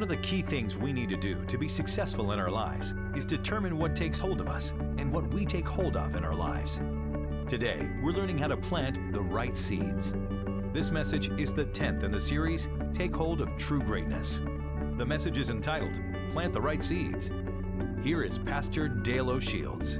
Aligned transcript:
One 0.00 0.10
of 0.10 0.16
the 0.16 0.26
key 0.26 0.40
things 0.40 0.78
we 0.78 0.94
need 0.94 1.10
to 1.10 1.16
do 1.18 1.44
to 1.44 1.58
be 1.58 1.68
successful 1.68 2.32
in 2.32 2.38
our 2.38 2.50
lives 2.50 2.94
is 3.14 3.26
determine 3.26 3.76
what 3.76 3.94
takes 3.94 4.18
hold 4.18 4.40
of 4.40 4.48
us 4.48 4.72
and 4.96 5.12
what 5.12 5.28
we 5.28 5.44
take 5.44 5.68
hold 5.68 5.94
of 5.94 6.16
in 6.16 6.24
our 6.24 6.34
lives. 6.34 6.80
Today, 7.46 7.86
we're 8.02 8.12
learning 8.12 8.38
how 8.38 8.46
to 8.46 8.56
plant 8.56 9.12
the 9.12 9.20
right 9.20 9.54
seeds. 9.54 10.14
This 10.72 10.90
message 10.90 11.28
is 11.38 11.52
the 11.52 11.66
10th 11.66 12.02
in 12.02 12.12
the 12.12 12.20
series, 12.20 12.66
Take 12.94 13.14
Hold 13.14 13.42
of 13.42 13.54
True 13.58 13.82
Greatness. 13.82 14.40
The 14.96 15.04
message 15.04 15.36
is 15.36 15.50
entitled, 15.50 15.92
Plant 16.32 16.54
the 16.54 16.62
Right 16.62 16.82
Seeds. 16.82 17.28
Here 18.02 18.22
is 18.22 18.38
Pastor 18.38 18.88
Dale 18.88 19.28
O'Shields. 19.28 19.98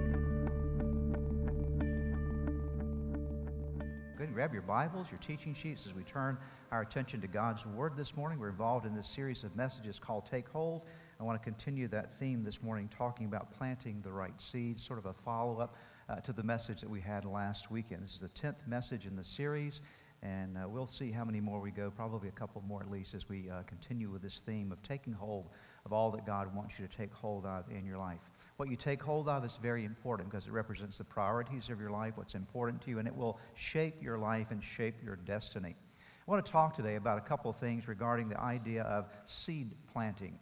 Grab 4.32 4.52
your 4.52 4.62
Bibles, 4.62 5.08
your 5.10 5.18
teaching 5.18 5.54
sheets 5.54 5.86
as 5.86 5.92
we 5.92 6.04
turn 6.04 6.38
our 6.70 6.82
attention 6.82 7.20
to 7.20 7.26
God's 7.26 7.66
Word 7.66 7.96
this 7.96 8.16
morning. 8.16 8.38
We're 8.38 8.50
involved 8.50 8.86
in 8.86 8.94
this 8.94 9.08
series 9.08 9.42
of 9.42 9.56
messages 9.56 9.98
called 9.98 10.24
Take 10.24 10.48
Hold. 10.50 10.82
I 11.18 11.24
want 11.24 11.42
to 11.42 11.44
continue 11.44 11.88
that 11.88 12.14
theme 12.14 12.44
this 12.44 12.62
morning, 12.62 12.88
talking 12.96 13.26
about 13.26 13.50
planting 13.50 14.00
the 14.02 14.12
right 14.12 14.40
seeds, 14.40 14.86
sort 14.86 15.00
of 15.00 15.06
a 15.06 15.12
follow 15.12 15.58
up 15.58 15.74
uh, 16.08 16.16
to 16.20 16.32
the 16.32 16.44
message 16.44 16.80
that 16.80 16.88
we 16.88 17.00
had 17.00 17.24
last 17.24 17.72
weekend. 17.72 18.04
This 18.04 18.14
is 18.14 18.20
the 18.20 18.28
10th 18.28 18.68
message 18.68 19.04
in 19.04 19.16
the 19.16 19.24
series, 19.24 19.80
and 20.22 20.56
uh, 20.56 20.68
we'll 20.68 20.86
see 20.86 21.10
how 21.10 21.24
many 21.24 21.40
more 21.40 21.58
we 21.58 21.72
go, 21.72 21.90
probably 21.90 22.28
a 22.28 22.32
couple 22.32 22.62
more 22.62 22.82
at 22.82 22.90
least, 22.90 23.14
as 23.14 23.28
we 23.28 23.50
uh, 23.50 23.62
continue 23.64 24.10
with 24.10 24.22
this 24.22 24.42
theme 24.42 24.70
of 24.70 24.80
taking 24.82 25.12
hold 25.12 25.48
of 25.84 25.92
all 25.92 26.10
that 26.10 26.26
God 26.26 26.54
wants 26.54 26.78
you 26.78 26.86
to 26.86 26.96
take 26.96 27.12
hold 27.12 27.46
of 27.46 27.64
in 27.70 27.84
your 27.84 27.98
life. 27.98 28.20
What 28.56 28.68
you 28.68 28.76
take 28.76 29.02
hold 29.02 29.28
of 29.28 29.44
is 29.44 29.58
very 29.62 29.84
important 29.84 30.30
because 30.30 30.46
it 30.46 30.52
represents 30.52 30.98
the 30.98 31.04
priorities 31.04 31.70
of 31.70 31.80
your 31.80 31.90
life, 31.90 32.16
what's 32.16 32.34
important 32.34 32.82
to 32.82 32.90
you, 32.90 32.98
and 32.98 33.08
it 33.08 33.16
will 33.16 33.38
shape 33.54 34.02
your 34.02 34.18
life 34.18 34.50
and 34.50 34.62
shape 34.62 34.96
your 35.02 35.16
destiny. 35.16 35.74
I 35.98 36.30
want 36.30 36.44
to 36.44 36.52
talk 36.52 36.74
today 36.74 36.96
about 36.96 37.18
a 37.18 37.22
couple 37.22 37.50
of 37.50 37.56
things 37.56 37.88
regarding 37.88 38.28
the 38.28 38.38
idea 38.38 38.82
of 38.82 39.08
seed 39.24 39.70
planting. 39.92 40.38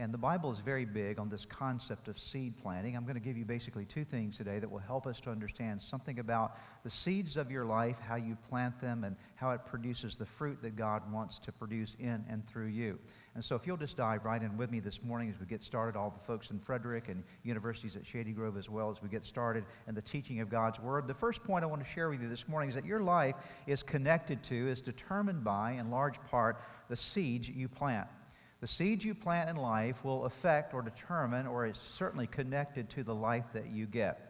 And 0.00 0.14
the 0.14 0.18
Bible 0.18 0.52
is 0.52 0.60
very 0.60 0.84
big 0.84 1.18
on 1.18 1.28
this 1.28 1.44
concept 1.44 2.06
of 2.06 2.18
seed 2.20 2.56
planting. 2.56 2.96
I'm 2.96 3.02
going 3.02 3.16
to 3.16 3.20
give 3.20 3.36
you 3.36 3.44
basically 3.44 3.84
two 3.84 4.04
things 4.04 4.36
today 4.36 4.60
that 4.60 4.70
will 4.70 4.78
help 4.78 5.08
us 5.08 5.20
to 5.22 5.30
understand 5.30 5.82
something 5.82 6.20
about 6.20 6.56
the 6.84 6.90
seeds 6.90 7.36
of 7.36 7.50
your 7.50 7.64
life, 7.64 7.98
how 7.98 8.14
you 8.14 8.36
plant 8.48 8.80
them, 8.80 9.02
and 9.02 9.16
how 9.34 9.50
it 9.50 9.66
produces 9.66 10.16
the 10.16 10.24
fruit 10.24 10.62
that 10.62 10.76
God 10.76 11.02
wants 11.12 11.40
to 11.40 11.52
produce 11.52 11.96
in 11.98 12.24
and 12.30 12.46
through 12.46 12.68
you. 12.68 12.96
And 13.38 13.44
so, 13.44 13.54
if 13.54 13.68
you'll 13.68 13.76
just 13.76 13.96
dive 13.96 14.24
right 14.24 14.42
in 14.42 14.56
with 14.56 14.72
me 14.72 14.80
this 14.80 15.00
morning 15.04 15.30
as 15.32 15.38
we 15.38 15.46
get 15.46 15.62
started, 15.62 15.96
all 15.96 16.10
the 16.10 16.18
folks 16.18 16.50
in 16.50 16.58
Frederick 16.58 17.08
and 17.08 17.22
universities 17.44 17.94
at 17.94 18.04
Shady 18.04 18.32
Grove 18.32 18.56
as 18.56 18.68
well 18.68 18.90
as 18.90 19.00
we 19.00 19.08
get 19.08 19.24
started 19.24 19.64
in 19.86 19.94
the 19.94 20.02
teaching 20.02 20.40
of 20.40 20.50
God's 20.50 20.80
Word. 20.80 21.06
The 21.06 21.14
first 21.14 21.44
point 21.44 21.62
I 21.62 21.68
want 21.68 21.80
to 21.80 21.88
share 21.88 22.10
with 22.10 22.20
you 22.20 22.28
this 22.28 22.48
morning 22.48 22.68
is 22.68 22.74
that 22.74 22.84
your 22.84 22.98
life 22.98 23.36
is 23.68 23.84
connected 23.84 24.42
to, 24.42 24.68
is 24.68 24.82
determined 24.82 25.44
by, 25.44 25.70
in 25.74 25.88
large 25.88 26.20
part, 26.24 26.60
the 26.88 26.96
seeds 26.96 27.48
you 27.48 27.68
plant. 27.68 28.08
The 28.60 28.66
seeds 28.66 29.04
you 29.04 29.14
plant 29.14 29.48
in 29.48 29.54
life 29.54 30.04
will 30.04 30.24
affect 30.24 30.74
or 30.74 30.82
determine 30.82 31.46
or 31.46 31.64
is 31.64 31.78
certainly 31.78 32.26
connected 32.26 32.88
to 32.88 33.04
the 33.04 33.14
life 33.14 33.44
that 33.52 33.68
you 33.68 33.86
get. 33.86 34.27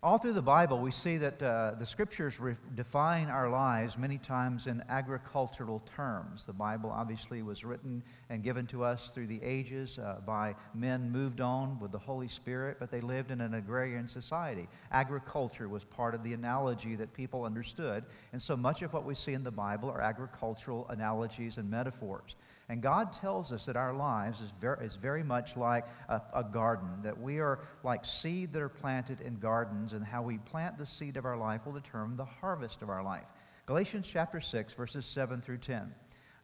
All 0.00 0.16
through 0.16 0.34
the 0.34 0.42
Bible, 0.42 0.78
we 0.78 0.92
see 0.92 1.16
that 1.16 1.42
uh, 1.42 1.72
the 1.76 1.84
scriptures 1.84 2.38
re- 2.38 2.54
define 2.76 3.26
our 3.30 3.50
lives 3.50 3.98
many 3.98 4.16
times 4.16 4.68
in 4.68 4.80
agricultural 4.88 5.82
terms. 5.96 6.44
The 6.44 6.52
Bible 6.52 6.88
obviously 6.88 7.42
was 7.42 7.64
written 7.64 8.04
and 8.30 8.44
given 8.44 8.64
to 8.68 8.84
us 8.84 9.10
through 9.10 9.26
the 9.26 9.42
ages 9.42 9.98
uh, 9.98 10.20
by 10.24 10.54
men 10.72 11.10
moved 11.10 11.40
on 11.40 11.80
with 11.80 11.90
the 11.90 11.98
Holy 11.98 12.28
Spirit, 12.28 12.76
but 12.78 12.92
they 12.92 13.00
lived 13.00 13.32
in 13.32 13.40
an 13.40 13.54
agrarian 13.54 14.06
society. 14.06 14.68
Agriculture 14.92 15.68
was 15.68 15.82
part 15.82 16.14
of 16.14 16.22
the 16.22 16.32
analogy 16.32 16.94
that 16.94 17.12
people 17.12 17.42
understood, 17.42 18.04
and 18.32 18.40
so 18.40 18.56
much 18.56 18.82
of 18.82 18.92
what 18.92 19.04
we 19.04 19.16
see 19.16 19.32
in 19.32 19.42
the 19.42 19.50
Bible 19.50 19.90
are 19.90 20.00
agricultural 20.00 20.86
analogies 20.90 21.58
and 21.58 21.68
metaphors. 21.68 22.36
And 22.70 22.82
God 22.82 23.14
tells 23.14 23.50
us 23.50 23.64
that 23.64 23.76
our 23.76 23.94
lives 23.94 24.42
is 24.42 24.52
very, 24.60 24.84
is 24.84 24.94
very 24.94 25.22
much 25.22 25.56
like 25.56 25.86
a, 26.08 26.20
a, 26.34 26.44
garden, 26.44 26.88
that 27.02 27.18
we 27.18 27.38
are 27.38 27.60
like 27.82 28.04
seed 28.04 28.52
that 28.52 28.60
are 28.60 28.68
planted 28.68 29.22
in 29.22 29.36
gardens, 29.36 29.94
and 29.94 30.04
how 30.04 30.22
we 30.22 30.36
plant 30.36 30.76
the 30.76 30.84
seed 30.84 31.16
of 31.16 31.24
our 31.24 31.38
life 31.38 31.64
will 31.64 31.72
determine 31.72 32.18
the 32.18 32.26
harvest 32.26 32.82
of 32.82 32.90
our 32.90 33.02
life. 33.02 33.32
Galatians 33.64 34.06
chapter 34.06 34.40
6, 34.40 34.74
verses 34.74 35.06
7 35.06 35.40
through 35.40 35.58
10. 35.58 35.94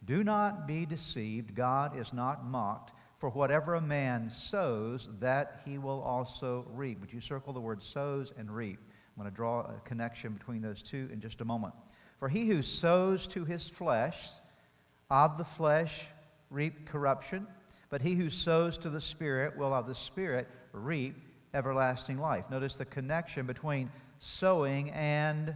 Do 0.07 0.25
not 0.25 0.67
be 0.67 0.87
deceived, 0.87 1.55
God 1.55 1.99
is 1.99 2.13
not 2.13 2.47
mocked. 2.47 2.93
For 3.19 3.31
whatever 3.31 3.75
a 3.75 3.81
man 3.81 4.31
sows, 4.31 5.09
that 5.21 5.63
he 5.65 5.79
will 5.79 6.03
also 6.03 6.67
reap. 6.71 7.01
Would 7.01 7.13
you 7.13 7.21
circle 7.21 7.53
the 7.53 7.61
word 7.61 7.83
sows 7.83 8.33
and 8.37 8.51
reap? 8.51 8.79
I'm 9.17 9.23
going 9.23 9.31
to 9.31 9.37
draw 9.37 9.61
a 9.61 9.81
connection 9.85 10.33
between 10.33 10.63
those 10.63 10.83
two 10.83 11.09
in 11.13 11.21
just 11.21 11.41
a 11.41 11.45
moment. 11.45 11.75
For 12.19 12.29
he 12.29 12.47
who 12.47 12.61
sows 12.61 13.27
to 13.29 13.45
his 13.45 13.69
flesh, 13.69 14.19
of 15.11 15.37
the 15.39 15.45
flesh 15.45 16.07
reap 16.55 16.87
corruption, 16.87 17.47
but 17.91 18.01
he 18.01 18.15
who 18.15 18.31
sows 18.31 18.79
to 18.79 18.89
the 18.89 19.01
Spirit 19.01 19.57
will 19.57 19.75
of 19.75 19.87
the 19.87 19.95
Spirit 19.95 20.49
reap 20.73 21.17
everlasting 21.53 22.19
life. 22.19 22.49
Notice 22.51 22.77
the 22.77 22.85
connection 22.85 23.47
between 23.47 23.91
sowing 24.21 24.91
and 24.91 25.55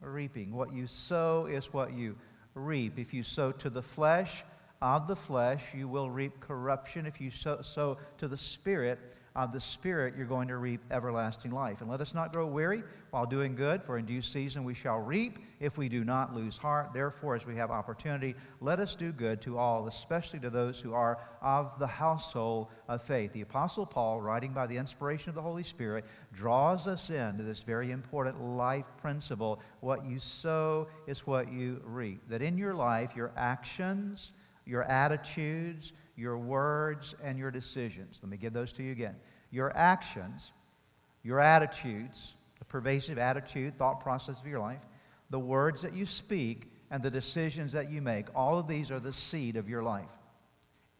reaping. 0.00 0.54
What 0.54 0.72
you 0.72 0.86
sow 0.86 1.46
is 1.46 1.72
what 1.72 1.94
you 1.94 2.16
reap. 2.54 2.98
If 2.98 3.14
you 3.14 3.22
sow 3.22 3.52
to 3.52 3.70
the 3.70 3.82
flesh, 3.82 4.44
of 4.84 5.08
the 5.08 5.16
flesh, 5.16 5.62
you 5.74 5.88
will 5.88 6.10
reap 6.10 6.40
corruption. 6.40 7.06
If 7.06 7.18
you 7.18 7.30
sow, 7.30 7.62
sow 7.62 7.96
to 8.18 8.28
the 8.28 8.36
Spirit, 8.36 9.16
of 9.36 9.52
the 9.52 9.60
Spirit, 9.60 10.14
you're 10.16 10.26
going 10.26 10.46
to 10.46 10.56
reap 10.58 10.80
everlasting 10.92 11.50
life. 11.50 11.80
And 11.80 11.90
let 11.90 12.00
us 12.00 12.14
not 12.14 12.32
grow 12.32 12.46
weary 12.46 12.84
while 13.10 13.26
doing 13.26 13.56
good, 13.56 13.82
for 13.82 13.98
in 13.98 14.06
due 14.06 14.22
season 14.22 14.62
we 14.62 14.74
shall 14.74 14.98
reap 14.98 15.40
if 15.58 15.76
we 15.76 15.88
do 15.88 16.04
not 16.04 16.36
lose 16.36 16.56
heart. 16.56 16.92
Therefore, 16.94 17.34
as 17.34 17.44
we 17.44 17.56
have 17.56 17.72
opportunity, 17.72 18.36
let 18.60 18.78
us 18.78 18.94
do 18.94 19.10
good 19.10 19.40
to 19.40 19.58
all, 19.58 19.88
especially 19.88 20.38
to 20.40 20.50
those 20.50 20.78
who 20.78 20.94
are 20.94 21.18
of 21.42 21.72
the 21.80 21.86
household 21.86 22.68
of 22.86 23.02
faith. 23.02 23.32
The 23.32 23.40
Apostle 23.40 23.86
Paul, 23.86 24.20
writing 24.20 24.52
by 24.52 24.68
the 24.68 24.76
inspiration 24.76 25.30
of 25.30 25.34
the 25.34 25.42
Holy 25.42 25.64
Spirit, 25.64 26.04
draws 26.32 26.86
us 26.86 27.10
into 27.10 27.42
this 27.42 27.60
very 27.60 27.90
important 27.90 28.40
life 28.40 28.86
principle 28.98 29.60
what 29.80 30.06
you 30.06 30.20
sow 30.20 30.86
is 31.08 31.26
what 31.26 31.52
you 31.52 31.82
reap. 31.84 32.28
That 32.28 32.40
in 32.40 32.56
your 32.56 32.74
life, 32.74 33.16
your 33.16 33.32
actions, 33.36 34.30
your 34.66 34.82
attitudes, 34.82 35.92
your 36.16 36.38
words, 36.38 37.14
and 37.22 37.38
your 37.38 37.50
decisions. 37.50 38.20
Let 38.22 38.30
me 38.30 38.36
give 38.36 38.52
those 38.52 38.72
to 38.74 38.82
you 38.82 38.92
again. 38.92 39.16
Your 39.50 39.76
actions, 39.76 40.52
your 41.22 41.40
attitudes, 41.40 42.34
the 42.58 42.64
pervasive 42.64 43.18
attitude, 43.18 43.78
thought 43.78 44.00
process 44.00 44.40
of 44.40 44.46
your 44.46 44.60
life, 44.60 44.80
the 45.30 45.38
words 45.38 45.82
that 45.82 45.94
you 45.94 46.06
speak, 46.06 46.70
and 46.90 47.02
the 47.02 47.10
decisions 47.10 47.72
that 47.72 47.90
you 47.90 48.00
make, 48.00 48.26
all 48.34 48.58
of 48.58 48.68
these 48.68 48.90
are 48.90 49.00
the 49.00 49.12
seed 49.12 49.56
of 49.56 49.68
your 49.68 49.82
life. 49.82 50.10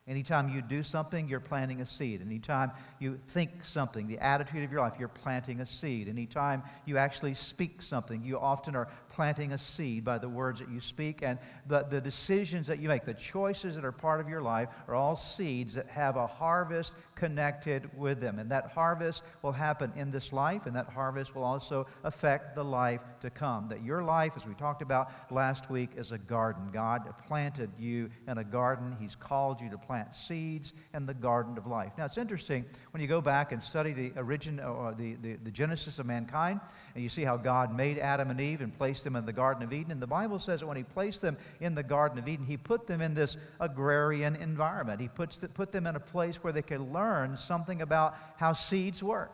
Anytime 0.06 0.50
you 0.50 0.60
do 0.60 0.82
something, 0.82 1.28
you're 1.28 1.40
planting 1.40 1.80
a 1.80 1.86
seed. 1.86 2.20
Anytime 2.20 2.72
you 2.98 3.18
think 3.28 3.64
something, 3.64 4.06
the 4.06 4.18
attitude 4.18 4.62
of 4.62 4.70
your 4.70 4.82
life, 4.82 4.94
you're 4.98 5.08
planting 5.08 5.60
a 5.60 5.66
seed. 5.66 6.08
Anytime 6.08 6.62
you 6.84 6.98
actually 6.98 7.32
speak 7.32 7.80
something, 7.80 8.22
you 8.22 8.38
often 8.38 8.76
are 8.76 8.88
planting 9.14 9.52
a 9.52 9.58
seed 9.58 10.04
by 10.04 10.18
the 10.18 10.28
words 10.28 10.58
that 10.58 10.68
you 10.68 10.80
speak. 10.80 11.22
And 11.22 11.38
the, 11.66 11.84
the 11.88 12.00
decisions 12.00 12.66
that 12.66 12.80
you 12.80 12.88
make, 12.88 13.04
the 13.04 13.14
choices 13.14 13.76
that 13.76 13.84
are 13.84 13.92
part 13.92 14.20
of 14.20 14.28
your 14.28 14.42
life, 14.42 14.68
are 14.88 14.94
all 14.94 15.14
seeds 15.14 15.74
that 15.74 15.86
have 15.88 16.16
a 16.16 16.26
harvest 16.26 16.94
connected 17.14 17.88
with 17.96 18.20
them. 18.20 18.38
And 18.38 18.50
that 18.50 18.72
harvest 18.72 19.22
will 19.42 19.52
happen 19.52 19.92
in 19.94 20.10
this 20.10 20.32
life, 20.32 20.66
and 20.66 20.74
that 20.74 20.88
harvest 20.88 21.34
will 21.34 21.44
also 21.44 21.86
affect 22.02 22.56
the 22.56 22.64
life 22.64 23.00
to 23.20 23.30
come. 23.30 23.68
That 23.68 23.84
your 23.84 24.02
life, 24.02 24.32
as 24.36 24.44
we 24.44 24.54
talked 24.54 24.82
about 24.82 25.12
last 25.30 25.70
week, 25.70 25.90
is 25.96 26.10
a 26.10 26.18
garden. 26.18 26.70
God 26.72 27.14
planted 27.26 27.70
you 27.78 28.10
in 28.26 28.38
a 28.38 28.44
garden, 28.44 28.96
He's 28.98 29.14
called 29.14 29.60
you 29.60 29.70
to 29.70 29.78
plant 29.78 30.14
seeds 30.14 30.72
in 30.92 31.06
the 31.06 31.14
garden 31.14 31.56
of 31.56 31.66
life. 31.66 31.92
Now, 31.96 32.06
it's 32.06 32.18
interesting 32.18 32.64
when 32.90 33.00
you 33.00 33.06
go 33.06 33.20
back 33.20 33.52
and 33.52 33.62
study 33.62 33.92
the 33.92 34.12
origin 34.16 34.58
or 34.58 34.92
the, 34.92 35.14
the, 35.14 35.34
the 35.36 35.50
genesis 35.50 35.98
of 36.00 36.06
mankind, 36.06 36.60
and 36.94 37.02
you 37.02 37.08
see 37.08 37.22
how 37.22 37.36
God 37.36 37.74
made 37.74 37.98
Adam 37.98 38.30
and 38.30 38.40
Eve 38.40 38.60
and 38.60 38.76
placed 38.76 39.03
them 39.04 39.16
in 39.16 39.26
the 39.26 39.32
Garden 39.32 39.62
of 39.62 39.72
Eden. 39.72 39.92
And 39.92 40.02
the 40.02 40.06
Bible 40.06 40.38
says 40.38 40.60
that 40.60 40.66
when 40.66 40.76
He 40.76 40.82
placed 40.82 41.22
them 41.22 41.36
in 41.60 41.74
the 41.74 41.82
Garden 41.82 42.18
of 42.18 42.26
Eden, 42.26 42.46
He 42.46 42.56
put 42.56 42.86
them 42.86 43.00
in 43.00 43.14
this 43.14 43.36
agrarian 43.60 44.36
environment. 44.36 45.00
He 45.00 45.08
puts 45.08 45.38
the, 45.38 45.48
put 45.48 45.70
them 45.70 45.86
in 45.86 45.96
a 45.96 46.00
place 46.00 46.42
where 46.42 46.52
they 46.52 46.62
could 46.62 46.80
learn 46.92 47.36
something 47.36 47.82
about 47.82 48.16
how 48.36 48.52
seeds 48.52 49.02
work. 49.02 49.30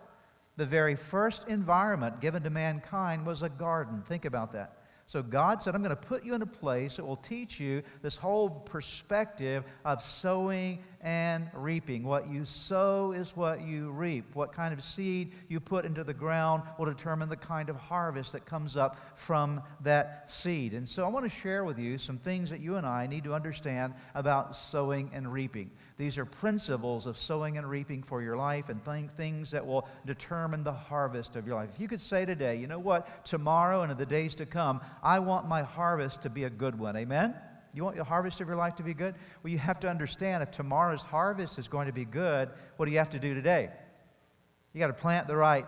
The 0.56 0.66
very 0.66 0.96
first 0.96 1.48
environment 1.48 2.20
given 2.20 2.42
to 2.42 2.50
mankind 2.50 3.24
was 3.24 3.42
a 3.42 3.48
garden. 3.48 4.02
Think 4.02 4.26
about 4.26 4.52
that. 4.52 4.79
So 5.10 5.24
God 5.24 5.60
said, 5.60 5.74
I'm 5.74 5.82
going 5.82 5.90
to 5.90 5.96
put 5.96 6.24
you 6.24 6.36
in 6.36 6.42
a 6.42 6.46
place 6.46 6.94
that 6.94 7.04
will 7.04 7.16
teach 7.16 7.58
you 7.58 7.82
this 8.00 8.14
whole 8.14 8.48
perspective 8.48 9.64
of 9.84 10.00
sowing 10.00 10.84
and 11.00 11.50
reaping. 11.52 12.04
What 12.04 12.30
you 12.30 12.44
sow 12.44 13.10
is 13.10 13.34
what 13.34 13.60
you 13.60 13.90
reap. 13.90 14.36
What 14.36 14.52
kind 14.52 14.72
of 14.72 14.84
seed 14.84 15.32
you 15.48 15.58
put 15.58 15.84
into 15.84 16.04
the 16.04 16.14
ground 16.14 16.62
will 16.78 16.86
determine 16.86 17.28
the 17.28 17.34
kind 17.34 17.68
of 17.68 17.74
harvest 17.74 18.30
that 18.34 18.46
comes 18.46 18.76
up 18.76 18.98
from 19.16 19.64
that 19.80 20.30
seed. 20.30 20.74
And 20.74 20.88
so 20.88 21.04
I 21.04 21.08
want 21.08 21.24
to 21.24 21.36
share 21.36 21.64
with 21.64 21.80
you 21.80 21.98
some 21.98 22.18
things 22.18 22.48
that 22.50 22.60
you 22.60 22.76
and 22.76 22.86
I 22.86 23.08
need 23.08 23.24
to 23.24 23.34
understand 23.34 23.94
about 24.14 24.54
sowing 24.54 25.10
and 25.12 25.32
reaping. 25.32 25.72
These 26.00 26.16
are 26.16 26.24
principles 26.24 27.06
of 27.06 27.18
sowing 27.18 27.58
and 27.58 27.68
reaping 27.68 28.02
for 28.02 28.22
your 28.22 28.34
life 28.34 28.70
and 28.70 28.82
th- 28.82 29.10
things 29.10 29.50
that 29.50 29.66
will 29.66 29.86
determine 30.06 30.64
the 30.64 30.72
harvest 30.72 31.36
of 31.36 31.46
your 31.46 31.56
life. 31.56 31.68
If 31.74 31.78
you 31.78 31.88
could 31.88 32.00
say 32.00 32.24
today, 32.24 32.56
you 32.56 32.66
know 32.66 32.78
what, 32.78 33.22
tomorrow 33.26 33.82
and 33.82 33.92
in 33.92 33.98
the 33.98 34.06
days 34.06 34.34
to 34.36 34.46
come, 34.46 34.80
I 35.02 35.18
want 35.18 35.46
my 35.46 35.62
harvest 35.62 36.22
to 36.22 36.30
be 36.30 36.44
a 36.44 36.50
good 36.50 36.78
one. 36.78 36.96
Amen? 36.96 37.34
You 37.74 37.84
want 37.84 37.98
the 37.98 38.04
harvest 38.04 38.40
of 38.40 38.48
your 38.48 38.56
life 38.56 38.76
to 38.76 38.82
be 38.82 38.94
good? 38.94 39.14
Well, 39.42 39.52
you 39.52 39.58
have 39.58 39.78
to 39.80 39.90
understand 39.90 40.42
if 40.42 40.50
tomorrow's 40.50 41.02
harvest 41.02 41.58
is 41.58 41.68
going 41.68 41.86
to 41.86 41.92
be 41.92 42.06
good, 42.06 42.48
what 42.78 42.86
do 42.86 42.92
you 42.92 42.98
have 42.98 43.10
to 43.10 43.18
do 43.18 43.34
today? 43.34 43.68
You 44.72 44.80
got 44.80 44.86
to 44.86 44.94
plant 44.94 45.28
the 45.28 45.36
right 45.36 45.66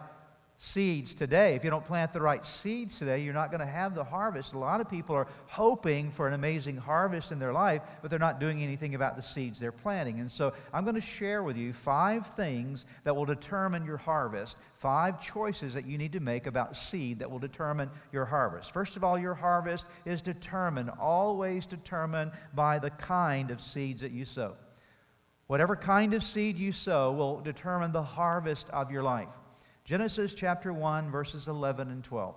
seeds 0.65 1.13
today. 1.13 1.57
If 1.57 1.65
you 1.65 1.71
don't 1.71 1.85
plant 1.85 2.13
the 2.13 2.21
right 2.21 2.47
seeds 2.47 2.97
today, 2.97 3.19
you're 3.19 3.35
not 3.35 3.51
going 3.51 3.61
to 3.61 3.67
have 3.67 3.97
the 3.97 4.05
harvest. 4.05 4.53
A 4.53 4.59
lot 4.59 4.81
of 4.81 4.89
people 4.89 5.17
are 5.17 5.27
hoping 5.49 6.13
for 6.13 6.29
an 6.29 6.35
amazing 6.35 6.77
harvest 6.77 7.33
in 7.33 7.41
their 7.41 7.53
life, 7.53 7.83
but 8.01 8.11
they're 8.11 8.19
not 8.21 8.39
doing 8.39 8.63
anything 8.63 8.95
about 8.95 9.17
the 9.17 9.23
seeds 9.23 9.59
they're 9.59 9.73
planting. 9.73 10.21
And 10.21 10.31
so 10.31 10.53
I'm 10.73 10.85
going 10.85 10.95
to 10.95 11.01
share 11.01 11.43
with 11.43 11.57
you 11.57 11.73
five 11.73 12.29
things 12.29 12.85
that 13.03 13.17
will 13.17 13.25
determine 13.25 13.85
your 13.85 13.97
harvest, 13.97 14.57
five 14.77 15.21
choices 15.21 15.75
that 15.75 15.85
you 15.85 15.99
need 15.99 16.13
to 16.13 16.21
make 16.21 16.47
about 16.47 16.77
seed 16.77 17.19
that 17.19 17.31
will 17.31 17.41
determine 17.41 17.91
your 18.13 18.25
harvest. 18.25 18.73
First 18.73 18.97
of 18.97 19.03
all, 19.03 19.19
your 19.19 19.35
harvest 19.35 19.89
is 20.05 20.23
determined, 20.23 20.91
always 20.91 21.67
determined 21.67 22.31
by 22.55 22.79
the 22.79 22.91
kind 22.91 23.51
of 23.51 23.61
seeds 23.61 24.03
that 24.03 24.13
you 24.13 24.25
sow. 24.25 24.55
Whatever 25.49 25.75
kind 25.75 26.15
of 26.15 26.23
seed 26.23 26.57
you 26.57 26.71
sow 26.71 27.11
will 27.11 27.41
determine 27.41 27.91
the 27.91 28.05
harvest 28.05 28.71
of 28.71 28.93
your 28.93 29.03
life. 29.03 29.29
Genesis 29.85 30.33
chapter 30.33 30.73
1, 30.73 31.11
verses 31.11 31.49
11 31.49 31.91
and 31.91 32.05
12. 32.05 32.37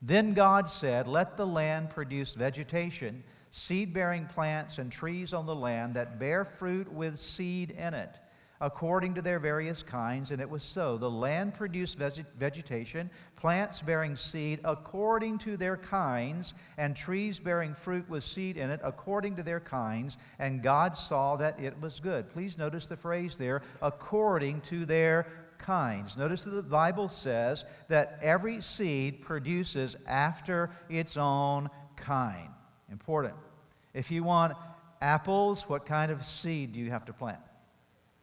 Then 0.00 0.34
God 0.34 0.70
said, 0.70 1.08
Let 1.08 1.36
the 1.36 1.46
land 1.46 1.90
produce 1.90 2.34
vegetation, 2.34 3.22
seed 3.50 3.92
bearing 3.92 4.26
plants, 4.26 4.78
and 4.78 4.90
trees 4.90 5.34
on 5.34 5.46
the 5.46 5.54
land 5.54 5.94
that 5.94 6.18
bear 6.18 6.44
fruit 6.44 6.90
with 6.90 7.18
seed 7.18 7.70
in 7.70 7.92
it, 7.92 8.18
according 8.62 9.14
to 9.14 9.22
their 9.22 9.38
various 9.38 9.82
kinds. 9.82 10.30
And 10.30 10.40
it 10.40 10.48
was 10.48 10.62
so. 10.62 10.96
The 10.96 11.10
land 11.10 11.52
produced 11.52 11.98
vegetation, 11.98 13.10
plants 13.36 13.82
bearing 13.82 14.16
seed 14.16 14.60
according 14.64 15.38
to 15.40 15.58
their 15.58 15.76
kinds, 15.76 16.54
and 16.78 16.96
trees 16.96 17.38
bearing 17.38 17.74
fruit 17.74 18.08
with 18.08 18.24
seed 18.24 18.56
in 18.56 18.70
it 18.70 18.80
according 18.82 19.36
to 19.36 19.42
their 19.42 19.60
kinds. 19.60 20.16
And 20.38 20.62
God 20.62 20.96
saw 20.96 21.36
that 21.36 21.60
it 21.60 21.78
was 21.80 22.00
good. 22.00 22.30
Please 22.30 22.56
notice 22.56 22.86
the 22.86 22.96
phrase 22.96 23.36
there, 23.36 23.60
according 23.82 24.62
to 24.62 24.86
their 24.86 25.26
kinds. 25.58 26.16
Notice 26.16 26.44
that 26.44 26.50
the 26.50 26.62
Bible 26.62 27.08
says 27.08 27.64
that 27.88 28.18
every 28.22 28.60
seed 28.60 29.22
produces 29.22 29.96
after 30.06 30.70
its 30.88 31.16
own 31.16 31.70
kind. 31.96 32.48
Important. 32.90 33.34
If 33.94 34.10
you 34.10 34.22
want 34.22 34.54
apples, 35.00 35.68
what 35.68 35.86
kind 35.86 36.12
of 36.12 36.24
seed 36.24 36.72
do 36.72 36.78
you 36.78 36.90
have 36.90 37.04
to 37.06 37.12
plant? 37.12 37.40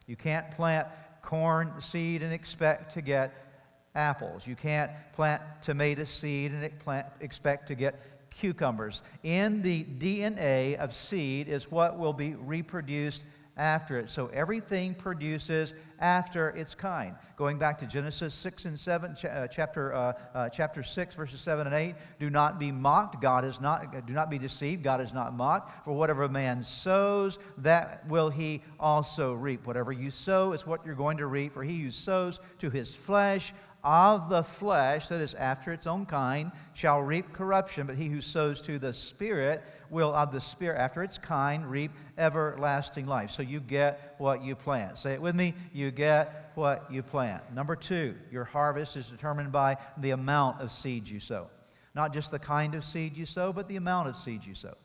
You 0.08 0.16
can't 0.16 0.50
plant 0.52 0.88
corn 1.22 1.74
seed 1.80 2.24
and 2.24 2.34
expect 2.34 2.94
to 2.94 3.02
get 3.02 3.34
apples. 3.96 4.48
You 4.48 4.56
can't 4.56 4.92
plant 5.14 5.42
tomato 5.62 6.04
seed 6.04 6.52
and 6.52 6.70
expect 7.22 7.68
to 7.68 7.76
get 7.76 8.00
cucumbers. 8.30 9.02
In 9.24 9.62
the 9.62 9.84
DNA 9.84 10.76
of 10.76 10.94
seed 10.94 11.48
is 11.48 11.70
what 11.72 11.98
will 11.98 12.14
be 12.14 12.34
reproduced 12.34 13.24
after 13.56 14.00
it. 14.00 14.10
So 14.10 14.28
everything 14.28 14.96
produces 14.96 15.74
after 16.00 16.50
its 16.50 16.74
kind. 16.74 17.16
Going 17.38 17.58
back 17.58 17.78
to 17.80 17.86
Genesis 17.86 18.34
6 18.34 18.66
and 18.66 18.80
7, 18.80 19.16
ch- 19.16 19.26
uh, 19.26 19.48
chapter, 19.48 19.94
uh, 19.94 20.14
uh, 20.34 20.50
chapter 20.50 20.82
6, 20.82 21.16
verses 21.16 21.40
7 21.42 21.68
and 21.68 21.76
8. 21.76 21.96
Do 22.20 22.30
not 22.30 22.60
be 22.60 22.72
mocked. 22.72 23.22
God 23.22 23.46
is 23.46 23.62
not, 23.62 24.06
do 24.08 24.14
not 24.14 24.30
be 24.30 24.40
deceived. 24.40 24.84
God 24.84 25.02
is 25.02 25.14
not 25.14 25.36
mocked. 25.36 25.86
For 25.86 25.94
whatever 25.94 26.28
man 26.28 26.64
sows, 26.64 27.38
that 27.60 28.08
will 28.08 28.30
he 28.30 28.64
also 28.80 29.34
reap. 29.34 29.68
Whatever 29.68 29.92
you 29.92 30.10
sow 30.10 30.54
is 30.54 30.66
what 30.66 30.86
you're 30.86 30.96
going 30.96 31.18
to 31.18 31.28
reap. 31.28 31.54
For 31.54 31.64
he 31.64 31.82
who 31.82 31.92
sows 31.92 32.40
to 32.60 32.70
his 32.70 32.94
flesh, 32.94 33.54
of 33.84 34.30
the 34.30 34.44
flesh, 34.44 35.10
that 35.10 35.20
is 35.20 35.34
after 35.34 35.74
its 35.74 35.88
own 35.88 36.06
kind, 36.06 36.52
shall 36.74 37.02
reap 37.02 37.34
corruption, 37.34 37.86
but 37.86 37.98
he 37.98 38.08
who 38.08 38.22
sows 38.22 38.62
to 38.62 38.80
the 38.80 38.94
Spirit 38.94 39.64
will 39.90 40.14
of 40.14 40.32
the 40.32 40.40
Spirit, 40.40 40.80
after 40.80 41.04
its 41.04 41.18
kind, 41.18 41.70
reap 41.70 41.92
everlasting 42.18 43.06
life. 43.06 43.32
So 43.32 43.42
you 43.42 43.60
get 43.60 44.16
what 44.18 44.44
you 44.44 44.56
plant. 44.56 44.98
Say 44.98 45.14
it 45.14 45.22
with 45.22 45.36
me 45.36 45.54
you 45.74 45.92
get 45.92 46.52
what 46.56 46.90
you 46.92 47.04
plant. 47.04 47.54
Number 47.54 47.76
two, 47.76 48.16
your 48.32 48.46
harvest 48.46 48.96
is 48.96 49.10
determined 49.10 49.52
by 49.52 49.78
the 49.98 50.12
amount 50.12 50.62
of 50.62 50.72
seed 50.72 51.08
you 51.08 51.20
sow. 51.20 51.50
Not 51.96 52.14
just 52.14 52.32
the 52.32 52.40
kind 52.40 52.76
of 52.76 52.84
seed 52.84 53.18
you 53.18 53.26
sow, 53.26 53.54
but 53.54 53.68
the 53.68 53.76
amount 53.76 54.10
of 54.10 54.16
seed 54.16 54.46
you 54.46 54.56
sow. 54.56 54.76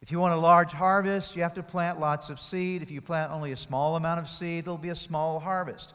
If 0.00 0.12
you 0.12 0.18
want 0.18 0.34
a 0.34 0.38
large 0.38 0.72
harvest, 0.72 1.34
you 1.34 1.42
have 1.42 1.54
to 1.54 1.62
plant 1.62 1.98
lots 1.98 2.28
of 2.28 2.38
seed. 2.38 2.82
If 2.82 2.90
you 2.90 3.00
plant 3.00 3.32
only 3.32 3.52
a 3.52 3.56
small 3.56 3.96
amount 3.96 4.20
of 4.20 4.28
seed, 4.28 4.60
it'll 4.60 4.76
be 4.76 4.90
a 4.90 4.94
small 4.94 5.40
harvest. 5.40 5.94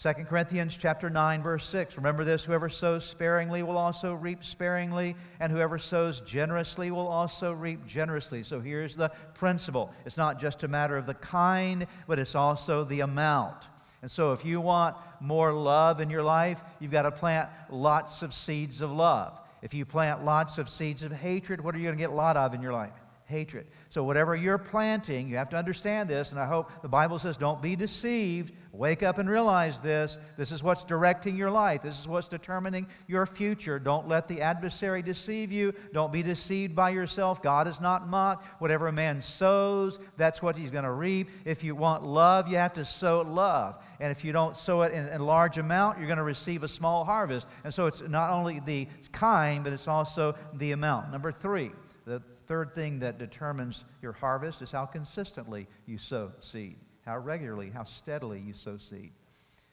2 0.00 0.12
Corinthians 0.24 0.76
chapter 0.76 1.08
9 1.08 1.42
verse 1.42 1.64
6 1.66 1.96
remember 1.96 2.24
this 2.24 2.44
whoever 2.44 2.68
sows 2.68 3.04
sparingly 3.04 3.62
will 3.62 3.78
also 3.78 4.12
reap 4.12 4.44
sparingly 4.44 5.14
and 5.38 5.52
whoever 5.52 5.78
sows 5.78 6.20
generously 6.22 6.90
will 6.90 7.06
also 7.06 7.52
reap 7.52 7.86
generously. 7.86 8.42
So 8.42 8.60
here's 8.60 8.96
the 8.96 9.10
principle. 9.34 9.94
It's 10.04 10.16
not 10.16 10.40
just 10.40 10.64
a 10.64 10.68
matter 10.68 10.96
of 10.96 11.06
the 11.06 11.14
kind 11.14 11.86
but 12.08 12.18
it's 12.18 12.34
also 12.34 12.82
the 12.82 13.00
amount. 13.00 13.62
And 14.02 14.10
so 14.10 14.32
if 14.32 14.44
you 14.44 14.60
want 14.60 14.96
more 15.20 15.52
love 15.52 16.00
in 16.00 16.10
your 16.10 16.24
life 16.24 16.64
you've 16.80 16.90
got 16.90 17.02
to 17.02 17.12
plant 17.12 17.48
lots 17.70 18.22
of 18.22 18.34
seeds 18.34 18.80
of 18.80 18.90
love. 18.90 19.40
If 19.62 19.74
you 19.74 19.84
plant 19.84 20.24
lots 20.24 20.58
of 20.58 20.68
seeds 20.68 21.04
of 21.04 21.12
hatred 21.12 21.60
what 21.60 21.72
are 21.72 21.78
you 21.78 21.84
going 21.84 21.96
to 21.96 22.02
get 22.02 22.10
a 22.10 22.14
lot 22.14 22.36
of 22.36 22.52
in 22.52 22.60
your 22.60 22.72
life 22.72 23.03
hatred. 23.34 23.66
So, 23.90 24.04
whatever 24.04 24.36
you're 24.36 24.58
planting, 24.58 25.28
you 25.28 25.36
have 25.36 25.48
to 25.50 25.56
understand 25.56 26.08
this, 26.08 26.30
and 26.30 26.40
I 26.40 26.46
hope 26.46 26.70
the 26.82 26.88
Bible 26.88 27.18
says 27.18 27.36
don't 27.36 27.60
be 27.60 27.74
deceived. 27.76 28.52
Wake 28.72 29.02
up 29.02 29.18
and 29.18 29.30
realize 29.30 29.80
this. 29.80 30.18
This 30.36 30.50
is 30.50 30.62
what's 30.62 30.82
directing 30.82 31.36
your 31.36 31.50
life, 31.50 31.82
this 31.82 31.98
is 31.98 32.08
what's 32.08 32.28
determining 32.28 32.86
your 33.06 33.26
future. 33.26 33.78
Don't 33.78 34.08
let 34.08 34.28
the 34.28 34.40
adversary 34.40 35.02
deceive 35.02 35.52
you. 35.52 35.74
Don't 35.92 36.12
be 36.12 36.22
deceived 36.22 36.74
by 36.74 36.90
yourself. 36.90 37.42
God 37.42 37.68
is 37.68 37.80
not 37.80 38.08
mocked. 38.08 38.46
Whatever 38.60 38.88
a 38.88 38.92
man 38.92 39.20
sows, 39.20 39.98
that's 40.16 40.40
what 40.40 40.56
he's 40.56 40.70
going 40.70 40.84
to 40.84 40.92
reap. 40.92 41.30
If 41.44 41.62
you 41.62 41.74
want 41.74 42.04
love, 42.04 42.48
you 42.48 42.56
have 42.56 42.74
to 42.74 42.84
sow 42.84 43.20
love. 43.22 43.82
And 44.00 44.10
if 44.10 44.24
you 44.24 44.32
don't 44.32 44.56
sow 44.56 44.82
it 44.82 44.92
in, 44.92 45.08
a 45.08 45.22
large 45.22 45.58
amount, 45.58 45.98
you're 45.98 46.08
going 46.08 46.18
to 46.18 46.24
receive 46.24 46.62
a 46.62 46.68
small 46.68 47.04
harvest. 47.04 47.46
And 47.64 47.72
so, 47.72 47.86
it's 47.86 48.00
not 48.00 48.30
only 48.30 48.60
the 48.60 48.88
kind, 49.12 49.64
but 49.64 49.72
it's 49.72 49.88
also 49.88 50.34
the 50.54 50.72
amount. 50.72 51.12
Number 51.12 51.32
three, 51.32 51.70
the 52.06 52.22
third 52.46 52.74
thing 52.74 53.00
that 53.00 53.18
determines 53.18 53.84
your 54.02 54.12
harvest 54.12 54.62
is 54.62 54.70
how 54.70 54.86
consistently 54.86 55.66
you 55.86 55.98
sow 55.98 56.32
seed, 56.40 56.76
how 57.04 57.18
regularly, 57.18 57.70
how 57.70 57.84
steadily 57.84 58.40
you 58.40 58.52
sow 58.52 58.76
seed. 58.76 59.12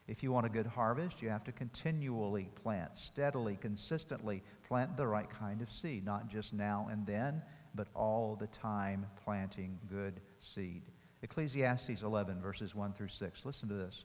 If 0.08 0.24
you 0.24 0.32
want 0.32 0.46
a 0.46 0.50
good 0.50 0.66
harvest, 0.66 1.22
you 1.22 1.30
have 1.30 1.44
to 1.46 1.52
continually 1.52 2.50
plant, 2.64 2.98
steadily, 2.98 3.58
consistently 3.60 4.44
plant 4.68 4.98
the 4.98 5.08
right 5.08 5.30
kind 5.30 5.62
of 5.62 5.72
seed, 5.72 6.06
not 6.06 6.28
just 6.28 6.54
now 6.54 6.90
and 6.92 7.06
then, 7.06 7.42
but 7.76 7.88
all 7.96 8.36
the 8.36 8.48
time 8.48 9.06
planting 9.24 9.80
good 9.90 10.20
seed. 10.40 10.82
Ecclesiastes 11.24 12.02
11, 12.02 12.42
verses 12.42 12.76
1 12.76 12.94
through 12.94 13.08
6. 13.08 13.46
Listen 13.46 13.70
to 13.70 13.76
this. 13.76 14.04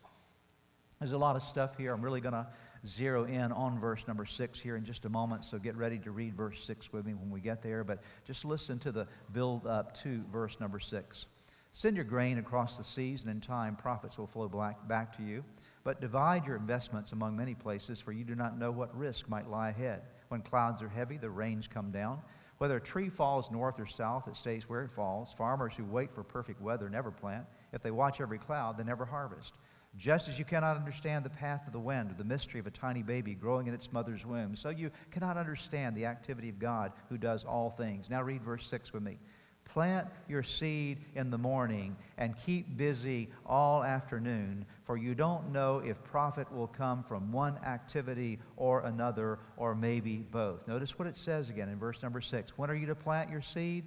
There's 1.00 1.12
a 1.12 1.18
lot 1.18 1.37
of 1.37 1.42
stuff 1.42 1.76
here. 1.76 1.92
I'm 1.92 2.02
really 2.02 2.20
going 2.20 2.35
to 2.35 2.46
zero 2.87 3.25
in 3.25 3.52
on 3.52 3.78
verse 3.78 4.07
number 4.07 4.25
six 4.25 4.61
here 4.61 4.76
in 4.76 4.85
just 4.85 5.05
a 5.05 5.09
moment, 5.09 5.45
so 5.45 5.59
get 5.59 5.76
ready 5.76 5.99
to 5.99 6.11
read 6.11 6.35
verse 6.35 6.62
six 6.64 6.93
with 6.93 7.07
me 7.07 7.14
when 7.14 7.31
we 7.31 7.40
get 7.40 7.62
there. 7.62 7.85
But 7.85 8.02
just 8.25 8.45
listen 8.45 8.78
to 8.81 8.93
the 8.93 9.07
build 9.33 9.66
up 9.66 9.95
to 10.02 10.23
verse 10.31 10.59
number 10.61 10.81
six. 10.81 11.26
Send 11.73 11.97
your 11.97 12.07
grain 12.07 12.38
across 12.38 12.78
the 12.78 12.85
seas, 12.85 13.23
and 13.23 13.31
in 13.31 13.40
time 13.40 13.76
profits 13.76 14.16
will 14.16 14.26
flow 14.26 14.49
back, 14.49 14.88
back 14.88 15.16
to 15.19 15.23
you. 15.23 15.45
But 15.85 16.00
divide 16.00 16.47
your 16.47 16.57
investments 16.57 17.12
among 17.12 17.37
many 17.37 17.55
places, 17.55 18.00
for 18.00 18.12
you 18.12 18.25
do 18.25 18.35
not 18.35 18.59
know 18.59 18.71
what 18.71 18.97
risk 18.97 19.28
might 19.28 19.50
lie 19.50 19.69
ahead. 19.69 20.02
When 20.28 20.40
clouds 20.40 20.81
are 20.83 20.88
heavy, 20.88 21.19
the 21.19 21.28
rains 21.31 21.69
come 21.69 21.90
down. 21.90 22.21
Whether 22.59 22.78
a 22.78 22.81
tree 22.81 23.11
falls 23.11 23.50
north 23.50 23.78
or 23.78 23.87
south, 23.87 24.26
it 24.26 24.37
stays 24.37 24.69
where 24.69 24.83
it 24.83 24.90
falls. 24.90 25.35
Farmers 25.35 25.75
who 25.76 25.85
wait 25.85 26.11
for 26.11 26.23
perfect 26.23 26.62
weather 26.62 26.88
never 26.88 27.11
plant. 27.11 27.45
If 27.75 27.83
they 27.83 27.90
watch 27.90 28.23
every 28.23 28.38
cloud, 28.38 28.78
they 28.78 28.85
never 28.85 29.05
harvest. 29.05 29.52
Just 29.97 30.29
as 30.29 30.38
you 30.38 30.45
cannot 30.45 30.76
understand 30.76 31.25
the 31.25 31.31
path 31.31 31.67
of 31.67 31.73
the 31.73 31.81
wind 31.81 32.11
or 32.11 32.15
the 32.15 32.25
mystery 32.25 32.61
of 32.61 32.67
a 32.67 32.71
tiny 32.71 33.03
baby 33.03 33.35
growing 33.35 33.67
in 33.67 33.75
its 33.75 33.93
mother's 33.93 34.26
womb, 34.26 34.55
so 34.55 34.69
you 34.69 34.91
cannot 35.11 35.37
understand 35.37 35.97
the 35.97 36.07
activity 36.07 36.50
of 36.50 36.59
God 36.59 36.93
who 37.09 37.17
does 37.17 37.45
all 37.45 37.71
things. 37.71 38.11
Now 38.11 38.23
read 38.23 38.43
verse 38.43 38.67
6 38.67 38.93
with 38.93 39.03
me. 39.03 39.19
Plant 39.65 40.07
your 40.29 40.43
seed 40.43 40.99
in 41.15 41.31
the 41.31 41.38
morning 41.38 41.97
and 42.19 42.37
keep 42.37 42.76
busy 42.76 43.29
all 43.45 43.83
afternoon, 43.83 44.65
for 44.85 44.97
you 44.97 45.15
don't 45.15 45.50
know 45.50 45.79
if 45.85 46.03
profit 46.05 46.50
will 46.53 46.69
come 46.69 47.03
from 47.03 47.33
one 47.33 47.59
activity 47.65 48.38
or 48.57 48.81
another, 48.83 49.38
or 49.57 49.75
maybe 49.75 50.19
both. 50.19 50.69
Notice 50.69 50.99
what 50.99 51.09
it 51.09 51.17
says 51.17 51.50
again 51.50 51.69
in 51.69 51.79
verse 51.79 52.03
number 52.03 52.21
6. 52.21 52.57
When 52.57 52.71
are 52.71 52.75
you 52.75 52.87
to 52.87 52.95
plant 52.95 53.31
your 53.31 53.43
seed? 53.43 53.85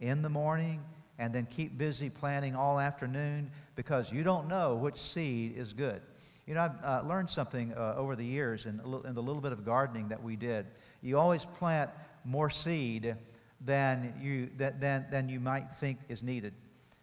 In 0.00 0.22
the 0.22 0.28
morning 0.28 0.82
and 1.18 1.34
then 1.34 1.46
keep 1.46 1.76
busy 1.76 2.08
planting 2.08 2.54
all 2.54 2.78
afternoon 2.78 3.50
because 3.74 4.12
you 4.12 4.22
don't 4.22 4.48
know 4.48 4.74
which 4.76 4.96
seed 4.96 5.56
is 5.56 5.72
good. 5.72 6.00
You 6.46 6.54
know, 6.54 6.62
I've 6.62 6.84
uh, 6.84 7.06
learned 7.06 7.28
something 7.28 7.74
uh, 7.74 7.94
over 7.96 8.16
the 8.16 8.24
years 8.24 8.64
in, 8.64 8.80
in 9.04 9.14
the 9.14 9.22
little 9.22 9.42
bit 9.42 9.52
of 9.52 9.64
gardening 9.64 10.08
that 10.08 10.22
we 10.22 10.36
did. 10.36 10.66
You 11.02 11.18
always 11.18 11.44
plant 11.44 11.90
more 12.24 12.50
seed 12.50 13.16
than 13.60 14.14
you, 14.20 14.48
than, 14.56 15.06
than 15.10 15.28
you 15.28 15.40
might 15.40 15.72
think 15.74 15.98
is 16.08 16.22
needed. 16.22 16.54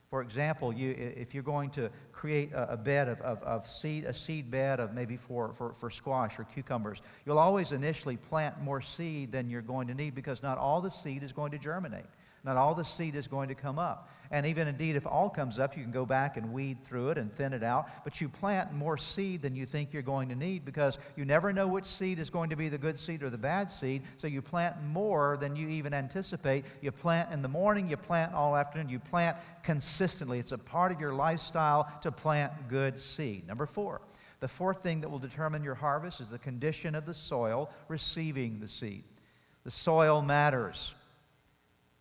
For 0.09 0.21
example, 0.21 0.71
you, 0.71 0.91
if 0.97 1.33
you're 1.33 1.43
going 1.43 1.71
to 1.71 1.89
create 2.11 2.51
a, 2.53 2.77
bed 2.77 3.09
of, 3.09 3.19
of, 3.21 3.43
of, 3.43 3.67
seed, 3.67 4.05
a 4.05 4.13
seed 4.13 4.49
bed 4.49 4.79
of 4.79 4.93
maybe 4.93 5.17
for, 5.17 5.51
for, 5.53 5.73
for 5.73 5.89
squash 5.89 6.39
or 6.39 6.45
cucumbers, 6.45 7.01
you'll 7.25 7.39
always 7.39 7.71
initially 7.71 8.15
plant 8.15 8.61
more 8.61 8.81
seed 8.81 9.31
than 9.31 9.49
you're 9.49 9.61
going 9.61 9.87
to 9.87 9.93
need 9.93 10.15
because 10.15 10.41
not 10.41 10.57
all 10.57 10.79
the 10.79 10.89
seed 10.89 11.21
is 11.21 11.33
going 11.33 11.51
to 11.51 11.57
germinate. 11.57 12.05
Not 12.45 12.57
all 12.57 12.75
the 12.75 12.85
seed 12.85 13.15
is 13.15 13.25
going 13.25 13.49
to 13.49 13.55
come 13.55 13.79
up. 13.79 14.09
And 14.29 14.45
even 14.45 14.67
indeed, 14.67 14.95
if 14.95 15.07
all 15.07 15.31
comes 15.31 15.57
up, 15.57 15.75
you 15.75 15.81
can 15.81 15.91
go 15.91 16.05
back 16.05 16.37
and 16.37 16.53
weed 16.53 16.83
through 16.83 17.09
it 17.09 17.17
and 17.17 17.33
thin 17.33 17.53
it 17.53 17.63
out. 17.63 18.03
But 18.03 18.21
you 18.21 18.29
plant 18.29 18.71
more 18.71 18.97
seed 18.97 19.41
than 19.41 19.55
you 19.55 19.65
think 19.65 19.91
you're 19.91 20.03
going 20.03 20.29
to 20.29 20.35
need 20.35 20.63
because 20.63 20.99
you 21.15 21.25
never 21.25 21.51
know 21.51 21.67
which 21.67 21.85
seed 21.85 22.19
is 22.19 22.29
going 22.29 22.51
to 22.51 22.55
be 22.55 22.69
the 22.69 22.77
good 22.77 22.99
seed 22.99 23.23
or 23.23 23.31
the 23.31 23.37
bad 23.37 23.71
seed. 23.71 24.03
So 24.17 24.27
you 24.27 24.43
plant 24.43 24.75
more 24.83 25.37
than 25.39 25.55
you 25.55 25.67
even 25.69 25.91
anticipate. 25.91 26.65
You 26.81 26.91
plant 26.91 27.33
in 27.33 27.41
the 27.41 27.47
morning, 27.47 27.89
you 27.89 27.97
plant 27.97 28.35
all 28.35 28.55
afternoon, 28.55 28.89
you 28.89 28.99
plant 28.99 29.37
consistently. 29.63 30.37
It's 30.37 30.51
a 30.51 30.57
part 30.59 30.91
of 30.91 31.01
your 31.01 31.13
lifestyle 31.13 31.91
to 32.01 32.11
plant 32.11 32.53
good 32.69 32.99
seed. 32.99 33.47
Number 33.47 33.65
four. 33.65 34.01
The 34.39 34.47
fourth 34.49 34.83
thing 34.83 35.01
that 35.01 35.09
will 35.09 35.17
determine 35.17 35.63
your 35.63 35.75
harvest 35.75 36.21
is 36.21 36.29
the 36.29 36.37
condition 36.37 36.93
of 36.93 37.05
the 37.07 37.13
soil 37.13 37.71
receiving 37.87 38.59
the 38.59 38.67
seed. 38.67 39.03
The 39.63 39.71
soil 39.71 40.21
matters. 40.21 40.93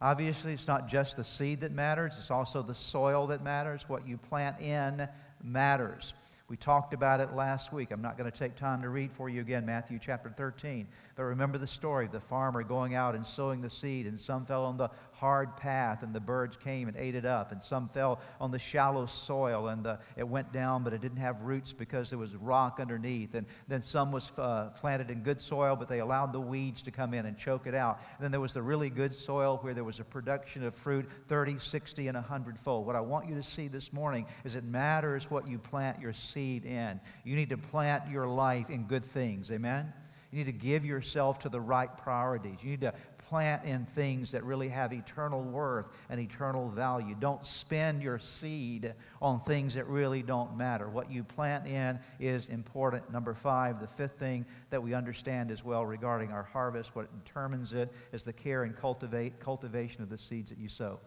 Obviously, 0.05 0.53
it's 0.53 0.69
not 0.69 0.87
just 0.87 1.17
the 1.17 1.25
seed 1.25 1.63
that 1.63 1.73
matters, 1.73 2.17
it's 2.19 2.31
also 2.31 2.61
the 2.63 2.75
soil 2.75 3.29
that 3.29 3.43
matters. 3.43 3.89
What 3.89 4.07
you 4.07 4.19
plant 4.19 4.61
in 4.61 5.09
matters. 5.43 6.13
We 6.47 6.59
talked 6.59 6.93
about 6.93 7.21
it 7.21 7.33
last 7.33 7.73
week. 7.73 7.91
I'm 7.91 8.03
not 8.03 8.19
going 8.19 8.31
to 8.31 8.39
take 8.39 8.55
time 8.55 8.83
to 8.83 8.91
read 8.91 9.11
for 9.11 9.31
you 9.31 9.41
again 9.41 9.65
Matthew 9.65 9.99
chapter 9.99 10.29
13. 10.29 10.87
But 11.17 11.23
remember 11.23 11.57
the 11.57 11.67
story 11.67 12.05
of 12.05 12.13
the 12.13 12.21
farmer 12.21 12.63
going 12.63 12.95
out 12.95 13.15
and 13.15 13.27
sowing 13.27 13.63
the 13.63 13.71
seed, 13.71 14.07
and 14.07 14.21
some 14.21 14.45
fell 14.45 14.67
on 14.67 14.77
the 14.77 14.91
hard 15.19 15.57
path, 15.57 16.03
and 16.03 16.15
the 16.15 16.21
birds 16.21 16.57
came 16.57 16.89
and 16.89 16.97
ate 16.97 17.15
it 17.15 17.25
up, 17.25 17.53
and 17.53 17.63
some 17.63 17.89
fell 17.89 18.21
on 18.41 18.51
the 18.51 18.59
shallow 18.59 19.07
soil, 19.07 19.69
and 19.69 19.85
the, 19.85 19.99
it 20.17 20.27
went 20.27 20.53
down, 20.53 20.83
but 20.83 20.93
it 20.93 21.01
didn't 21.01 21.19
have 21.19 21.43
roots 21.43 21.73
because 21.73 22.11
there 22.11 22.19
was 22.19 22.35
rock 22.37 22.79
underneath. 22.81 23.35
And 23.35 23.47
then 23.69 23.83
some 23.83 24.13
was 24.13 24.33
uh, 24.39 24.71
planted 24.81 25.11
in 25.11 25.23
good 25.23 25.41
soil, 25.41 25.77
but 25.77 25.89
they 25.89 26.01
allowed 26.01 26.33
the 26.33 26.41
weeds 26.41 26.83
to 26.83 26.91
come 26.91 27.15
in 27.15 27.27
and 27.27 27.39
choke 27.39 27.67
it 27.67 27.75
out. 27.75 28.01
And 28.17 28.25
then 28.25 28.31
there 28.31 28.41
was 28.41 28.55
the 28.55 28.63
really 28.63 28.91
good 28.91 29.15
soil 29.15 29.59
where 29.63 29.75
there 29.75 29.85
was 29.85 30.01
a 30.01 30.05
production 30.05 30.65
of 30.65 30.75
fruit 30.75 31.09
30, 31.29 31.59
60, 31.59 32.09
and 32.09 32.17
100 32.17 32.59
fold. 32.59 32.87
What 32.87 32.97
I 32.97 33.01
want 33.01 33.29
you 33.29 33.35
to 33.37 33.43
see 33.43 33.69
this 33.69 33.93
morning 33.93 34.27
is 34.45 34.57
it 34.57 34.65
matters 34.65 35.31
what 35.31 35.49
you 35.49 35.59
plant 35.59 36.01
your 36.01 36.13
seed 36.13 36.65
in. 36.65 37.01
You 37.25 37.37
need 37.37 37.51
to 37.51 37.59
plant 37.59 38.11
your 38.11 38.27
life 38.27 38.71
in 38.71 38.85
good 38.85 39.05
things. 39.05 39.51
Amen? 39.51 39.93
You 40.35 40.39
need 40.39 40.53
to 40.53 40.67
give 40.67 40.85
yourself 40.85 41.39
to 41.41 41.49
the 41.49 41.61
right 41.61 41.97
priorities. 41.97 42.59
You 42.61 42.71
need 42.71 42.81
to 42.81 42.93
plant 43.29 43.65
in 43.65 43.85
things 43.87 44.33
that 44.33 44.45
really 44.45 44.69
have 44.69 44.93
eternal 44.93 45.43
worth 45.43 45.91
and 46.09 46.21
eternal 46.21 46.69
value. 46.69 47.15
Don't 47.19 47.45
spend 47.45 48.03
your 48.03 48.19
seed 48.19 48.95
on 49.21 49.41
things 49.41 49.75
that 49.75 49.87
really 49.87 50.23
don't 50.23 50.57
matter. 50.57 50.89
What 50.89 51.11
you 51.11 51.25
plant 51.25 51.67
in 51.67 51.99
is 52.21 52.49
important. 52.49 53.11
Number 53.11 53.35
five, 53.35 53.81
the 53.81 53.87
fifth 53.87 54.19
thing 54.19 54.45
that 54.71 54.83
we 54.83 54.95
understand 54.95 55.51
as 55.51 55.65
well 55.65 55.85
regarding 55.85 56.33
our 56.33 56.45
harvest, 56.45 56.95
what 56.95 57.09
determines 57.25 57.73
it, 57.73 57.93
is 58.13 58.25
the 58.25 58.33
care 58.33 58.65
and 58.65 58.77
cultivate, 58.77 59.41
cultivation 59.41 60.03
of 60.03 60.11
the 60.11 60.19
seeds 60.19 60.51
that 60.51 60.59
you 60.59 60.69
sow. 60.69 61.01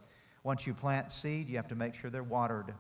Once 0.44 0.66
you 0.66 0.74
plant 0.74 1.12
seed, 1.12 1.50
you 1.50 1.58
have 1.58 1.68
to 1.68 1.76
make 1.76 1.94
sure 1.96 2.10
they're 2.10 2.24
watered. 2.24 2.74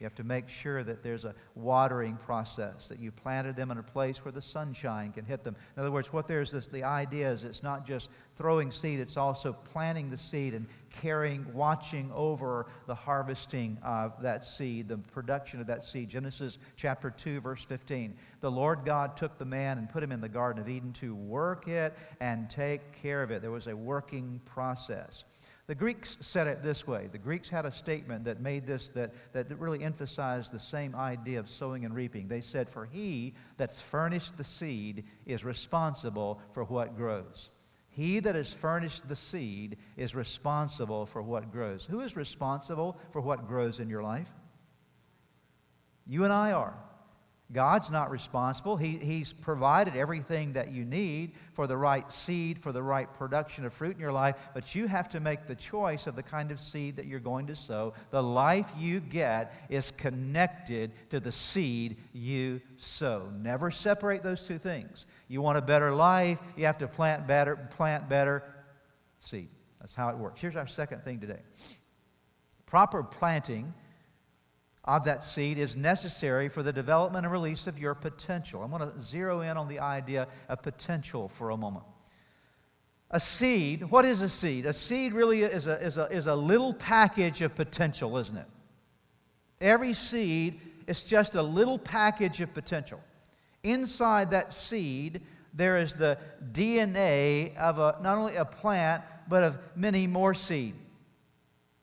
You 0.00 0.04
have 0.04 0.14
to 0.14 0.24
make 0.24 0.48
sure 0.48 0.82
that 0.82 1.02
there's 1.02 1.26
a 1.26 1.34
watering 1.54 2.16
process, 2.16 2.88
that 2.88 3.00
you 3.00 3.12
planted 3.12 3.54
them 3.54 3.70
in 3.70 3.76
a 3.76 3.82
place 3.82 4.24
where 4.24 4.32
the 4.32 4.40
sunshine 4.40 5.12
can 5.12 5.26
hit 5.26 5.44
them. 5.44 5.54
In 5.76 5.80
other 5.82 5.90
words, 5.90 6.10
what 6.10 6.26
there's 6.26 6.50
this, 6.50 6.68
the 6.68 6.84
idea 6.84 7.30
is 7.30 7.44
it's 7.44 7.62
not 7.62 7.86
just 7.86 8.08
throwing 8.34 8.72
seed, 8.72 8.98
it's 8.98 9.18
also 9.18 9.52
planting 9.52 10.08
the 10.08 10.16
seed 10.16 10.54
and 10.54 10.66
caring, 10.88 11.52
watching 11.52 12.10
over 12.14 12.64
the 12.86 12.94
harvesting 12.94 13.76
of 13.82 14.22
that 14.22 14.42
seed, 14.42 14.88
the 14.88 14.96
production 14.96 15.60
of 15.60 15.66
that 15.66 15.84
seed. 15.84 16.08
Genesis 16.08 16.56
chapter 16.76 17.10
2, 17.10 17.42
verse 17.42 17.62
15. 17.64 18.14
The 18.40 18.50
Lord 18.50 18.86
God 18.86 19.18
took 19.18 19.36
the 19.36 19.44
man 19.44 19.76
and 19.76 19.86
put 19.86 20.02
him 20.02 20.12
in 20.12 20.22
the 20.22 20.30
Garden 20.30 20.62
of 20.62 20.68
Eden 20.70 20.94
to 20.94 21.14
work 21.14 21.68
it 21.68 21.94
and 22.20 22.48
take 22.48 23.02
care 23.02 23.22
of 23.22 23.30
it. 23.30 23.42
There 23.42 23.50
was 23.50 23.66
a 23.66 23.76
working 23.76 24.40
process. 24.46 25.24
The 25.70 25.76
Greeks 25.76 26.16
said 26.18 26.48
it 26.48 26.64
this 26.64 26.84
way. 26.84 27.08
The 27.12 27.18
Greeks 27.18 27.48
had 27.48 27.64
a 27.64 27.70
statement 27.70 28.24
that 28.24 28.40
made 28.40 28.66
this, 28.66 28.88
that, 28.88 29.12
that 29.32 29.56
really 29.56 29.84
emphasized 29.84 30.52
the 30.52 30.58
same 30.58 30.96
idea 30.96 31.38
of 31.38 31.48
sowing 31.48 31.84
and 31.84 31.94
reaping. 31.94 32.26
They 32.26 32.40
said, 32.40 32.68
For 32.68 32.86
he 32.86 33.34
that's 33.56 33.80
furnished 33.80 34.36
the 34.36 34.42
seed 34.42 35.04
is 35.26 35.44
responsible 35.44 36.40
for 36.54 36.64
what 36.64 36.96
grows. 36.96 37.50
He 37.88 38.18
that 38.18 38.34
has 38.34 38.52
furnished 38.52 39.08
the 39.08 39.14
seed 39.14 39.76
is 39.96 40.12
responsible 40.12 41.06
for 41.06 41.22
what 41.22 41.52
grows. 41.52 41.86
Who 41.88 42.00
is 42.00 42.16
responsible 42.16 42.98
for 43.12 43.20
what 43.20 43.46
grows 43.46 43.78
in 43.78 43.88
your 43.88 44.02
life? 44.02 44.32
You 46.04 46.24
and 46.24 46.32
I 46.32 46.50
are. 46.50 46.74
God's 47.52 47.90
not 47.90 48.10
responsible. 48.10 48.76
He, 48.76 48.96
he's 48.98 49.32
provided 49.32 49.96
everything 49.96 50.52
that 50.52 50.70
you 50.70 50.84
need 50.84 51.32
for 51.52 51.66
the 51.66 51.76
right 51.76 52.10
seed, 52.12 52.58
for 52.58 52.70
the 52.70 52.82
right 52.82 53.12
production 53.14 53.64
of 53.64 53.72
fruit 53.72 53.94
in 53.94 54.00
your 54.00 54.12
life, 54.12 54.36
but 54.54 54.74
you 54.74 54.86
have 54.86 55.08
to 55.10 55.20
make 55.20 55.46
the 55.46 55.56
choice 55.56 56.06
of 56.06 56.14
the 56.14 56.22
kind 56.22 56.52
of 56.52 56.60
seed 56.60 56.96
that 56.96 57.06
you're 57.06 57.18
going 57.18 57.48
to 57.48 57.56
sow. 57.56 57.92
The 58.10 58.22
life 58.22 58.70
you 58.78 59.00
get 59.00 59.52
is 59.68 59.90
connected 59.90 60.92
to 61.10 61.18
the 61.18 61.32
seed 61.32 61.96
you 62.12 62.60
sow. 62.76 63.28
Never 63.40 63.72
separate 63.72 64.22
those 64.22 64.46
two 64.46 64.58
things. 64.58 65.06
You 65.26 65.42
want 65.42 65.58
a 65.58 65.62
better 65.62 65.92
life, 65.92 66.40
you 66.56 66.66
have 66.66 66.78
to 66.78 66.88
plant 66.88 67.26
better, 67.26 67.56
plant 67.56 68.08
better 68.08 68.44
seed. 69.18 69.48
That's 69.80 69.94
how 69.94 70.10
it 70.10 70.16
works. 70.16 70.40
Here's 70.40 70.56
our 70.56 70.68
second 70.68 71.02
thing 71.02 71.18
today. 71.20 71.40
Proper 72.66 73.02
planting 73.02 73.74
of 74.84 75.04
that 75.04 75.22
seed 75.22 75.58
is 75.58 75.76
necessary 75.76 76.48
for 76.48 76.62
the 76.62 76.72
development 76.72 77.24
and 77.24 77.32
release 77.32 77.66
of 77.66 77.78
your 77.78 77.94
potential. 77.94 78.62
I'm 78.62 78.70
going 78.70 78.90
to 78.90 79.02
zero 79.02 79.42
in 79.42 79.56
on 79.56 79.68
the 79.68 79.80
idea 79.80 80.26
of 80.48 80.62
potential 80.62 81.28
for 81.28 81.50
a 81.50 81.56
moment. 81.56 81.84
A 83.10 83.20
seed, 83.20 83.90
what 83.90 84.04
is 84.04 84.22
a 84.22 84.28
seed? 84.28 84.66
A 84.66 84.72
seed 84.72 85.12
really 85.12 85.42
is 85.42 85.66
a, 85.66 85.84
is 85.84 85.98
a, 85.98 86.06
is 86.06 86.26
a 86.26 86.34
little 86.34 86.72
package 86.72 87.42
of 87.42 87.54
potential, 87.54 88.16
isn't 88.16 88.36
it? 88.36 88.46
Every 89.60 89.94
seed 89.94 90.60
is 90.86 91.02
just 91.02 91.34
a 91.34 91.42
little 91.42 91.78
package 91.78 92.40
of 92.40 92.54
potential. 92.54 93.00
Inside 93.62 94.30
that 94.30 94.54
seed, 94.54 95.20
there 95.52 95.78
is 95.78 95.96
the 95.96 96.18
DNA 96.52 97.54
of 97.56 97.78
a, 97.78 97.98
not 98.00 98.16
only 98.16 98.36
a 98.36 98.44
plant, 98.44 99.02
but 99.28 99.42
of 99.42 99.58
many 99.76 100.06
more 100.06 100.32
seed. 100.32 100.74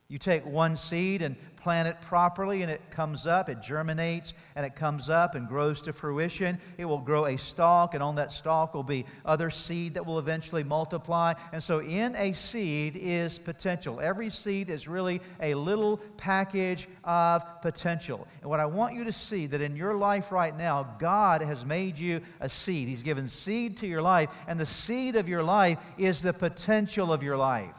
You 0.07 0.17
take 0.17 0.45
one 0.45 0.77
seed 0.77 1.21
and 1.21 1.35
plant 1.67 1.89
it 1.89 1.99
properly 1.99 2.61
and 2.61 2.71
it 2.71 2.79
comes 2.91 3.27
up, 3.27 3.49
it 3.49 3.61
germinates 3.61 4.33
and 4.55 4.65
it 4.65 4.73
comes 4.73 5.09
up 5.09 5.35
and 5.35 5.49
grows 5.49 5.81
to 5.81 5.91
fruition. 5.91 6.57
It 6.77 6.85
will 6.85 7.01
grow 7.01 7.25
a 7.25 7.37
stalk, 7.37 7.93
and 7.93 8.01
on 8.01 8.15
that 8.15 8.31
stalk 8.31 8.73
will 8.73 8.83
be 8.83 9.03
other 9.25 9.49
seed 9.49 9.95
that 9.95 10.05
will 10.05 10.17
eventually 10.17 10.63
multiply. 10.63 11.33
And 11.51 11.61
so, 11.61 11.81
in 11.81 12.15
a 12.15 12.31
seed 12.31 12.95
is 12.95 13.37
potential. 13.37 13.99
Every 13.99 14.29
seed 14.29 14.69
is 14.69 14.87
really 14.87 15.19
a 15.41 15.55
little 15.55 15.97
package 16.15 16.87
of 17.03 17.43
potential. 17.61 18.25
And 18.39 18.49
what 18.49 18.61
I 18.61 18.65
want 18.65 18.95
you 18.95 19.03
to 19.03 19.11
see 19.11 19.45
that 19.47 19.59
in 19.59 19.75
your 19.75 19.95
life 19.95 20.31
right 20.31 20.57
now, 20.57 20.95
God 20.99 21.41
has 21.41 21.65
made 21.65 21.99
you 21.99 22.21
a 22.39 22.47
seed. 22.47 22.87
He's 22.87 23.03
given 23.03 23.27
seed 23.27 23.75
to 23.79 23.87
your 23.87 24.01
life, 24.01 24.29
and 24.47 24.57
the 24.57 24.65
seed 24.65 25.17
of 25.17 25.27
your 25.27 25.43
life 25.43 25.79
is 25.97 26.21
the 26.21 26.31
potential 26.31 27.11
of 27.11 27.23
your 27.23 27.35
life. 27.35 27.75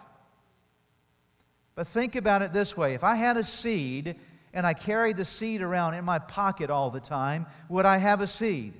But 1.79 1.87
think 1.87 2.17
about 2.17 2.43
it 2.43 2.53
this 2.53 2.77
way 2.77 2.95
if 2.95 3.05
I 3.05 3.15
had 3.15 3.37
a 3.37 3.45
seed 3.45 4.17
and 4.53 4.67
I 4.67 4.75
carried 4.75 5.17
the 5.17 5.25
seed 5.25 5.63
around 5.63 5.95
in 5.95 6.05
my 6.05 6.19
pocket 6.19 6.71
all 6.71 6.91
the 6.91 6.99
time, 6.99 7.47
would 7.69 7.87
I 7.87 7.99
have 7.99 8.21
a 8.21 8.27
seed? 8.27 8.75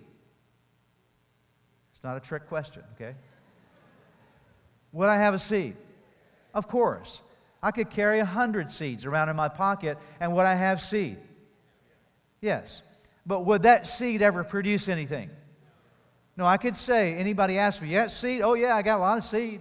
It's 1.93 2.03
not 2.03 2.17
a 2.17 2.21
trick 2.21 2.49
question, 2.49 2.83
okay? 2.97 3.15
Would 4.91 5.09
I 5.09 5.17
have 5.17 5.33
a 5.33 5.39
seed? 5.39 5.77
Of 6.53 6.67
course. 6.67 7.23
I 7.63 7.71
could 7.71 7.89
carry 7.89 8.19
a 8.19 8.25
hundred 8.25 8.69
seeds 8.69 9.05
around 9.05 9.29
in 9.29 9.37
my 9.37 9.49
pocket, 9.49 9.97
and 10.19 10.35
would 10.35 10.47
I 10.47 10.57
have 10.57 10.83
seed? 10.83 11.19
Yes. 12.41 12.83
But 13.25 13.45
would 13.45 13.63
that 13.63 13.87
seed 13.87 14.23
ever 14.23 14.43
produce 14.43 14.89
anything? 14.89 15.31
No, 16.37 16.47
I 16.47 16.57
could 16.57 16.75
say, 16.75 17.15
anybody 17.15 17.59
ask 17.59 17.81
me, 17.81 17.91
yeah, 17.91 18.09
seed? 18.09 18.43
Oh, 18.43 18.55
yeah, 18.55 18.75
I 18.75 18.83
got 18.83 18.99
a 18.99 19.03
lot 19.03 19.19
of 19.19 19.25
seed 19.25 19.61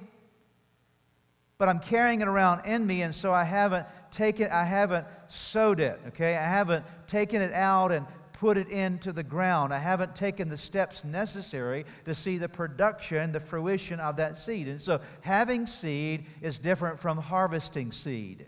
but 1.58 1.70
I'm 1.70 1.80
carrying 1.80 2.22
it 2.22 2.28
around 2.28 2.66
in 2.66 2.86
me, 2.86 3.02
and 3.02 3.14
so 3.14 3.34
I 3.34 3.44
haven't 3.44 3.88
taken, 4.12 4.50
I 4.52 4.64
haven't 4.64 5.08
sowed 5.28 5.80
it, 5.80 6.00
okay? 6.10 6.38
I 6.38 6.44
haven't 6.44 6.86
taken 7.08 7.42
it 7.42 7.54
out 7.54 7.92
and 7.92 8.06
put 8.34 8.58
it 8.58 8.70
into 8.70 9.12
the 9.12 9.24
ground. 9.24 9.74
I 9.74 9.80
haven't 9.80 10.16
taken 10.16 10.48
the 10.48 10.58
steps 10.58 11.04
necessary 11.04 11.86
to 12.06 12.14
see 12.14 12.38
the 12.38 12.48
production, 12.48 13.32
the 13.32 13.40
fruition 13.40 14.00
of 14.00 14.18
that 14.18 14.38
seed. 14.38 14.68
And 14.68 14.80
so 14.80 15.02
having 15.22 15.66
seed 15.66 16.26
is 16.42 16.60
different 16.60 17.00
from 17.00 17.18
harvesting 17.18 17.92
seed. 17.92 18.46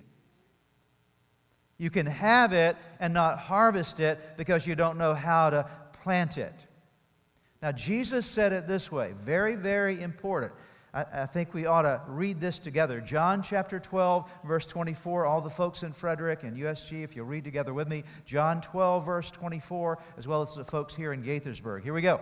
You 1.79 1.89
can 1.89 2.05
have 2.05 2.53
it 2.53 2.77
and 2.99 3.13
not 3.13 3.39
harvest 3.39 3.99
it 3.99 4.37
because 4.37 4.67
you 4.67 4.75
don't 4.75 4.97
know 4.97 5.15
how 5.15 5.49
to 5.49 5.67
plant 6.03 6.37
it. 6.37 6.53
Now, 7.61 7.71
Jesus 7.71 8.25
said 8.25 8.53
it 8.53 8.67
this 8.67 8.91
way 8.91 9.13
very, 9.23 9.55
very 9.55 10.01
important. 10.01 10.53
I, 10.93 11.05
I, 11.13 11.25
think 11.25 11.53
we 11.53 11.65
ought 11.65 11.83
to 11.83 12.01
read 12.07 12.39
this 12.39 12.59
together. 12.59 12.99
John 13.01 13.43
chapter 13.43 13.79
12, 13.79 14.29
verse 14.43 14.65
24. 14.65 15.25
All 15.25 15.41
the 15.41 15.49
folks 15.49 15.83
in 15.83 15.93
Frederick 15.93 16.43
and 16.43 16.57
USG, 16.57 17.03
if 17.03 17.15
you'll 17.15 17.25
read 17.25 17.43
together 17.43 17.73
with 17.73 17.87
me, 17.87 18.03
John 18.25 18.61
12, 18.61 19.05
verse 19.05 19.31
24, 19.31 19.99
as 20.17 20.27
well 20.27 20.41
as 20.41 20.55
the 20.55 20.63
folks 20.63 20.95
here 20.95 21.13
in 21.13 21.23
Gaithersburg. 21.23 21.83
Here 21.83 21.93
we 21.93 22.01
go. 22.01 22.21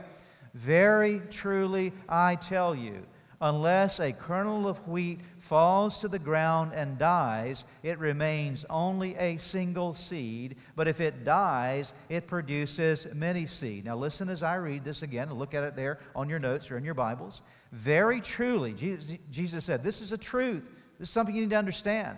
Very 0.53 1.21
truly, 1.29 1.93
I 2.09 2.35
tell 2.35 2.75
you, 2.75 3.05
unless 3.39 3.99
a 3.99 4.11
kernel 4.11 4.67
of 4.67 4.87
wheat 4.87 5.19
falls 5.37 6.01
to 6.01 6.07
the 6.07 6.19
ground 6.19 6.73
and 6.73 6.97
dies, 6.97 7.65
it 7.83 7.99
remains 7.99 8.65
only 8.69 9.15
a 9.15 9.37
single 9.37 9.93
seed. 9.93 10.55
But 10.75 10.87
if 10.87 10.99
it 11.01 11.23
dies, 11.23 11.93
it 12.09 12.27
produces 12.27 13.07
many 13.13 13.45
seed. 13.45 13.85
Now, 13.85 13.95
listen 13.95 14.29
as 14.29 14.43
I 14.43 14.55
read 14.55 14.83
this 14.83 15.01
again. 15.01 15.29
and 15.29 15.37
Look 15.37 15.53
at 15.53 15.63
it 15.63 15.75
there 15.75 15.99
on 16.15 16.29
your 16.29 16.39
notes 16.39 16.71
or 16.71 16.77
in 16.77 16.83
your 16.83 16.93
Bibles. 16.93 17.41
Very 17.71 18.21
truly, 18.21 18.73
Jesus 19.31 19.65
said, 19.65 19.83
This 19.83 20.01
is 20.01 20.11
a 20.11 20.17
truth. 20.17 20.69
This 20.99 21.09
is 21.09 21.13
something 21.13 21.35
you 21.35 21.41
need 21.41 21.51
to 21.51 21.57
understand. 21.57 22.17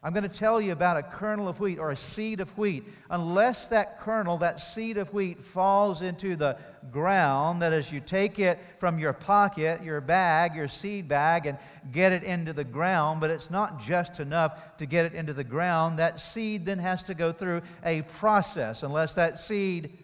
I'm 0.00 0.12
going 0.12 0.22
to 0.22 0.28
tell 0.28 0.60
you 0.60 0.70
about 0.70 0.96
a 0.96 1.02
kernel 1.02 1.48
of 1.48 1.58
wheat 1.58 1.80
or 1.80 1.90
a 1.90 1.96
seed 1.96 2.38
of 2.38 2.56
wheat. 2.56 2.84
Unless 3.10 3.68
that 3.68 3.98
kernel, 3.98 4.38
that 4.38 4.60
seed 4.60 4.96
of 4.96 5.12
wheat, 5.12 5.42
falls 5.42 6.02
into 6.02 6.36
the 6.36 6.56
ground, 6.92 7.62
that 7.62 7.72
is, 7.72 7.90
you 7.90 7.98
take 7.98 8.38
it 8.38 8.60
from 8.78 9.00
your 9.00 9.12
pocket, 9.12 9.82
your 9.82 10.00
bag, 10.00 10.54
your 10.54 10.68
seed 10.68 11.08
bag, 11.08 11.46
and 11.46 11.58
get 11.90 12.12
it 12.12 12.22
into 12.22 12.52
the 12.52 12.62
ground, 12.62 13.20
but 13.20 13.30
it's 13.30 13.50
not 13.50 13.82
just 13.82 14.20
enough 14.20 14.76
to 14.76 14.86
get 14.86 15.04
it 15.04 15.14
into 15.14 15.32
the 15.32 15.42
ground. 15.42 15.98
That 15.98 16.20
seed 16.20 16.64
then 16.64 16.78
has 16.78 17.02
to 17.04 17.14
go 17.14 17.32
through 17.32 17.62
a 17.84 18.02
process, 18.02 18.84
unless 18.84 19.14
that 19.14 19.40
seed 19.40 19.98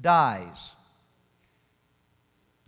dies. 0.00 0.75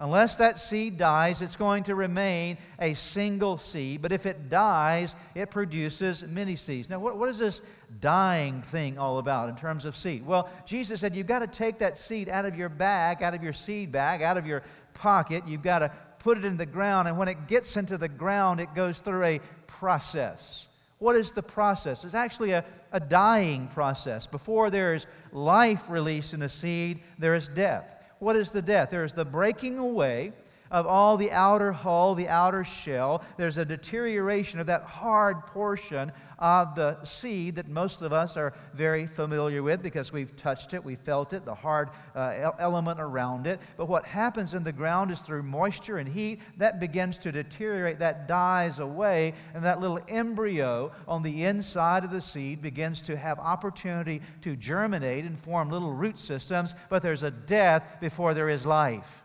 Unless 0.01 0.37
that 0.37 0.61
seed 0.61 0.97
dies, 0.97 1.43
it's 1.43 1.57
going 1.57 1.83
to 1.85 1.97
remain 1.97 2.57
a 2.79 2.95
single 2.95 3.59
seed. 3.59 4.01
But 4.01 4.13
if 4.13 4.27
it 4.27 4.49
dies, 4.49 5.17
it 5.35 5.51
produces 5.51 6.23
many 6.23 6.55
seeds. 6.55 6.89
Now, 6.89 7.01
what, 7.01 7.19
what 7.19 7.29
is 7.29 7.39
this 7.39 7.61
dying 8.01 8.63
thing 8.63 8.97
all 8.97 9.19
about 9.19 9.49
in 9.49 9.57
terms 9.57 9.85
of 9.85 9.97
seed? 9.97 10.25
Well, 10.25 10.49
Jesus 10.67 11.01
said 11.01 11.17
you've 11.17 11.27
got 11.27 11.41
to 11.41 11.49
take 11.49 11.79
that 11.79 11.99
seed 11.99 12.29
out 12.29 12.45
of 12.45 12.55
your 12.55 12.69
bag, 12.69 13.25
out 13.25 13.35
of 13.35 13.43
your 13.43 13.53
seed 13.53 13.91
bag, 13.91 14.23
out 14.23 14.37
of 14.37 14.47
your 14.47 14.63
pocket. 14.95 15.43
You've 15.49 15.63
got 15.63 15.81
to 15.81 15.91
put 16.21 16.39
it 16.39 16.45
in 16.45 16.57
the 16.57 16.67
ground. 16.67 17.09
And 17.09 17.19
when 17.19 17.27
it 17.27 17.49
gets 17.49 17.77
into 17.77 17.99
the 17.99 18.09
ground, 18.09 18.61
it 18.61 18.73
goes 18.77 19.01
through 19.01 19.25
a 19.25 19.41
process. 19.67 20.69
What 20.99 21.17
is 21.17 21.33
the 21.33 21.43
process? 21.43 22.05
It's 22.05 22.15
actually 22.15 22.53
a, 22.53 22.65
a 22.93 23.01
dying 23.01 23.67
process. 23.67 24.29
Before 24.29 24.71
there 24.71 24.95
is 24.95 25.09
life 25.33 25.83
released 25.89 26.35
in 26.35 26.43
a 26.43 26.49
seed, 26.49 27.01
there 27.19 27.35
is 27.35 27.49
death 27.49 27.98
what 28.19 28.37
is 28.37 28.53
the 28.53 28.63
death? 28.63 28.91
There 28.91 29.05
is 29.05 29.15
the 29.15 29.25
breaking 29.25 29.79
away 29.79 30.33
of 30.71 30.87
all 30.87 31.17
the 31.17 31.31
outer 31.33 31.73
hull, 31.73 32.15
the 32.15 32.29
outer 32.29 32.65
shell. 32.65 33.23
There's 33.37 33.59
a 33.59 33.65
deterioration 33.65 34.61
of 34.61 34.67
that 34.67 34.83
hard 34.83 35.47
portion 35.47 36.13
of 36.39 36.75
the 36.77 37.03
seed 37.05 37.57
that 37.57 37.69
most 37.69 38.03
of 38.03 38.13
us 38.13 38.37
are 38.37 38.55
very 38.73 39.07
familiar 39.07 39.63
with 39.63 39.83
because 39.83 40.13
we've 40.13 40.37
touched 40.37 40.73
it, 40.73 40.85
we 40.85 40.95
felt 40.95 41.33
it, 41.33 41.45
the 41.45 41.55
hard 41.55 41.91
uh, 42.15 42.53
element 42.59 43.01
around 43.01 43.47
it. 43.47 43.61
But 43.77 43.89
what 43.89 44.05
happens 44.05 44.55
in 44.55 44.63
the 44.63 44.73
ground 44.73 45.11
is 45.11 45.21
through 45.21 45.43
moisture 45.43 45.99
and 45.99 46.09
heat, 46.09 46.41
that 46.57 46.79
begins 46.79 47.19
to 47.19 47.33
deteriorate, 47.33 47.99
that 47.99 48.29
dies 48.29 48.79
away, 48.79 49.35
and 49.55 49.65
that 49.65 49.81
little 49.81 50.01
embryo 50.09 50.93
on 51.09 51.23
the 51.23 51.45
inside 51.45 52.05
of 52.05 52.11
the 52.11 52.21
seed 52.21 52.63
begins 52.63 53.03
to 53.03 53.17
have 53.17 53.39
opportunity 53.39 54.23
to 54.43 54.55
germinate 54.55 55.25
and 55.25 55.39
form 55.39 55.71
little 55.71 55.93
root 55.93 56.19
systems, 56.19 56.75
but 56.89 57.03
there's 57.03 57.23
a 57.25 57.31
death 57.31 57.85
before 58.01 58.35
there 58.35 58.51
is 58.51 58.65
life. 58.65 59.25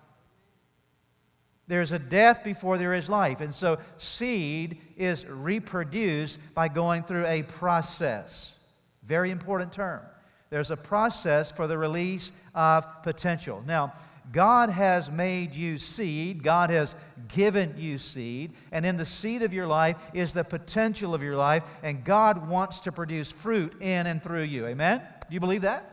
There's 1.67 1.93
a 1.93 1.99
death 1.99 2.43
before 2.43 2.77
there 2.77 2.93
is 2.93 3.09
life. 3.09 3.39
And 3.41 3.55
so 3.55 3.79
seed 3.97 4.79
is 4.97 5.25
reproduced 5.25 6.39
by 6.53 6.67
going 6.67 7.03
through 7.03 7.25
a 7.25 7.43
process. 7.43 8.53
Very 9.03 9.31
important 9.31 9.71
term. 9.71 10.01
There's 10.49 10.71
a 10.71 10.77
process 10.77 11.51
for 11.51 11.67
the 11.67 11.77
release 11.77 12.31
of 12.53 12.85
potential. 13.01 13.63
Now, 13.65 13.93
God 14.31 14.69
has 14.69 15.09
made 15.09 15.53
you 15.53 15.77
seed. 15.77 16.43
God 16.43 16.69
has 16.69 16.95
given 17.29 17.75
you 17.77 17.97
seed. 17.97 18.53
And 18.71 18.85
in 18.85 18.97
the 18.97 19.05
seed 19.05 19.41
of 19.41 19.53
your 19.53 19.67
life 19.67 19.97
is 20.13 20.33
the 20.33 20.43
potential 20.43 21.15
of 21.15 21.23
your 21.23 21.35
life. 21.35 21.63
And 21.81 22.03
God 22.03 22.47
wants 22.47 22.81
to 22.81 22.91
produce 22.91 23.31
fruit 23.31 23.81
in 23.81 24.05
and 24.05 24.21
through 24.21 24.43
you. 24.43 24.67
Amen? 24.67 24.99
Do 24.99 25.33
you 25.33 25.39
believe 25.39 25.61
that? 25.61 25.89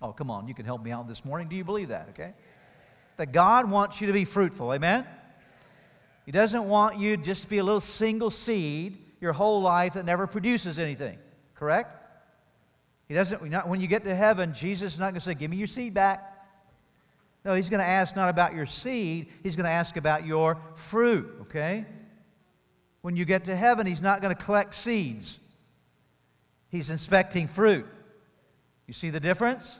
Oh, 0.00 0.12
come 0.12 0.30
on. 0.30 0.46
You 0.46 0.54
can 0.54 0.64
help 0.64 0.82
me 0.82 0.90
out 0.90 1.08
this 1.08 1.24
morning. 1.24 1.48
Do 1.48 1.56
you 1.56 1.64
believe 1.64 1.88
that? 1.88 2.08
Okay 2.10 2.34
that 3.16 3.32
God 3.32 3.70
wants 3.70 4.00
you 4.00 4.06
to 4.06 4.12
be 4.12 4.24
fruitful. 4.24 4.72
Amen? 4.72 5.06
He 6.24 6.32
doesn't 6.32 6.64
want 6.64 6.98
you 6.98 7.16
just 7.16 7.44
to 7.44 7.48
be 7.48 7.58
a 7.58 7.64
little 7.64 7.80
single 7.80 8.30
seed 8.30 8.98
your 9.20 9.32
whole 9.32 9.62
life 9.62 9.94
that 9.94 10.04
never 10.04 10.26
produces 10.26 10.78
anything. 10.78 11.18
Correct? 11.54 11.90
He 13.08 13.14
doesn't, 13.14 13.38
when 13.68 13.80
you 13.80 13.86
get 13.86 14.04
to 14.04 14.14
heaven, 14.14 14.52
Jesus 14.52 14.94
is 14.94 14.98
not 14.98 15.06
going 15.06 15.14
to 15.14 15.20
say, 15.20 15.34
Give 15.34 15.50
me 15.50 15.56
your 15.56 15.68
seed 15.68 15.94
back. 15.94 16.32
No, 17.44 17.54
he's 17.54 17.70
going 17.70 17.80
to 17.80 17.86
ask 17.86 18.16
not 18.16 18.28
about 18.28 18.54
your 18.54 18.66
seed, 18.66 19.28
he's 19.44 19.54
going 19.54 19.66
to 19.66 19.70
ask 19.70 19.96
about 19.96 20.26
your 20.26 20.60
fruit, 20.74 21.32
okay? 21.42 21.86
When 23.02 23.14
you 23.14 23.24
get 23.24 23.44
to 23.44 23.54
heaven, 23.54 23.86
he's 23.86 24.02
not 24.02 24.20
going 24.20 24.34
to 24.34 24.44
collect 24.44 24.74
seeds, 24.74 25.38
he's 26.68 26.90
inspecting 26.90 27.46
fruit. 27.46 27.86
You 28.88 28.94
see 28.94 29.10
the 29.10 29.20
difference? 29.20 29.78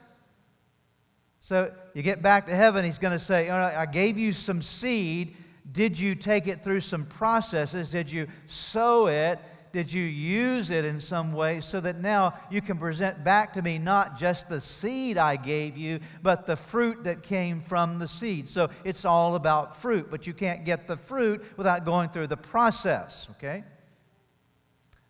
So 1.47 1.71
you 1.95 2.03
get 2.03 2.23
back 2.23 2.49
to 2.49 2.57
heaven, 2.57 2.85
he's 2.85 2.99
going 2.99 3.13
to 3.13 3.25
say, 3.25 3.49
I 3.49 3.87
gave 3.87 4.19
you 4.19 4.33
some 4.33 4.61
seed. 4.61 5.37
Did 5.71 5.97
you 5.97 6.17
take 6.17 6.49
it 6.49 6.65
through 6.65 6.81
some 6.81 7.05
processes? 7.07 7.93
Did 7.93 8.11
you 8.11 8.27
sow 8.49 9.07
it? 9.07 9.39
Did 9.73 9.93
you 9.93 10.03
use 10.03 10.73
it 10.73 10.85
in 10.85 10.99
some 10.99 11.33
way 11.33 11.61
so 11.61 11.79
that 11.83 12.01
now 12.01 12.35
you 12.51 12.61
can 12.61 12.79
present 12.79 13.23
back 13.23 13.53
to 13.53 13.63
me 13.63 13.79
not 13.79 14.19
just 14.19 14.49
the 14.49 14.61
seed 14.61 15.19
I 15.19 15.37
gave 15.37 15.77
you, 15.77 16.01
but 16.21 16.47
the 16.47 16.57
fruit 16.57 17.05
that 17.05 17.23
came 17.23 17.61
from 17.61 18.01
the 18.01 18.09
seed? 18.09 18.49
So 18.49 18.69
it's 18.83 19.05
all 19.05 19.37
about 19.37 19.77
fruit, 19.77 20.09
but 20.11 20.27
you 20.27 20.35
can't 20.35 20.65
get 20.65 20.89
the 20.89 20.97
fruit 20.97 21.45
without 21.57 21.85
going 21.85 22.09
through 22.09 22.27
the 22.27 22.37
process, 22.37 23.29
okay? 23.37 23.63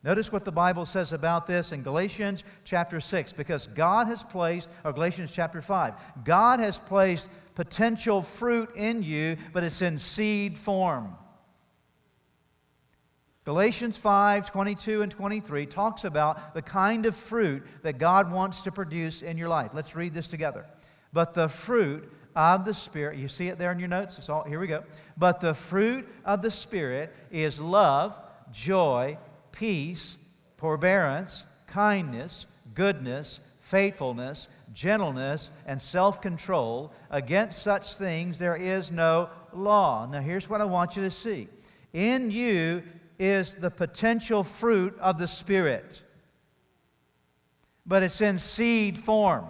Notice 0.07 0.31
what 0.31 0.45
the 0.45 0.53
Bible 0.53 0.87
says 0.87 1.13
about 1.13 1.49
this 1.49 1.73
in 1.73 1.83
Galatians 1.83 2.45
chapter 2.63 3.01
6, 3.01 3.33
because 3.33 3.67
God 3.67 4.07
has 4.07 4.23
placed, 4.23 4.71
or 4.85 4.93
Galatians 4.93 5.33
chapter 5.33 5.61
5, 5.61 5.95
God 6.25 6.61
has 6.61 6.79
placed 6.79 7.29
potential 7.57 8.23
fruit 8.23 8.71
in 8.77 9.03
you, 9.03 9.37
but 9.53 9.65
it's 9.65 9.83
in 9.83 9.99
seed 9.99 10.57
form. 10.59 11.17
Galatians 13.45 13.99
5 13.99 14.49
22 14.49 15.03
and 15.03 15.11
23 15.11 15.67
talks 15.67 16.05
about 16.05 16.55
the 16.55 16.63
kind 16.63 17.05
of 17.05 17.17
fruit 17.17 17.65
that 17.83 17.99
God 17.99 18.31
wants 18.31 18.63
to 18.63 18.71
produce 18.71 19.23
in 19.23 19.37
your 19.37 19.49
life. 19.49 19.73
Let's 19.75 19.97
read 19.97 20.15
this 20.15 20.29
together. 20.29 20.67
But 21.13 21.35
the 21.35 21.49
fruit 21.49 22.13
of 22.37 22.65
the 22.65 22.75
Spirit, 22.75 23.19
you 23.19 23.27
see 23.27 23.49
it 23.49 23.59
there 23.59 23.73
in 23.73 23.81
your 23.81 23.89
notes? 23.89 24.19
It's 24.19 24.29
all, 24.29 24.45
here 24.45 24.61
we 24.61 24.69
go. 24.69 24.85
But 25.17 25.41
the 25.41 25.55
fruit 25.55 26.09
of 26.25 26.43
the 26.43 26.51
Spirit 26.53 27.13
is 27.33 27.59
love, 27.59 28.17
joy, 28.53 29.19
peace, 29.57 30.19
forbearance, 30.57 31.45
kindness, 31.67 32.47
goodness, 32.75 33.41
faithfulness, 33.59 34.49
gentleness, 34.73 35.51
and 35.67 35.81
self 35.81 36.21
control. 36.21 36.93
Against 37.11 37.63
such 37.63 37.97
things 37.97 38.39
there 38.39 38.57
is 38.57 38.93
no 38.93 39.31
law. 39.53 40.07
Now, 40.07 40.21
here's 40.21 40.49
what 40.49 40.61
I 40.61 40.65
want 40.65 40.97
you 40.97 41.03
to 41.03 41.11
see 41.11 41.49
in 41.93 42.31
you 42.31 42.83
is 43.19 43.55
the 43.55 43.71
potential 43.71 44.43
fruit 44.43 44.97
of 45.01 45.19
the 45.19 45.27
Spirit, 45.27 46.03
but 47.87 48.03
it's 48.03 48.21
in 48.21 48.39
seed 48.39 48.99
form. 48.99 49.47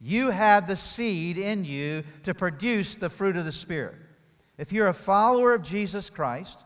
You 0.00 0.30
have 0.30 0.66
the 0.68 0.76
seed 0.76 1.36
in 1.36 1.64
you 1.64 2.04
to 2.22 2.32
produce 2.32 2.94
the 2.94 3.10
fruit 3.10 3.36
of 3.36 3.44
the 3.44 3.52
Spirit. 3.52 3.96
If 4.56 4.72
you're 4.72 4.88
a 4.88 4.94
follower 4.94 5.52
of 5.52 5.62
Jesus 5.62 6.08
Christ, 6.08 6.60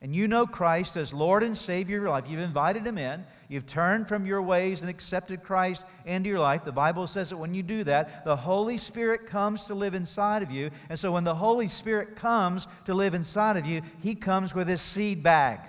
and 0.00 0.14
you 0.14 0.28
know 0.28 0.46
Christ 0.46 0.96
as 0.96 1.12
Lord 1.12 1.42
and 1.42 1.58
Savior 1.58 1.96
of 1.96 2.02
your 2.02 2.10
life, 2.10 2.28
you've 2.28 2.40
invited 2.40 2.86
Him 2.86 2.98
in, 2.98 3.24
you've 3.48 3.66
turned 3.66 4.06
from 4.06 4.26
your 4.26 4.40
ways 4.40 4.80
and 4.80 4.88
accepted 4.88 5.42
Christ 5.42 5.84
into 6.06 6.28
your 6.28 6.38
life. 6.38 6.62
The 6.64 6.70
Bible 6.70 7.08
says 7.08 7.30
that 7.30 7.36
when 7.36 7.52
you 7.52 7.64
do 7.64 7.82
that, 7.84 8.24
the 8.24 8.36
Holy 8.36 8.78
Spirit 8.78 9.26
comes 9.26 9.66
to 9.66 9.74
live 9.74 9.94
inside 9.94 10.44
of 10.44 10.52
you. 10.52 10.70
And 10.88 10.98
so 10.98 11.10
when 11.10 11.24
the 11.24 11.34
Holy 11.34 11.66
Spirit 11.66 12.14
comes 12.14 12.68
to 12.84 12.94
live 12.94 13.14
inside 13.14 13.56
of 13.56 13.66
you, 13.66 13.82
He 14.00 14.14
comes 14.14 14.54
with 14.54 14.68
His 14.68 14.80
seed 14.80 15.24
bag. 15.24 15.60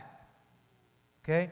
Okay? 1.24 1.50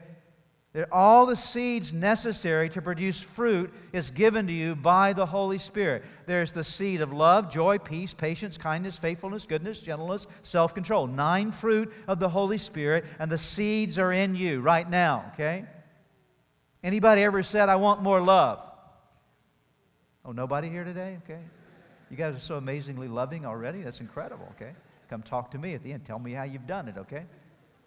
All 0.92 1.24
the 1.24 1.34
seeds 1.34 1.92
necessary 1.94 2.68
to 2.70 2.82
produce 2.82 3.20
fruit 3.20 3.72
is 3.92 4.10
given 4.10 4.46
to 4.46 4.52
you 4.52 4.76
by 4.76 5.12
the 5.12 5.26
Holy 5.26 5.58
Spirit. 5.58 6.04
There's 6.26 6.52
the 6.52 6.62
seed 6.62 7.00
of 7.00 7.12
love, 7.12 7.50
joy, 7.50 7.78
peace, 7.78 8.12
patience, 8.12 8.58
kindness, 8.58 8.96
faithfulness, 8.96 9.46
goodness, 9.46 9.80
gentleness, 9.80 10.26
self 10.42 10.74
control. 10.74 11.06
Nine 11.06 11.52
fruit 11.52 11.92
of 12.06 12.20
the 12.20 12.28
Holy 12.28 12.58
Spirit, 12.58 13.06
and 13.18 13.32
the 13.32 13.38
seeds 13.38 13.98
are 13.98 14.12
in 14.12 14.36
you 14.36 14.60
right 14.60 14.88
now, 14.88 15.32
okay? 15.34 15.64
Anybody 16.84 17.22
ever 17.24 17.42
said, 17.42 17.68
I 17.68 17.76
want 17.76 18.02
more 18.02 18.20
love? 18.20 18.62
Oh, 20.24 20.32
nobody 20.32 20.68
here 20.68 20.84
today? 20.84 21.18
Okay. 21.24 21.40
You 22.10 22.16
guys 22.16 22.34
are 22.34 22.40
so 22.40 22.56
amazingly 22.56 23.08
loving 23.08 23.46
already. 23.46 23.82
That's 23.82 24.00
incredible, 24.00 24.48
okay? 24.56 24.72
come 25.08 25.22
talk 25.22 25.50
to 25.52 25.58
me 25.58 25.72
at 25.72 25.82
the 25.82 25.92
end. 25.92 26.04
Tell 26.04 26.18
me 26.18 26.32
how 26.32 26.42
you've 26.42 26.66
done 26.66 26.86
it, 26.86 26.98
okay? 26.98 27.24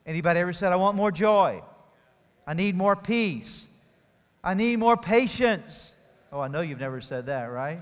Anybody 0.08 0.40
ever 0.40 0.54
said, 0.54 0.72
I 0.72 0.76
want 0.76 0.98
more 0.98 1.12
joy? 1.12 1.62
I 2.46 2.54
need 2.54 2.76
more 2.76 2.96
peace. 2.96 3.68
I 4.44 4.54
need 4.54 4.78
more 4.80 4.98
patience. 4.98 5.94
Oh, 6.32 6.40
I 6.40 6.48
know 6.48 6.62
you've 6.62 6.80
never 6.80 7.02
said 7.02 7.28
that, 7.28 7.46
right? 7.46 7.82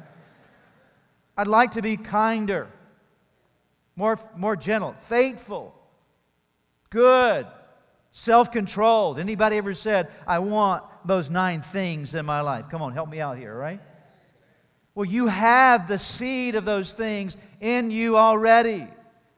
I'd 1.38 1.48
like 1.48 1.72
to 1.72 1.82
be 1.82 1.96
kinder, 1.96 2.68
more, 3.96 4.20
more 4.36 4.56
gentle, 4.56 4.94
faithful, 4.94 5.74
good, 6.90 7.48
self 8.12 8.52
controlled. 8.52 9.20
Anybody 9.20 9.58
ever 9.58 9.74
said, 9.74 10.10
I 10.28 10.40
want 10.40 10.84
those 11.06 11.30
nine 11.30 11.62
things 11.62 12.14
in 12.16 12.26
my 12.26 12.42
life? 12.42 12.66
Come 12.70 12.82
on, 12.82 12.94
help 12.94 13.10
me 13.10 13.22
out 13.22 13.38
here, 13.38 13.56
right? 13.56 13.80
Well, 14.96 15.06
you 15.06 15.28
have 15.28 15.88
the 15.88 15.98
seed 15.98 16.56
of 16.56 16.66
those 16.66 16.92
things 16.92 17.38
in 17.62 17.90
you 17.92 18.18
already 18.18 18.88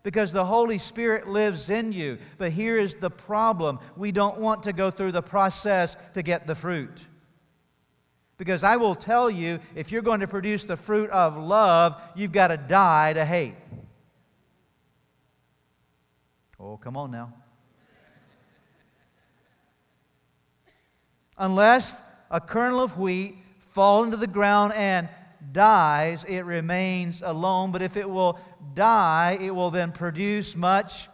because 0.03 0.31
the 0.31 0.45
Holy 0.45 0.77
Spirit 0.77 1.27
lives 1.27 1.69
in 1.69 1.91
you. 1.91 2.17
But 2.37 2.51
here 2.51 2.77
is 2.77 2.95
the 2.95 3.09
problem 3.09 3.79
we 3.95 4.11
don't 4.11 4.37
want 4.37 4.63
to 4.63 4.73
go 4.73 4.91
through 4.91 5.11
the 5.11 5.21
process 5.21 5.95
to 6.13 6.23
get 6.23 6.47
the 6.47 6.55
fruit. 6.55 6.99
Because 8.37 8.63
I 8.63 8.77
will 8.77 8.95
tell 8.95 9.29
you, 9.29 9.59
if 9.75 9.91
you're 9.91 10.01
going 10.01 10.21
to 10.21 10.27
produce 10.27 10.65
the 10.65 10.75
fruit 10.75 11.11
of 11.11 11.37
love, 11.37 12.01
you've 12.15 12.31
got 12.31 12.47
to 12.47 12.57
die 12.57 13.13
to 13.13 13.23
hate. 13.23 13.53
Oh, 16.59 16.77
come 16.77 16.97
on 16.97 17.11
now. 17.11 17.33
Unless 21.37 21.95
a 22.29 22.41
kernel 22.41 22.81
of 22.81 22.99
wheat 22.99 23.35
fall 23.59 24.03
into 24.03 24.17
the 24.17 24.27
ground 24.27 24.73
and 24.73 25.07
dies, 25.51 26.23
it 26.23 26.41
remains 26.41 27.21
alone. 27.21 27.71
But 27.71 27.81
if 27.81 27.97
it 27.97 28.09
will 28.09 28.39
die, 28.73 29.37
it 29.39 29.53
will 29.53 29.71
then 29.71 29.91
produce 29.91 30.55
much 30.55 31.09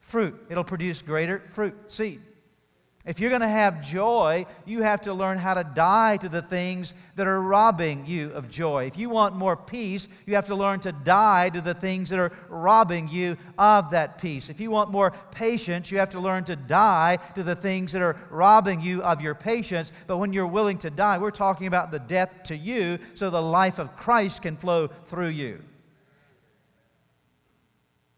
fruit. 0.00 0.40
It'll 0.48 0.64
produce 0.64 1.02
greater 1.02 1.42
fruit, 1.50 1.74
seed. 1.90 2.22
If 3.06 3.20
you're 3.20 3.30
going 3.30 3.40
to 3.42 3.48
have 3.48 3.86
joy, 3.86 4.46
you 4.64 4.82
have 4.82 5.02
to 5.02 5.14
learn 5.14 5.38
how 5.38 5.54
to 5.54 5.62
die 5.62 6.16
to 6.16 6.28
the 6.28 6.42
things 6.42 6.92
that 7.14 7.28
are 7.28 7.40
robbing 7.40 8.04
you 8.04 8.32
of 8.32 8.50
joy. 8.50 8.86
If 8.86 8.98
you 8.98 9.08
want 9.10 9.36
more 9.36 9.56
peace, 9.56 10.08
you 10.26 10.34
have 10.34 10.46
to 10.46 10.56
learn 10.56 10.80
to 10.80 10.90
die 10.90 11.50
to 11.50 11.60
the 11.60 11.72
things 11.72 12.10
that 12.10 12.18
are 12.18 12.32
robbing 12.48 13.06
you 13.06 13.36
of 13.56 13.90
that 13.90 14.20
peace. 14.20 14.50
If 14.50 14.58
you 14.58 14.72
want 14.72 14.90
more 14.90 15.12
patience, 15.30 15.92
you 15.92 15.98
have 15.98 16.10
to 16.10 16.20
learn 16.20 16.42
to 16.44 16.56
die 16.56 17.18
to 17.36 17.44
the 17.44 17.54
things 17.54 17.92
that 17.92 18.02
are 18.02 18.16
robbing 18.28 18.80
you 18.80 19.04
of 19.04 19.22
your 19.22 19.36
patience. 19.36 19.92
But 20.08 20.16
when 20.16 20.32
you're 20.32 20.44
willing 20.44 20.78
to 20.78 20.90
die, 20.90 21.18
we're 21.18 21.30
talking 21.30 21.68
about 21.68 21.92
the 21.92 22.00
death 22.00 22.42
to 22.46 22.56
you 22.56 22.98
so 23.14 23.30
the 23.30 23.40
life 23.40 23.78
of 23.78 23.96
Christ 23.96 24.42
can 24.42 24.56
flow 24.56 24.88
through 24.88 25.28
you. 25.28 25.62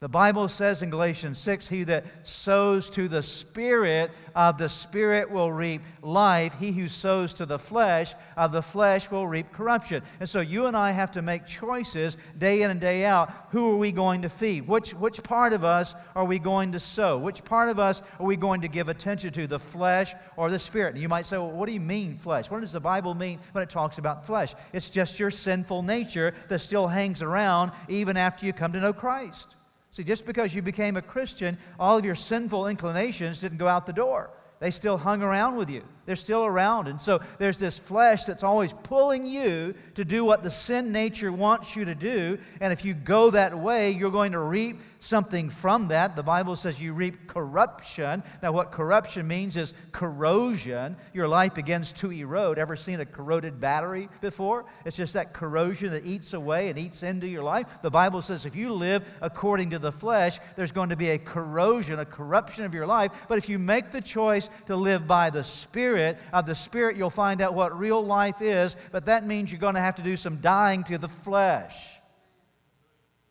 The 0.01 0.09
Bible 0.09 0.49
says 0.49 0.83
in 0.83 0.91
Galatians 0.91 1.41
6 1.41 1.67
He 1.67 1.83
that 1.85 2.05
sows 2.23 2.89
to 2.91 3.09
the 3.09 3.23
Spirit, 3.23 4.13
of 4.33 4.57
the 4.57 4.69
Spirit 4.69 5.29
will 5.29 5.51
reap 5.51 5.83
life. 6.03 6.55
He 6.55 6.71
who 6.71 6.87
sows 6.87 7.35
to 7.35 7.47
the 7.47 7.59
flesh, 7.59 8.15
of 8.37 8.53
the 8.53 8.63
flesh 8.63 9.11
will 9.11 9.27
reap 9.27 9.51
corruption. 9.51 10.05
And 10.21 10.29
so 10.29 10.39
you 10.39 10.67
and 10.67 10.77
I 10.77 10.93
have 10.93 11.11
to 11.13 11.23
make 11.23 11.47
choices 11.47 12.17
day 12.39 12.63
in 12.63 12.71
and 12.71 12.81
day 12.81 13.05
out. 13.05 13.33
Who 13.51 13.73
are 13.73 13.77
we 13.77 13.91
going 13.91 14.23
to 14.23 14.29
feed? 14.29 14.69
Which, 14.69 14.95
which 14.95 15.21
part 15.25 15.53
of 15.53 15.65
us 15.65 15.97
are 16.15 16.25
we 16.25 16.39
going 16.39 16.71
to 16.73 16.81
sow? 16.81 17.19
Which 17.19 17.45
part 17.45 17.69
of 17.69 17.81
us 17.81 18.01
are 18.21 18.27
we 18.27 18.37
going 18.37 18.61
to 18.61 18.69
give 18.69 18.89
attention 18.89 19.33
to, 19.33 19.49
the 19.49 19.59
flesh 19.59 20.15
or 20.37 20.49
the 20.49 20.61
Spirit? 20.61 20.95
And 20.95 21.03
you 21.03 21.09
might 21.09 21.27
say, 21.27 21.39
well, 21.39 21.51
what 21.51 21.67
do 21.67 21.73
you 21.73 21.81
mean, 21.81 22.19
flesh? 22.19 22.53
What 22.53 22.61
does 22.61 22.71
the 22.71 22.79
Bible 22.79 23.15
mean 23.15 23.41
when 23.51 23.65
it 23.65 23.71
talks 23.71 23.99
about 23.99 24.25
flesh? 24.25 24.55
It's 24.73 24.91
just 24.91 25.19
your 25.19 25.33
sinful 25.33 25.83
nature 25.83 26.35
that 26.47 26.61
still 26.61 26.87
hangs 26.87 27.21
around 27.21 27.73
even 27.89 28.17
after 28.17 28.47
you 28.47 28.53
come 28.53 28.73
to 28.75 28.81
know 28.81 28.93
Christ. 28.93 29.57
See, 29.91 30.05
just 30.05 30.27
because 30.27 30.55
you 30.55 30.63
became 30.63 30.97
a 30.97 31.03
Christian, 31.03 31.59
all 31.79 31.97
of 31.97 32.05
your 32.05 32.15
sinful 32.15 32.67
inclinations 32.67 33.41
didn't 33.41 33.59
go 33.59 33.69
out 33.69 33.87
the 33.87 33.93
door. 33.93 34.31
They 34.61 34.71
still 34.71 34.99
hung 34.99 35.23
around 35.23 35.57
with 35.57 35.71
you. 35.71 35.83
They're 36.09 36.17
still 36.17 36.47
around. 36.47 36.89
And 36.89 36.99
so 36.99 37.21
there's 37.37 37.59
this 37.59 37.79
flesh 37.79 38.25
that's 38.25 38.43
always 38.43 38.73
pulling 38.73 39.27
you 39.27 39.75
to 39.97 40.07
do 40.07 40.25
what 40.25 40.43
the 40.43 40.49
sin 40.49 40.91
nature 40.91 41.31
wants 41.31 41.77
you 41.77 41.85
to 41.85 41.95
do. 41.95 42.39
And 42.63 42.73
if 42.73 42.83
you 42.83 42.95
go 42.95 43.29
that 43.33 43.59
way, 43.59 43.91
you're 43.91 44.11
going 44.11 44.33
to 44.33 44.39
reap 44.39 44.79
something 45.01 45.51
from 45.51 45.89
that. 45.89 46.17
The 46.17 46.23
Bible 46.23 46.57
says 46.57 46.81
you 46.81 46.95
reap 46.95 47.27
corruption. 47.27 48.23
Now, 48.43 48.53
what 48.53 48.73
corruption 48.73 49.29
means 49.29 49.57
is 49.57 49.75
corrosion. 49.93 50.97
Your 51.13 51.29
life 51.29 51.55
begins 51.55 51.93
to 51.93 52.11
erode. 52.11 52.59
Ever 52.59 52.75
seen 52.75 53.01
a 53.01 53.07
corroded 53.07 53.61
battery 53.61 54.09
before? 54.23 54.65
It's 54.87 54.97
just 54.97 55.13
that 55.13 55.35
corrosion 55.35 55.91
that 55.91 56.07
eats 56.07 56.33
away 56.33 56.69
and 56.69 56.79
eats 56.79 57.03
into 57.03 57.29
your 57.29 57.43
life. 57.43 57.67
The 57.83 57.91
Bible 57.91 58.23
says 58.23 58.47
if 58.47 58.57
you 58.57 58.73
live 58.73 59.05
according 59.21 59.71
to 59.71 59.79
the 59.79 59.93
flesh, 59.93 60.39
there's 60.57 60.73
going 60.73 60.89
to 60.89 60.97
be 60.97 61.11
a 61.11 61.19
corrosion, 61.19 61.99
a 61.99 62.07
corruption 62.07 62.65
of 62.65 62.73
your 62.73 62.87
life. 62.87 63.13
But 63.29 63.37
if 63.37 63.49
you 63.49 63.59
make 63.59 63.91
the 63.91 64.01
choice 64.01 64.49
to 64.67 64.75
live 64.75 65.07
by 65.07 65.29
the 65.29 65.45
Spirit, 65.45 65.98
of 66.33 66.47
the 66.47 66.55
Spirit, 66.55 66.97
you'll 66.97 67.11
find 67.11 67.41
out 67.41 67.55
what 67.55 67.79
real 67.79 68.05
life 68.05 68.41
is. 68.41 68.77
But 68.93 69.07
that 69.07 69.27
means 69.27 69.51
you're 69.51 69.61
going 69.61 69.75
to 69.75 69.81
have 69.81 69.97
to 69.97 70.03
do 70.03 70.17
some 70.17 70.37
dying 70.37 70.85
to 70.85 70.99
the 70.99 71.09
flesh. 71.09 71.99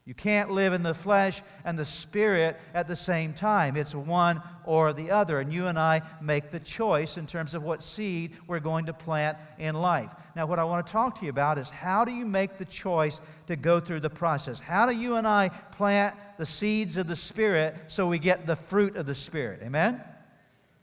You 0.07 0.13
can't 0.13 0.51
live 0.51 0.71
in 0.71 0.83
the 0.83 0.93
flesh 0.93 1.41
and 1.65 1.77
the 1.77 1.83
spirit 1.83 2.57
at 2.73 2.87
the 2.87 2.95
same 2.95 3.33
time. 3.33 3.75
It's 3.75 3.93
one 3.93 4.41
or 4.63 4.93
the 4.93 5.11
other. 5.11 5.41
And 5.41 5.51
you 5.51 5.67
and 5.67 5.77
I 5.77 6.01
make 6.21 6.49
the 6.49 6.61
choice 6.61 7.17
in 7.17 7.27
terms 7.27 7.53
of 7.53 7.61
what 7.61 7.83
seed 7.83 8.37
we're 8.47 8.61
going 8.61 8.85
to 8.85 8.93
plant 8.93 9.37
in 9.59 9.75
life. 9.75 10.09
Now, 10.33 10.45
what 10.45 10.59
I 10.59 10.63
want 10.63 10.87
to 10.87 10.93
talk 10.93 11.19
to 11.19 11.25
you 11.25 11.29
about 11.29 11.57
is 11.57 11.69
how 11.69 12.05
do 12.05 12.13
you 12.13 12.25
make 12.25 12.57
the 12.57 12.63
choice 12.63 13.19
to 13.47 13.57
go 13.57 13.81
through 13.81 13.99
the 13.99 14.09
process? 14.09 14.59
How 14.59 14.85
do 14.85 14.95
you 14.95 15.17
and 15.17 15.27
I 15.27 15.49
plant 15.49 16.15
the 16.37 16.45
seeds 16.45 16.95
of 16.95 17.07
the 17.07 17.15
spirit 17.17 17.75
so 17.89 18.07
we 18.07 18.17
get 18.17 18.45
the 18.45 18.55
fruit 18.55 18.95
of 18.95 19.07
the 19.07 19.15
spirit? 19.15 19.59
Amen? 19.61 20.01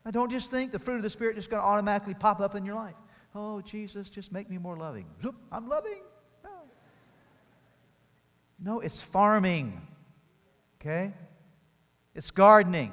Now, 0.04 0.10
don't 0.10 0.30
just 0.30 0.50
think 0.50 0.72
the 0.72 0.78
fruit 0.78 0.96
of 0.96 1.02
the 1.02 1.10
spirit 1.10 1.32
is 1.32 1.44
just 1.44 1.50
going 1.50 1.62
to 1.62 1.66
automatically 1.66 2.14
pop 2.14 2.40
up 2.40 2.54
in 2.54 2.64
your 2.64 2.74
life. 2.74 2.94
Oh, 3.34 3.60
Jesus, 3.62 4.10
just 4.10 4.30
make 4.32 4.50
me 4.50 4.58
more 4.58 4.76
loving. 4.76 5.06
Zoop, 5.22 5.34
I'm 5.50 5.68
loving. 5.68 6.02
No, 8.60 8.80
it's 8.80 9.00
farming. 9.00 9.80
Okay? 10.80 11.12
It's 12.14 12.30
gardening. 12.30 12.92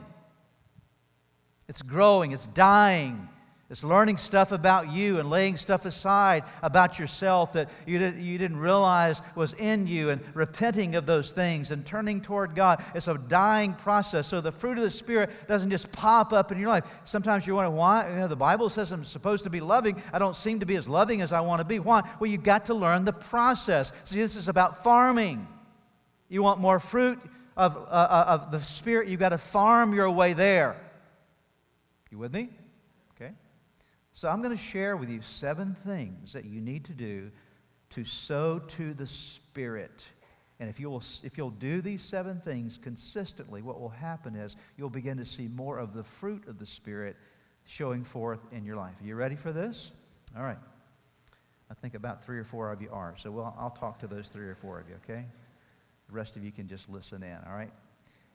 It's 1.67 1.81
growing. 1.81 2.31
It's 2.31 2.47
dying. 2.47 3.29
It's 3.71 3.85
learning 3.85 4.17
stuff 4.17 4.51
about 4.51 4.91
you 4.91 5.17
and 5.21 5.29
laying 5.29 5.55
stuff 5.55 5.85
aside 5.85 6.43
about 6.61 6.99
yourself 6.99 7.53
that 7.53 7.69
you, 7.85 7.99
did, 7.99 8.17
you 8.17 8.37
didn't 8.37 8.57
realize 8.57 9.21
was 9.33 9.53
in 9.53 9.87
you 9.87 10.09
and 10.09 10.21
repenting 10.33 10.95
of 10.95 11.05
those 11.05 11.31
things 11.31 11.71
and 11.71 11.85
turning 11.85 12.19
toward 12.19 12.53
God. 12.53 12.83
It's 12.93 13.07
a 13.07 13.17
dying 13.17 13.73
process. 13.73 14.27
So 14.27 14.41
the 14.41 14.51
fruit 14.51 14.77
of 14.77 14.83
the 14.83 14.89
Spirit 14.89 15.29
doesn't 15.47 15.71
just 15.71 15.89
pop 15.93 16.33
up 16.33 16.51
in 16.51 16.59
your 16.59 16.67
life. 16.67 16.83
Sometimes 17.05 17.47
you 17.47 17.55
wonder 17.55 17.71
why. 17.71 18.09
You 18.09 18.15
know, 18.17 18.27
the 18.27 18.35
Bible 18.35 18.69
says 18.69 18.91
I'm 18.91 19.05
supposed 19.05 19.45
to 19.45 19.49
be 19.49 19.61
loving. 19.61 20.03
I 20.11 20.19
don't 20.19 20.35
seem 20.35 20.59
to 20.59 20.65
be 20.65 20.75
as 20.75 20.89
loving 20.89 21.21
as 21.21 21.31
I 21.31 21.39
want 21.39 21.61
to 21.61 21.65
be. 21.65 21.79
Why? 21.79 22.01
Well, 22.19 22.29
you've 22.29 22.43
got 22.43 22.65
to 22.65 22.73
learn 22.73 23.05
the 23.05 23.13
process. 23.13 23.93
See, 24.03 24.19
this 24.19 24.35
is 24.35 24.49
about 24.49 24.83
farming. 24.83 25.47
You 26.27 26.43
want 26.43 26.59
more 26.59 26.79
fruit 26.79 27.21
of, 27.55 27.77
uh, 27.77 27.79
uh, 27.79 28.25
of 28.27 28.51
the 28.51 28.59
Spirit, 28.59 29.07
you've 29.07 29.21
got 29.21 29.29
to 29.29 29.37
farm 29.37 29.93
your 29.93 30.11
way 30.11 30.33
there. 30.33 30.75
You 32.09 32.17
with 32.17 32.33
me? 32.33 32.49
So 34.13 34.29
I'm 34.29 34.41
going 34.41 34.55
to 34.55 34.61
share 34.61 34.97
with 34.97 35.09
you 35.09 35.21
seven 35.21 35.73
things 35.73 36.33
that 36.33 36.45
you 36.45 36.61
need 36.61 36.85
to 36.85 36.93
do 36.93 37.31
to 37.91 38.03
sow 38.05 38.59
to 38.59 38.93
the 38.93 39.07
Spirit. 39.07 40.03
And 40.59 40.69
if 40.69 40.79
you'll, 40.79 41.01
if 41.23 41.37
you'll 41.37 41.49
do 41.49 41.81
these 41.81 42.03
seven 42.03 42.39
things 42.39 42.77
consistently, 42.77 43.61
what 43.61 43.79
will 43.79 43.89
happen 43.89 44.35
is 44.35 44.55
you'll 44.77 44.89
begin 44.89 45.17
to 45.17 45.25
see 45.25 45.47
more 45.47 45.79
of 45.79 45.93
the 45.93 46.03
fruit 46.03 46.47
of 46.47 46.59
the 46.59 46.65
Spirit 46.65 47.15
showing 47.65 48.03
forth 48.03 48.39
in 48.51 48.65
your 48.65 48.75
life. 48.75 48.93
Are 49.01 49.05
you 49.05 49.15
ready 49.15 49.35
for 49.35 49.51
this? 49.51 49.91
All 50.37 50.43
right. 50.43 50.59
I 51.69 51.73
think 51.73 51.95
about 51.95 52.23
three 52.25 52.37
or 52.37 52.43
four 52.43 52.71
of 52.71 52.81
you 52.81 52.89
are. 52.91 53.15
So 53.17 53.31
we'll, 53.31 53.55
I'll 53.57 53.71
talk 53.71 53.99
to 53.99 54.07
those 54.07 54.27
three 54.27 54.47
or 54.47 54.55
four 54.55 54.79
of 54.79 54.89
you, 54.89 54.95
okay? 55.03 55.25
The 56.07 56.13
rest 56.13 56.35
of 56.35 56.43
you 56.43 56.51
can 56.51 56.67
just 56.67 56.89
listen 56.89 57.23
in, 57.23 57.37
all 57.47 57.55
right? 57.55 57.71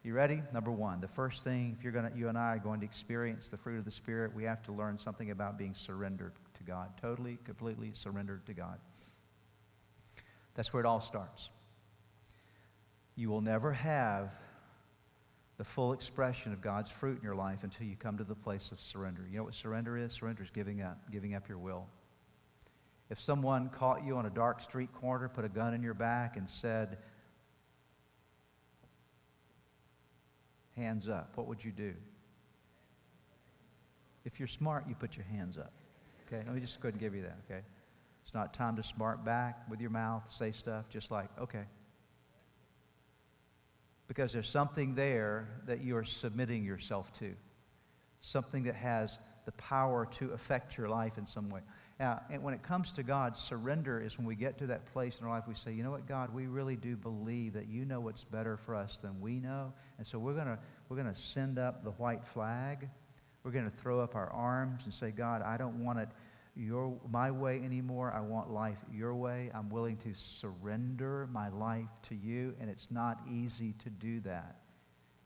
You 0.07 0.13
ready? 0.13 0.41
Number 0.53 0.71
one, 0.71 1.01
the 1.01 1.09
first 1.09 1.43
thing, 1.43 1.75
if 1.77 1.83
you're 1.83 1.93
gonna, 1.93 2.13
you 2.15 2.29
and 2.29 2.39
I 2.39 2.55
are 2.55 2.59
going 2.61 2.79
to 2.79 2.87
experience 2.87 3.51
the 3.51 3.57
fruit 3.57 3.81
of 3.81 3.85
the 3.85 3.91
Spirit, 3.91 4.33
we 4.37 4.45
have 4.45 4.63
to 4.63 4.73
learn 4.73 5.01
something 5.01 5.33
about 5.33 5.59
being 5.59 5.75
surrendered 5.75 6.35
to 6.55 6.63
God, 6.63 6.91
totally, 7.03 7.41
completely 7.45 7.91
surrendered 7.93 8.47
to 8.47 8.55
God. 8.55 8.79
That's 10.55 10.73
where 10.73 10.79
it 10.81 10.87
all 10.87 11.01
starts. 11.01 11.51
You 13.17 13.31
will 13.31 13.41
never 13.41 13.73
have 13.73 14.39
the 15.57 15.65
full 15.65 15.93
expression 15.93 16.53
of 16.53 16.61
God's 16.61 16.93
fruit 16.93 17.19
in 17.19 17.25
your 17.25 17.35
life 17.35 17.65
until 17.65 17.89
you 17.89 17.97
come 17.97 18.17
to 18.19 18.25
the 18.25 18.37
place 18.37 18.71
of 18.71 18.81
surrender. 18.81 19.27
You 19.29 19.39
know 19.39 19.45
what 19.45 19.57
surrender 19.57 19.99
is? 19.99 20.13
Surrender 20.13 20.45
is 20.45 20.51
giving 20.51 20.83
up, 20.83 21.01
giving 21.11 21.35
up 21.35 21.49
your 21.49 21.59
will. 21.59 21.89
If 23.11 23.19
someone 23.19 23.71
caught 23.71 24.05
you 24.05 24.17
on 24.17 24.27
a 24.27 24.31
dark 24.31 24.63
street 24.63 24.93
corner, 24.93 25.29
put 25.29 25.45
a 25.45 25.49
gun 25.49 25.75
in 25.75 25.83
your 25.83 25.95
back, 25.95 26.37
and 26.37 26.49
said, 26.49 26.99
hands 30.77 31.09
up, 31.09 31.33
what 31.37 31.47
would 31.49 31.65
you 31.65 31.73
do? 31.73 31.95
If 34.25 34.39
you're 34.39 34.49
smart, 34.49 34.87
you 34.89 34.95
put 34.95 35.17
your 35.17 35.27
hands 35.27 35.57
up. 35.59 35.73
Okay, 36.27 36.43
let 36.45 36.55
me 36.55 36.61
just 36.61 36.81
go 36.81 36.89
ahead 36.89 36.95
and 36.95 37.01
give 37.01 37.15
you 37.15 37.23
that, 37.23 37.39
okay? 37.49 37.63
It's 38.25 38.35
not 38.35 38.53
time 38.53 38.77
to 38.77 38.83
smart 38.83 39.25
back 39.25 39.63
with 39.71 39.81
your 39.81 39.91
mouth, 39.91 40.31
say 40.31 40.51
stuff, 40.51 40.89
just 40.89 41.11
like, 41.11 41.29
okay. 41.41 41.65
because 44.09 44.33
there's 44.33 44.49
something 44.49 44.95
there 44.95 45.49
that 45.67 45.83
you 45.83 45.97
are 45.97 46.05
submitting 46.05 46.65
yourself 46.65 47.13
to, 47.19 47.35
something 48.21 48.65
that 48.65 48.75
has 48.75 49.19
the 49.45 49.53
power 49.53 50.07
to 50.07 50.33
affect 50.33 50.77
your 50.77 50.89
life 50.89 51.19
in 51.19 51.27
some 51.27 51.49
way. 51.51 51.61
Now, 51.99 52.23
and 52.31 52.43
when 52.43 52.53
it 52.53 52.63
comes 52.63 52.93
to 52.95 53.03
God, 53.03 53.37
surrender 53.37 54.01
is 54.01 54.19
when 54.19 54.27
we 54.27 54.35
get 54.35 54.59
to 54.59 54.67
that 54.67 54.87
place 54.93 55.19
in 55.19 55.27
our 55.27 55.33
life 55.33 55.45
we 55.49 55.55
say, 55.55 55.73
you 55.73 55.83
know 55.83 55.91
what, 55.91 56.07
God, 56.07 56.35
we 56.35 56.47
really 56.47 56.77
do 56.77 56.97
believe 56.97 57.55
that 57.55 57.69
you 57.69 57.85
know 57.85 58.01
what's 58.01 58.25
better 58.25 58.57
for 58.57 58.75
us 58.75 58.99
than 58.99 59.21
we 59.21 59.41
know. 59.41 59.73
And 59.99 60.07
so 60.07 60.19
we're 60.19 60.35
going 60.35 60.57
we're 60.89 60.97
going 60.97 61.13
to 61.13 61.21
send 61.21 61.59
up 61.59 61.85
the 61.85 61.91
white 61.93 62.25
flag. 62.25 62.89
We're 63.43 63.51
going 63.51 63.71
to 63.71 63.77
throw 63.77 64.01
up 64.01 64.15
our 64.15 64.31
arms 64.31 64.83
and 64.85 64.93
say, 64.93 65.11
God, 65.11 65.43
I 65.43 65.57
don't 65.57 65.85
want 65.85 66.01
it 66.01 66.09
your, 66.57 66.99
my 67.11 67.31
way 67.31 67.61
anymore. 67.63 68.13
I 68.13 68.21
want 68.21 68.51
life 68.51 68.79
your 68.93 69.15
way. 69.15 69.51
I'm 69.55 69.69
willing 69.69 69.99
to 69.99 70.15
surrender 70.15 71.29
my 71.31 71.51
life 71.51 71.91
to 72.09 72.15
you. 72.15 72.55
And 72.61 72.71
it's 72.71 72.91
not 72.91 73.21
easy 73.31 73.75
to 73.85 73.91
do 73.91 74.21
that. 74.21 74.57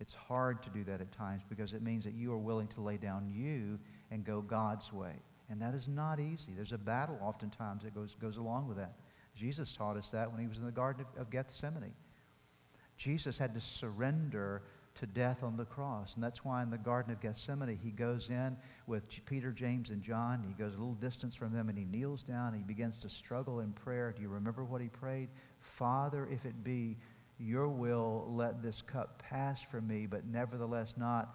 It's 0.01 0.15
hard 0.15 0.63
to 0.65 0.71
do 0.71 0.83
that 0.85 1.01
at 1.01 1.13
times 1.13 1.43
because 1.49 1.73
it 1.73 1.83
means 1.83 2.05
that 2.05 2.15
you 2.15 2.33
are 2.33 2.39
willing 2.39 2.67
to 2.69 2.81
lay 2.81 2.97
down 2.97 3.31
you 3.31 3.79
and 4.11 4.25
go 4.25 4.41
God's 4.41 4.93
way. 4.93 5.13
And 5.51 5.61
that 5.63 5.75
is 5.75 5.89
not 5.89 6.19
easy. 6.19 6.53
There's 6.55 6.73
a 6.73 6.79
battle 6.79 7.19
oftentimes 7.21 7.85
that 7.85 7.95
goes, 7.95 8.17
goes 8.21 8.37
along 8.37 8.67
with 8.67 8.79
that. 8.79 8.95
Jesus 9.37 9.77
taught 9.77 9.97
us 9.97 10.11
that 10.11 10.31
when 10.31 10.41
he 10.41 10.47
was 10.47 10.59
in 10.59 10.65
the 10.65 10.73
Garden 10.73 11.05
of, 11.15 11.23
of 11.23 11.31
Gethsemane. 11.31 11.93
Jesus 13.01 13.39
had 13.39 13.55
to 13.55 13.61
surrender 13.61 14.61
to 14.97 15.07
death 15.07 15.43
on 15.43 15.57
the 15.57 15.65
cross. 15.65 16.15
And 16.15 16.23
that's 16.23 16.45
why 16.45 16.63
in 16.63 16.69
the 16.69 16.77
Garden 16.77 17.11
of 17.11 17.21
Gethsemane, 17.21 17.79
he 17.83 17.91
goes 17.91 18.29
in 18.29 18.59
with 18.87 19.05
Peter, 19.25 19.53
James, 19.53 19.89
and 19.89 20.03
John. 20.03 20.45
He 20.47 20.53
goes 20.53 20.75
a 20.75 20.79
little 20.79 20.93
distance 20.95 21.35
from 21.35 21.55
them 21.55 21.71
and 21.71 21.79
he 21.79 21.87
kneels 21.87 22.23
down. 22.23 22.49
And 22.49 22.59
he 22.59 22.63
begins 22.63 22.99
to 22.99 23.09
struggle 23.09 23.61
in 23.61 23.73
prayer. 23.73 24.13
Do 24.15 24.21
you 24.21 24.29
remember 24.29 24.65
what 24.65 24.83
he 24.83 24.89
prayed? 24.89 25.31
Father, 25.61 26.29
if 26.31 26.45
it 26.45 26.63
be 26.63 26.99
your 27.39 27.69
will, 27.69 28.27
let 28.29 28.63
this 28.63 28.83
cup 28.83 29.23
pass 29.23 29.63
from 29.63 29.87
me, 29.87 30.05
but 30.05 30.27
nevertheless 30.27 30.95
not 30.99 31.35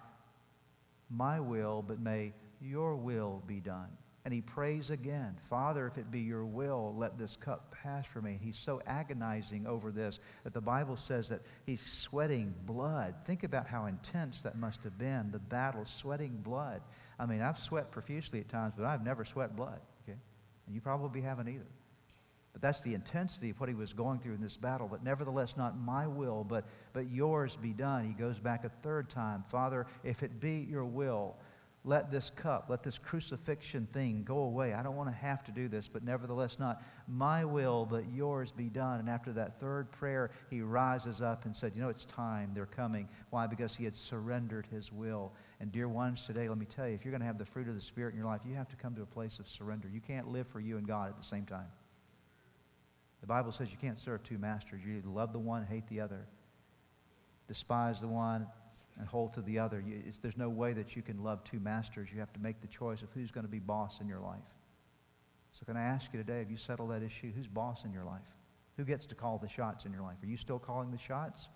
my 1.10 1.40
will, 1.40 1.82
but 1.82 1.98
may 1.98 2.32
your 2.60 2.94
will 2.94 3.42
be 3.44 3.58
done. 3.58 3.90
And 4.26 4.34
he 4.34 4.40
prays 4.40 4.90
again, 4.90 5.36
Father, 5.40 5.86
if 5.86 5.98
it 5.98 6.10
be 6.10 6.18
your 6.18 6.44
will, 6.44 6.92
let 6.98 7.16
this 7.16 7.36
cup 7.36 7.72
pass 7.80 8.06
from 8.06 8.24
me. 8.24 8.32
And 8.32 8.40
He's 8.40 8.58
so 8.58 8.82
agonizing 8.84 9.68
over 9.68 9.92
this 9.92 10.18
that 10.42 10.52
the 10.52 10.60
Bible 10.60 10.96
says 10.96 11.28
that 11.28 11.42
he's 11.64 11.80
sweating 11.80 12.52
blood. 12.64 13.14
Think 13.24 13.44
about 13.44 13.68
how 13.68 13.86
intense 13.86 14.42
that 14.42 14.58
must 14.58 14.82
have 14.82 14.98
been, 14.98 15.30
the 15.30 15.38
battle, 15.38 15.84
sweating 15.84 16.40
blood. 16.42 16.82
I 17.20 17.26
mean, 17.26 17.40
I've 17.40 17.56
sweat 17.56 17.92
profusely 17.92 18.40
at 18.40 18.48
times, 18.48 18.74
but 18.76 18.84
I've 18.84 19.04
never 19.04 19.24
sweat 19.24 19.54
blood, 19.54 19.78
okay? 20.02 20.18
And 20.66 20.74
you 20.74 20.80
probably 20.80 21.20
haven't 21.20 21.46
either. 21.46 21.68
But 22.52 22.62
that's 22.62 22.80
the 22.80 22.94
intensity 22.94 23.50
of 23.50 23.60
what 23.60 23.68
he 23.68 23.76
was 23.76 23.92
going 23.92 24.18
through 24.18 24.34
in 24.34 24.40
this 24.40 24.56
battle. 24.56 24.88
But 24.90 25.04
nevertheless, 25.04 25.56
not 25.56 25.78
my 25.78 26.08
will, 26.08 26.42
but, 26.42 26.64
but 26.94 27.08
yours 27.08 27.54
be 27.54 27.74
done. 27.74 28.06
He 28.06 28.12
goes 28.12 28.40
back 28.40 28.64
a 28.64 28.70
third 28.82 29.08
time. 29.08 29.44
Father, 29.44 29.86
if 30.02 30.24
it 30.24 30.40
be 30.40 30.66
your 30.68 30.84
will, 30.84 31.36
let 31.86 32.10
this 32.10 32.30
cup, 32.30 32.66
let 32.68 32.82
this 32.82 32.98
crucifixion 32.98 33.86
thing 33.92 34.24
go 34.24 34.38
away. 34.38 34.74
I 34.74 34.82
don't 34.82 34.96
want 34.96 35.08
to 35.08 35.14
have 35.14 35.44
to 35.44 35.52
do 35.52 35.68
this, 35.68 35.86
but 35.86 36.02
nevertheless, 36.02 36.58
not 36.58 36.82
my 37.06 37.44
will, 37.44 37.86
but 37.86 38.10
yours 38.12 38.50
be 38.50 38.64
done. 38.64 38.98
And 38.98 39.08
after 39.08 39.32
that 39.34 39.60
third 39.60 39.92
prayer, 39.92 40.32
he 40.50 40.62
rises 40.62 41.22
up 41.22 41.44
and 41.44 41.54
said, 41.54 41.76
You 41.76 41.82
know, 41.82 41.88
it's 41.88 42.04
time. 42.04 42.50
They're 42.54 42.66
coming. 42.66 43.08
Why? 43.30 43.46
Because 43.46 43.76
he 43.76 43.84
had 43.84 43.94
surrendered 43.94 44.66
his 44.66 44.90
will. 44.90 45.32
And, 45.60 45.70
dear 45.70 45.88
ones, 45.88 46.26
today, 46.26 46.48
let 46.48 46.58
me 46.58 46.66
tell 46.66 46.88
you, 46.88 46.94
if 46.94 47.04
you're 47.04 47.12
going 47.12 47.20
to 47.20 47.26
have 47.26 47.38
the 47.38 47.46
fruit 47.46 47.68
of 47.68 47.76
the 47.76 47.80
Spirit 47.80 48.14
in 48.14 48.18
your 48.18 48.26
life, 48.26 48.40
you 48.44 48.56
have 48.56 48.68
to 48.70 48.76
come 48.76 48.96
to 48.96 49.02
a 49.02 49.06
place 49.06 49.38
of 49.38 49.48
surrender. 49.48 49.88
You 49.88 50.00
can't 50.00 50.26
live 50.26 50.48
for 50.48 50.58
you 50.58 50.78
and 50.78 50.88
God 50.88 51.08
at 51.08 51.16
the 51.16 51.24
same 51.24 51.46
time. 51.46 51.68
The 53.20 53.28
Bible 53.28 53.52
says 53.52 53.70
you 53.70 53.78
can't 53.78 53.98
serve 53.98 54.24
two 54.24 54.38
masters. 54.38 54.82
You 54.84 55.02
love 55.06 55.32
the 55.32 55.38
one, 55.38 55.64
hate 55.64 55.86
the 55.86 56.00
other, 56.00 56.26
despise 57.46 58.00
the 58.00 58.08
one, 58.08 58.48
and 58.98 59.06
hold 59.06 59.34
to 59.34 59.42
the 59.42 59.58
other. 59.58 59.84
there's 60.22 60.36
no 60.36 60.48
way 60.48 60.72
that 60.72 60.96
you 60.96 61.02
can 61.02 61.22
love 61.22 61.44
two 61.44 61.60
masters. 61.60 62.08
You 62.12 62.20
have 62.20 62.32
to 62.32 62.40
make 62.40 62.60
the 62.60 62.66
choice 62.66 63.02
of 63.02 63.08
who's 63.12 63.30
going 63.30 63.44
to 63.44 63.50
be 63.50 63.58
boss 63.58 64.00
in 64.00 64.08
your 64.08 64.20
life. 64.20 64.54
So, 65.52 65.64
can 65.64 65.76
I 65.76 65.82
ask 65.82 66.12
you 66.12 66.18
today, 66.18 66.38
have 66.38 66.50
you 66.50 66.56
settled 66.56 66.90
that 66.90 67.02
issue? 67.02 67.32
Who's 67.34 67.46
boss 67.46 67.84
in 67.84 67.92
your 67.92 68.04
life? 68.04 68.34
Who 68.76 68.84
gets 68.84 69.06
to 69.06 69.14
call 69.14 69.38
the 69.38 69.48
shots 69.48 69.84
in 69.84 69.92
your 69.92 70.02
life? 70.02 70.16
Are 70.22 70.26
you 70.26 70.36
still 70.36 70.58
calling 70.58 70.90
the 70.90 70.98
shots? 70.98 71.48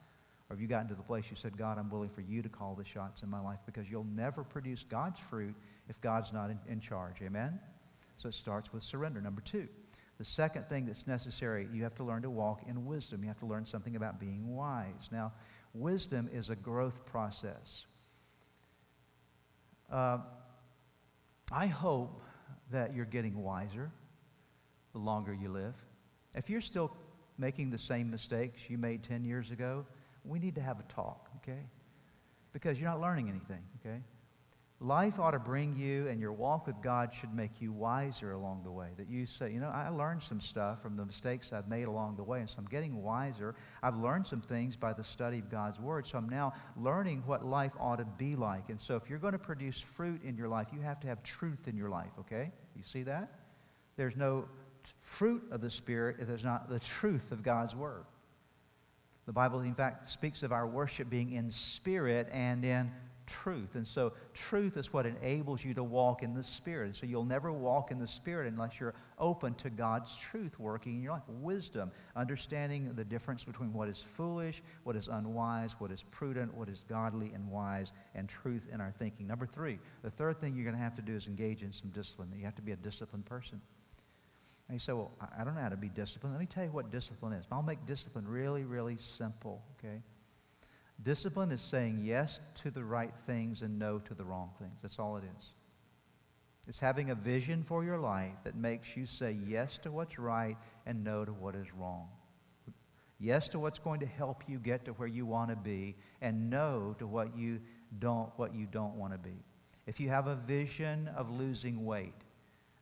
Or 0.49 0.57
have 0.57 0.61
you 0.61 0.67
gotten 0.67 0.89
to 0.89 0.95
the 0.95 1.03
place 1.03 1.27
you 1.31 1.37
said, 1.37 1.57
God, 1.57 1.79
I'm 1.79 1.91
willing 1.91 2.09
for 2.09 2.23
you 2.23 2.43
to 2.43 2.49
call 2.49 2.75
the 2.75 2.85
shots 2.85 3.23
in 3.23 3.31
my 3.31 3.41
life? 3.41 3.61
Because 3.67 3.91
you'll 3.91 4.07
never 4.17 4.43
produce 4.43 4.85
God's 4.85 5.21
fruit 5.21 5.55
if 5.89 6.01
God's 6.01 6.33
not 6.33 6.51
in, 6.51 6.59
in 6.67 6.81
charge. 6.81 7.17
Amen? 7.23 7.61
So 8.17 8.29
it 8.29 8.35
starts 8.35 8.73
with 8.73 8.83
surrender. 8.83 9.21
Number 9.21 9.43
two, 9.43 9.69
the 10.19 10.25
second 10.25 10.69
thing 10.69 10.87
that's 10.87 11.07
necessary, 11.07 11.69
you 11.73 11.83
have 11.85 11.95
to 11.95 12.05
learn 12.05 12.23
to 12.23 12.31
walk 12.31 12.63
in 12.67 12.85
wisdom. 12.85 13.23
You 13.23 13.29
have 13.29 13.39
to 13.39 13.47
learn 13.47 13.65
something 13.65 13.97
about 13.97 14.19
being 14.19 14.55
wise. 14.55 15.09
Now, 15.13 15.33
Wisdom 15.73 16.29
is 16.33 16.51
a 16.51 16.57
growth 16.57 17.05
process. 17.07 17.87
Uh, 19.91 20.19
I 21.53 21.67
hope 21.67 22.23
that 22.71 22.95
you're 22.95 23.05
getting 23.05 23.43
wiser 23.43 23.91
the 24.93 24.99
longer 24.99 25.35
you 25.35 25.49
live. 25.49 25.75
If 26.35 26.51
you're 26.51 26.61
still 26.61 26.97
making 27.39 27.71
the 27.71 27.79
same 27.79 28.11
mistakes 28.11 28.61
you 28.69 28.79
made 28.79 29.03
10 29.03 29.25
years 29.25 29.51
ago, 29.51 29.87
we 30.25 30.39
need 30.39 30.55
to 30.57 30.61
have 30.61 30.79
a 30.79 30.85
talk, 30.85 31.31
okay? 31.37 31.61
Because 32.53 32.79
you're 32.79 32.89
not 32.89 33.01
learning 33.01 33.29
anything, 33.29 33.63
okay? 33.81 34.01
Life 34.83 35.21
ought 35.21 35.33
to 35.33 35.39
bring 35.39 35.77
you, 35.77 36.09
and 36.09 36.19
your 36.19 36.33
walk 36.33 36.67
with 36.67 36.81
God 36.81 37.13
should 37.13 37.35
make 37.35 37.61
you 37.61 37.71
wiser 37.71 38.33
along 38.33 38.63
the 38.65 38.71
way. 38.71 38.89
That 38.97 39.11
you 39.11 39.27
say, 39.27 39.53
you 39.53 39.61
know, 39.61 39.69
I 39.69 39.91
learned 39.91 40.23
some 40.23 40.41
stuff 40.41 40.81
from 40.81 40.97
the 40.97 41.05
mistakes 41.05 41.53
I've 41.53 41.69
made 41.69 41.85
along 41.85 42.17
the 42.17 42.23
way, 42.23 42.41
and 42.41 42.49
so 42.49 42.57
I'm 42.59 42.65
getting 42.65 43.03
wiser. 43.03 43.55
I've 43.83 43.99
learned 43.99 44.27
some 44.27 44.41
things 44.41 44.77
by 44.77 44.95
the 44.95 45.05
study 45.05 45.41
of 45.41 45.51
God's 45.51 45.79
Word, 45.79 46.07
so 46.07 46.17
I'm 46.17 46.31
now 46.31 46.55
learning 46.79 47.25
what 47.27 47.45
life 47.45 47.75
ought 47.79 47.97
to 47.97 48.07
be 48.07 48.37
like. 48.37 48.71
And 48.71 48.81
so 48.81 48.97
if 48.97 49.11
you're 49.11 49.19
going 49.19 49.35
to 49.35 49.39
produce 49.39 49.79
fruit 49.79 50.23
in 50.25 50.35
your 50.35 50.49
life, 50.49 50.69
you 50.73 50.81
have 50.81 50.99
to 51.01 51.09
have 51.09 51.23
truth 51.23 51.69
in 51.69 51.77
your 51.77 51.91
life, 51.91 52.13
okay? 52.21 52.51
You 52.75 52.83
see 52.83 53.03
that? 53.03 53.31
There's 53.97 54.17
no 54.17 54.49
fruit 55.01 55.43
of 55.51 55.61
the 55.61 55.71
Spirit 55.71 56.17
if 56.21 56.27
there's 56.27 56.45
not 56.45 56.71
the 56.71 56.81
truth 56.81 57.33
of 57.33 57.43
God's 57.43 57.75
Word. 57.75 58.05
The 59.27 59.35
Bible, 59.35 59.61
in 59.61 59.75
fact, 59.75 60.11
speaks 60.11 60.43
of 60.43 60.53
our 60.53 60.67
worship 60.67 61.11
being 61.11 61.33
in 61.33 61.51
spirit 61.51 62.29
and 62.33 62.65
in 62.65 62.91
truth. 63.31 63.75
And 63.77 63.87
so, 63.87 64.13
truth 64.35 64.77
is 64.77 64.93
what 64.93 65.07
enables 65.07 65.65
you 65.65 65.73
to 65.75 65.85
walk 65.85 66.23
in 66.23 66.35
the 66.35 66.45
Spirit. 66.45 66.97
So, 66.97 67.07
you'll 67.07 67.25
never 67.25 67.53
walk 67.53 67.91
in 67.91 67.99
the 67.99 68.07
Spirit 68.07 68.53
unless 68.53 68.81
you're 68.81 68.95
open 69.19 69.55
to 69.55 69.71
God's 69.71 70.17
truth 70.17 70.59
working 70.59 70.97
in 70.97 71.03
your 71.03 71.13
life. 71.13 71.23
Wisdom, 71.29 71.91
understanding 72.17 72.93
the 72.95 73.05
difference 73.05 73.45
between 73.45 73.73
what 73.73 73.89
is 73.89 73.99
foolish, 73.99 74.63
what 74.85 74.97
is 74.97 75.09
unwise, 75.09 75.75
what 75.79 75.91
is 75.91 76.03
prudent, 76.11 76.53
what 76.55 76.69
is 76.69 76.85
godly 76.89 77.33
and 77.33 77.49
wise, 77.49 77.93
and 78.15 78.29
truth 78.29 78.63
in 78.73 78.81
our 78.81 78.93
thinking. 78.99 79.27
Number 79.27 79.47
three, 79.47 79.79
the 80.03 80.11
third 80.11 80.41
thing 80.41 80.55
you're 80.55 80.65
going 80.65 80.77
to 80.77 80.83
have 80.83 80.97
to 80.97 81.03
do 81.03 81.15
is 81.15 81.27
engage 81.27 81.63
in 81.63 81.73
some 81.73 81.91
discipline. 81.91 82.33
You 82.37 82.45
have 82.45 82.57
to 82.57 82.63
be 82.63 82.73
a 82.73 82.77
disciplined 82.77 83.27
person. 83.27 83.61
And 84.69 84.77
you 84.77 84.81
say, 84.81 84.93
Well, 84.93 85.11
I 85.37 85.43
don't 85.43 85.57
know 85.57 85.63
how 85.63 85.69
to 85.69 85.77
be 85.77 85.89
disciplined. 85.89 86.35
Let 86.35 86.41
me 86.41 86.47
tell 86.47 86.63
you 86.63 86.71
what 86.71 86.93
discipline 86.93 87.33
is. 87.33 87.45
I'll 87.51 87.61
make 87.61 87.87
discipline 87.87 88.27
really, 88.29 88.63
really 88.63 88.99
simple, 89.01 89.63
okay? 89.79 90.01
Discipline 91.03 91.51
is 91.51 91.63
saying 91.63 92.01
yes 92.03 92.41
to 92.63 92.71
the 92.71 92.85
right 92.85 93.13
things 93.27 93.63
and 93.63 93.79
no 93.79 93.99
to 94.01 94.15
the 94.15 94.25
wrong 94.25 94.51
things. 94.59 94.79
That's 94.83 94.99
all 94.99 95.17
it 95.17 95.25
is. 95.25 95.45
It's 96.69 96.81
having 96.81 97.11
a 97.11 97.15
vision 97.15 97.63
for 97.63 97.85
your 97.85 97.99
life 97.99 98.35
that 98.45 98.55
makes 98.55 98.97
you 98.97 99.07
say 99.07 99.37
yes 99.47 99.79
to 99.79 99.91
what's 99.91 100.19
right 100.19 100.57
and 100.87 101.03
no 101.03 101.25
to 101.25 101.33
what 101.33 101.55
is 101.55 101.73
wrong. 101.75 102.09
Yes 103.19 103.49
to 103.51 103.59
what's 103.59 103.79
going 103.79 104.01
to 104.01 104.07
help 104.07 104.45
you 104.47 104.59
get 104.59 104.85
to 104.85 104.93
where 104.93 105.09
you 105.09 105.27
want 105.27 105.51
to 105.51 105.57
be 105.57 105.97
and 106.21 106.51
no 106.51 106.95
to 106.99 107.07
what 107.07 107.37
you 107.37 107.61
don't 107.99 108.31
what 108.37 108.55
you 108.55 108.67
don't 108.67 108.95
want 108.95 109.13
to 109.13 109.19
be. 109.19 109.45
If 109.87 110.01
you 110.01 110.09
have 110.11 110.27
a 110.27 110.37
vision 110.37 111.09
of 111.17 111.31
losing 111.31 111.85
weight, 111.85 112.15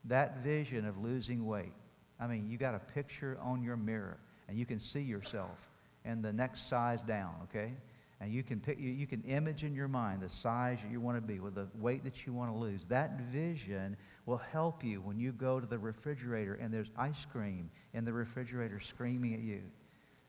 that 0.04 0.38
vision 0.38 0.86
of 0.86 0.98
losing 0.98 1.46
weight, 1.46 1.72
I 2.20 2.26
mean, 2.26 2.48
you 2.48 2.58
got 2.58 2.74
a 2.74 2.78
picture 2.78 3.38
on 3.40 3.62
your 3.62 3.76
mirror 3.76 4.18
and 4.48 4.58
you 4.58 4.66
can 4.66 4.80
see 4.80 5.00
yourself 5.00 5.70
and 6.04 6.22
the 6.24 6.32
next 6.32 6.68
size 6.68 7.02
down, 7.02 7.34
okay? 7.44 7.72
And 8.20 8.32
you 8.32 8.42
can 8.42 8.58
pick, 8.58 8.80
you, 8.80 9.06
can 9.06 9.22
image 9.22 9.62
in 9.62 9.74
your 9.74 9.86
mind 9.86 10.22
the 10.22 10.28
size 10.28 10.78
that 10.82 10.90
you 10.90 11.00
want 11.00 11.16
to 11.16 11.20
be 11.20 11.38
with 11.38 11.54
the 11.54 11.68
weight 11.76 12.02
that 12.02 12.26
you 12.26 12.32
want 12.32 12.50
to 12.52 12.56
lose. 12.56 12.86
That 12.86 13.20
vision 13.20 13.96
will 14.26 14.38
help 14.38 14.82
you 14.82 15.00
when 15.00 15.20
you 15.20 15.30
go 15.30 15.60
to 15.60 15.66
the 15.66 15.78
refrigerator 15.78 16.54
and 16.54 16.74
there's 16.74 16.90
ice 16.96 17.24
cream 17.30 17.70
in 17.94 18.04
the 18.04 18.12
refrigerator 18.12 18.80
screaming 18.80 19.34
at 19.34 19.40
you. 19.40 19.62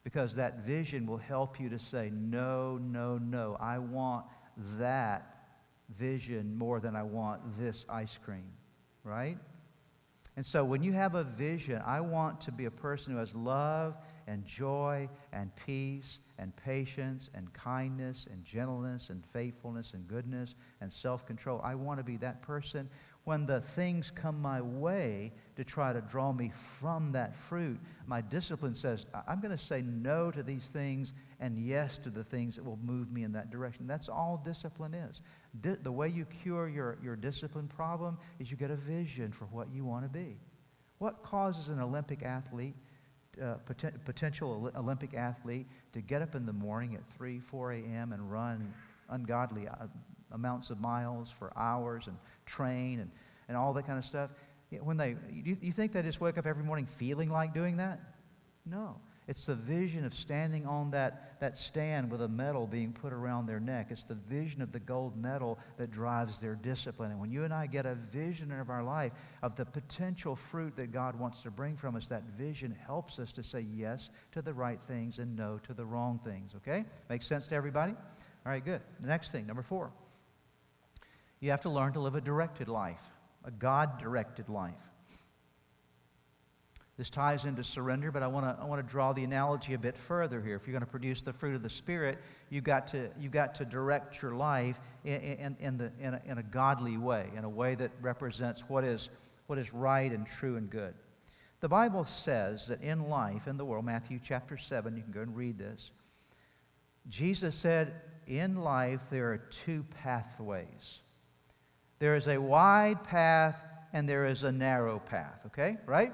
Because 0.04 0.36
that 0.36 0.60
vision 0.66 1.08
will 1.08 1.18
help 1.18 1.60
you 1.60 1.70
to 1.70 1.80
say, 1.80 2.12
no, 2.14 2.78
no, 2.78 3.18
no. 3.18 3.58
I 3.60 3.80
want 3.80 4.26
that 4.78 5.48
vision 5.98 6.56
more 6.58 6.80
than 6.80 6.96
I 6.96 7.04
want 7.04 7.42
this 7.58 7.86
ice 7.90 8.18
cream, 8.24 8.52
right? 9.04 9.38
And 10.36 10.46
so 10.46 10.64
when 10.64 10.84
you 10.84 10.94
have 10.94 11.16
a 11.16 11.24
vision, 11.24 11.82
I 11.86 12.02
want 12.02 12.42
to 12.42 12.52
be 12.52 12.66
a 12.66 12.72
person 12.72 13.14
who 13.14 13.20
has 13.20 13.36
love 13.36 13.98
and 14.30 14.46
joy 14.46 15.10
and 15.34 15.52
peace 15.66 16.20
and 16.38 16.56
patience 16.56 17.30
and 17.34 17.52
kindness 17.52 18.28
and 18.32 18.46
gentleness 18.46 19.10
and 19.10 19.26
faithfulness 19.34 19.94
and 19.94 20.08
goodness 20.08 20.56
and 20.80 20.94
self 20.94 21.26
control. 21.26 21.60
I 21.64 21.76
want 21.76 22.00
to 22.00 22.04
be 22.04 22.18
that 22.18 22.42
person 22.42 22.88
when 23.26 23.46
the 23.46 23.60
things 23.60 24.12
come 24.12 24.42
my 24.42 24.62
way 24.62 25.32
to 25.56 25.64
try 25.64 25.94
to 25.94 26.02
draw 26.02 26.32
me 26.32 26.52
from 26.80 27.12
that 27.12 27.36
fruit. 27.36 27.80
My 28.08 28.22
discipline 28.22 28.76
says, 28.76 29.06
I'm 29.28 29.40
going 29.40 29.56
to 29.56 29.64
say 29.64 29.82
no 29.82 30.32
to 30.32 30.42
these 30.42 30.68
things 30.68 31.14
and 31.40 31.58
yes 31.58 31.98
to 32.00 32.10
the 32.10 32.24
things 32.24 32.56
that 32.56 32.64
will 32.64 32.80
move 32.82 33.12
me 33.12 33.24
in 33.24 33.32
that 33.34 33.52
direction. 33.52 33.88
That's 33.88 34.10
all 34.10 34.42
discipline 34.44 34.94
is. 34.94 35.22
Di- 35.62 35.76
the 35.82 35.92
way 35.92 36.08
you 36.10 36.26
cure 36.26 36.70
your, 36.70 36.98
your 37.04 37.16
discipline 37.16 37.68
problem 37.68 38.18
is 38.40 38.50
you 38.50 38.58
get 38.58 38.72
a 38.72 38.76
vision 38.76 39.32
for 39.32 39.46
what 39.46 39.68
you 39.74 39.86
want 39.86 40.06
to 40.06 40.10
be. 40.10 40.38
What 41.00 41.24
causes 41.24 41.70
an 41.70 41.80
Olympic 41.80 42.24
athlete, 42.24 42.76
uh, 43.42 43.56
poten- 43.68 44.04
potential 44.06 44.72
Olympic 44.76 45.14
athlete, 45.14 45.68
to 45.94 46.02
get 46.02 46.22
up 46.22 46.36
in 46.36 46.46
the 46.46 46.54
morning 46.54 46.96
at 46.96 47.02
3, 47.18 47.40
4 47.40 47.74
a.m. 47.74 48.14
and 48.14 48.32
run 48.32 48.74
ungodly 49.10 49.68
uh, 49.68 49.88
amounts 50.32 50.70
of 50.70 50.80
miles 50.80 51.30
for 51.32 51.52
hours 51.58 52.08
and 52.08 52.18
train 52.46 53.00
and, 53.00 53.12
and 53.48 53.58
all 53.58 53.74
that 53.74 53.86
kind 53.86 53.98
of 53.98 54.06
stuff? 54.06 54.30
When 54.82 54.98
they, 54.98 55.16
you, 55.32 55.58
you 55.62 55.72
think 55.72 55.92
they 55.92 56.04
just 56.04 56.22
wake 56.22 56.38
up 56.38 56.46
every 56.46 56.64
morning 56.64 56.86
feeling 56.86 57.30
like 57.30 57.54
doing 57.54 57.78
that? 57.78 58.00
No. 58.66 58.98
It's 59.30 59.46
the 59.46 59.54
vision 59.54 60.06
of 60.06 60.16
standing 60.16 60.66
on 60.66 60.90
that, 60.90 61.40
that 61.40 61.56
stand 61.56 62.12
with 62.12 62.24
a 62.24 62.28
medal 62.28 62.66
being 62.66 62.92
put 62.92 63.14
around 63.14 63.46
their 63.46 63.60
neck. 63.60 63.90
It's 63.92 64.06
the 64.06 64.16
vision 64.16 64.60
of 64.64 64.72
the 64.72 64.80
gold 64.80 65.16
medal 65.16 65.60
that 65.78 65.92
drives 65.92 66.40
their 66.40 66.56
discipline. 66.56 67.12
And 67.12 67.20
when 67.20 67.30
you 67.30 67.44
and 67.44 67.54
I 67.54 67.68
get 67.68 67.86
a 67.86 67.94
vision 67.94 68.52
of 68.52 68.72
our 68.72 68.82
life 68.82 69.12
of 69.44 69.56
the 69.56 69.66
potential 69.66 70.36
fruit 70.36 70.76
that 70.78 70.92
God 70.92 71.16
wants 71.16 71.42
to 71.42 71.52
bring 71.52 71.76
from 71.76 71.96
us, 71.96 72.08
that 72.08 72.24
vision 72.40 72.76
helps 72.88 73.20
us 73.20 73.32
to 73.34 73.44
say 73.44 73.68
yes 73.72 74.10
to 74.32 74.42
the 74.42 74.52
right 74.52 74.80
things 74.88 75.20
and 75.20 75.36
no 75.36 75.60
to 75.60 75.76
the 75.76 75.86
wrong 75.86 76.20
things. 76.24 76.54
Okay? 76.56 76.84
Makes 77.08 77.28
sense 77.28 77.46
to 77.50 77.56
everybody? 77.56 77.92
All 77.92 78.52
right, 78.52 78.66
good. 78.66 78.82
The 79.00 79.10
next 79.10 79.32
thing, 79.32 79.46
number 79.46 79.62
four. 79.62 79.92
You 81.40 81.52
have 81.52 81.62
to 81.62 81.70
learn 81.70 81.94
to 81.94 82.00
live 82.00 82.16
a 82.16 82.22
directed 82.22 82.68
life, 82.68 83.12
a 83.46 83.52
God 83.52 84.00
directed 84.00 84.50
life. 84.50 84.89
This 87.00 87.10
ties 87.10 87.46
into 87.46 87.64
surrender, 87.64 88.12
but 88.12 88.24
I 88.24 88.28
want 88.28 88.46
to 88.46 88.62
I 88.62 88.66
want 88.66 88.86
to 88.86 88.92
draw 88.92 89.14
the 89.14 89.24
analogy 89.24 89.74
a 89.74 89.78
bit 89.78 89.96
further 89.98 90.42
here. 90.42 90.58
If 90.58 90.68
you're 90.68 90.74
going 90.74 90.86
to 90.86 90.92
produce 90.92 91.22
the 91.22 91.32
fruit 91.32 91.56
of 91.56 91.64
the 91.64 91.70
Spirit, 91.70 92.18
you've 92.50 92.66
got 92.66 92.88
to, 92.88 93.10
you've 93.18 93.32
got 93.32 93.56
to 93.56 93.64
direct 93.64 94.22
your 94.22 94.36
life 94.36 94.82
in, 95.06 95.22
in, 95.22 95.58
in, 95.62 95.78
the, 95.78 95.92
in, 96.02 96.16
a, 96.16 96.22
in 96.26 96.38
a 96.40 96.44
godly 96.44 96.98
way, 96.98 97.30
in 97.38 97.46
a 97.46 97.50
way 97.50 97.76
that 97.76 97.92
represents 98.02 98.66
what 98.68 98.84
is, 98.84 99.08
what 99.48 99.58
is 99.58 99.74
right 99.74 100.12
and 100.12 100.28
true 100.28 100.58
and 100.58 100.70
good. 100.70 100.94
The 101.62 101.70
Bible 101.70 102.04
says 102.04 102.68
that 102.68 102.82
in 102.82 103.08
life, 103.08 103.48
in 103.48 103.56
the 103.56 103.64
world, 103.64 103.86
Matthew 103.86 104.20
chapter 104.22 104.58
7, 104.58 104.98
you 104.98 105.02
can 105.02 105.14
go 105.14 105.22
and 105.22 105.34
read 105.38 105.58
this. 105.58 105.92
Jesus 107.08 107.56
said, 107.56 107.94
In 108.28 108.58
life, 108.58 109.04
there 109.10 109.32
are 109.32 109.38
two 109.38 109.86
pathways 110.04 111.00
there 112.00 112.16
is 112.16 112.28
a 112.28 112.38
wide 112.38 113.04
path 113.04 113.62
and 113.92 114.08
there 114.08 114.26
is 114.26 114.44
a 114.44 114.52
narrow 114.52 115.00
path, 115.00 115.42
okay? 115.48 115.78
Right? 115.86 116.14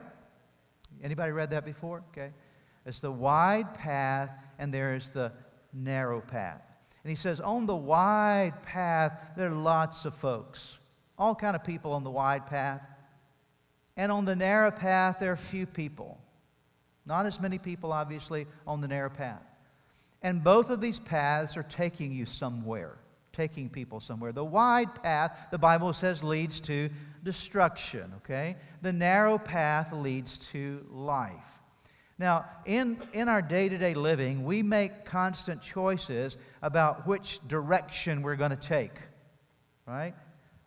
Anybody 1.04 1.32
read 1.32 1.52
that 1.52 1.66
before? 1.66 2.04
Okay. 2.12 2.32
It's 2.86 3.02
the 3.02 3.12
wide 3.12 3.74
path 3.74 4.32
and 4.60 4.74
there 4.74 4.96
is 4.96 5.12
the 5.12 5.32
narrow 5.74 6.22
path. 6.22 6.62
And 7.04 7.10
he 7.10 7.16
says, 7.16 7.40
on 7.40 7.66
the 7.66 7.76
wide 7.76 8.64
path, 8.64 9.14
there 9.36 9.52
are 9.52 9.56
lots 9.56 10.06
of 10.06 10.16
folks, 10.16 10.80
all 11.18 11.36
kind 11.36 11.56
of 11.56 11.64
people 11.64 11.92
on 11.92 12.04
the 12.04 12.10
wide 12.10 12.48
path. 12.48 12.82
And 13.98 14.12
on 14.12 14.26
the 14.26 14.36
narrow 14.36 14.72
path, 14.72 15.18
there 15.20 15.32
are 15.32 15.38
few 15.38 15.66
people. 15.66 16.20
Not 17.06 17.26
as 17.26 17.40
many 17.40 17.60
people, 17.60 17.94
obviously, 17.94 18.48
on 18.66 18.82
the 18.82 18.88
narrow 18.88 19.12
path. 19.12 19.44
And 20.22 20.44
both 20.44 20.72
of 20.72 20.82
these 20.82 21.00
paths 21.00 21.56
are 21.56 21.64
taking 21.64 22.12
you 22.12 22.26
somewhere, 22.26 22.98
taking 23.36 23.70
people 23.70 24.00
somewhere. 24.00 24.32
The 24.32 24.46
wide 24.46 25.02
path, 25.04 25.48
the 25.52 25.58
Bible 25.58 25.94
says, 25.94 26.24
leads 26.24 26.60
to 26.62 26.90
destruction, 27.24 28.14
okay? 28.18 28.56
The 28.82 28.94
narrow 28.94 29.38
path 29.38 29.92
leads 29.92 30.38
to 30.50 30.86
life. 30.90 31.60
Now, 32.18 32.46
in, 32.66 32.98
in 33.12 33.28
our 33.28 33.42
day 33.42 33.68
to 33.68 33.78
day 33.78 33.94
living, 33.94 34.46
we 34.46 34.64
make 34.64 35.04
constant 35.04 35.62
choices 35.62 36.38
about 36.62 37.06
which 37.06 37.46
direction 37.46 38.22
we're 38.22 38.38
going 38.38 38.52
to 38.52 38.56
take, 38.56 38.94
right? 39.86 40.16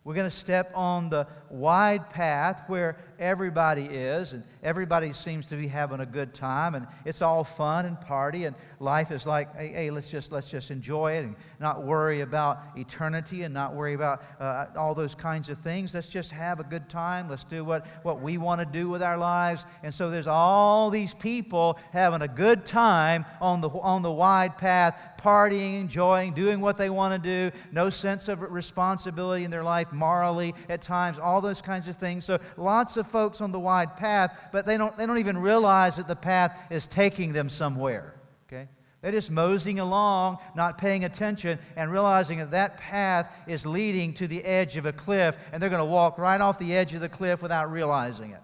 We're 0.03 0.13
going 0.13 0.29
to 0.29 0.35
step 0.35 0.71
on 0.75 1.09
the 1.09 1.27
wide 1.49 2.09
path 2.09 2.63
where 2.67 2.97
everybody 3.19 3.83
is, 3.83 4.33
and 4.33 4.43
everybody 4.63 5.13
seems 5.13 5.47
to 5.47 5.55
be 5.55 5.67
having 5.67 5.99
a 5.99 6.05
good 6.05 6.33
time, 6.33 6.73
and 6.73 6.87
it's 7.05 7.21
all 7.21 7.43
fun 7.43 7.85
and 7.85 7.99
party, 7.99 8.45
and 8.45 8.55
life 8.79 9.11
is 9.11 9.25
like, 9.25 9.55
hey, 9.55 9.67
hey 9.67 9.91
let's 9.91 10.07
just 10.07 10.31
let's 10.31 10.49
just 10.49 10.71
enjoy 10.71 11.13
it 11.13 11.25
and 11.25 11.35
not 11.59 11.83
worry 11.83 12.21
about 12.21 12.61
eternity 12.77 13.43
and 13.43 13.53
not 13.53 13.75
worry 13.75 13.93
about 13.93 14.23
uh, 14.39 14.67
all 14.77 14.95
those 14.95 15.13
kinds 15.13 15.49
of 15.49 15.57
things. 15.57 15.93
Let's 15.93 16.07
just 16.07 16.31
have 16.31 16.59
a 16.59 16.63
good 16.63 16.89
time. 16.89 17.29
Let's 17.29 17.43
do 17.43 17.63
what 17.65 17.85
what 18.03 18.21
we 18.21 18.37
want 18.37 18.61
to 18.61 18.65
do 18.65 18.89
with 18.89 19.03
our 19.03 19.17
lives. 19.17 19.65
And 19.83 19.93
so 19.93 20.09
there's 20.09 20.27
all 20.27 20.89
these 20.89 21.13
people 21.13 21.77
having 21.91 22.21
a 22.21 22.27
good 22.27 22.65
time 22.65 23.25
on 23.41 23.59
the 23.61 23.69
on 23.69 24.01
the 24.01 24.11
wide 24.11 24.57
path, 24.57 24.97
partying, 25.21 25.81
enjoying, 25.81 26.33
doing 26.33 26.61
what 26.61 26.77
they 26.77 26.89
want 26.89 27.21
to 27.21 27.51
do. 27.51 27.57
No 27.71 27.89
sense 27.89 28.29
of 28.29 28.41
responsibility 28.41 29.43
in 29.43 29.51
their 29.51 29.63
life 29.63 29.91
morally 29.91 30.55
at 30.69 30.81
times. 30.81 31.19
All 31.19 31.41
those 31.41 31.61
kinds 31.61 31.89
of 31.89 31.97
things. 31.97 32.23
So 32.23 32.39
lots 32.55 32.95
of 32.95 33.08
folks 33.09 33.41
on 33.41 33.51
the 33.51 33.59
wide 33.59 33.97
path, 33.97 34.49
but 34.51 34.65
they 34.65 34.77
don't, 34.77 34.97
they 34.97 35.05
don't 35.05 35.17
even 35.17 35.37
realize 35.37 35.97
that 35.97 36.07
the 36.07 36.15
path 36.15 36.67
is 36.71 36.87
taking 36.87 37.33
them 37.33 37.49
somewhere. 37.49 38.15
Okay? 38.47 38.67
They're 39.01 39.11
just 39.11 39.31
moseying 39.31 39.79
along, 39.79 40.37
not 40.55 40.77
paying 40.77 41.05
attention, 41.05 41.59
and 41.75 41.91
realizing 41.91 42.39
that 42.39 42.51
that 42.51 42.77
path 42.77 43.33
is 43.47 43.65
leading 43.65 44.13
to 44.15 44.27
the 44.27 44.43
edge 44.43 44.77
of 44.77 44.85
a 44.85 44.93
cliff, 44.93 45.37
and 45.51 45.61
they're 45.61 45.69
going 45.69 45.79
to 45.79 45.85
walk 45.85 46.17
right 46.17 46.39
off 46.39 46.59
the 46.59 46.75
edge 46.75 46.93
of 46.93 47.01
the 47.01 47.09
cliff 47.09 47.41
without 47.41 47.71
realizing 47.71 48.31
it. 48.31 48.41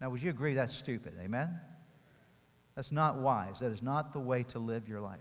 Now, 0.00 0.10
would 0.10 0.22
you 0.22 0.30
agree 0.30 0.54
that's 0.54 0.74
stupid? 0.74 1.14
Amen? 1.20 1.60
That's 2.76 2.92
not 2.92 3.18
wise. 3.18 3.58
That 3.58 3.72
is 3.72 3.82
not 3.82 4.12
the 4.12 4.20
way 4.20 4.44
to 4.44 4.58
live 4.58 4.88
your 4.88 5.00
life. 5.00 5.18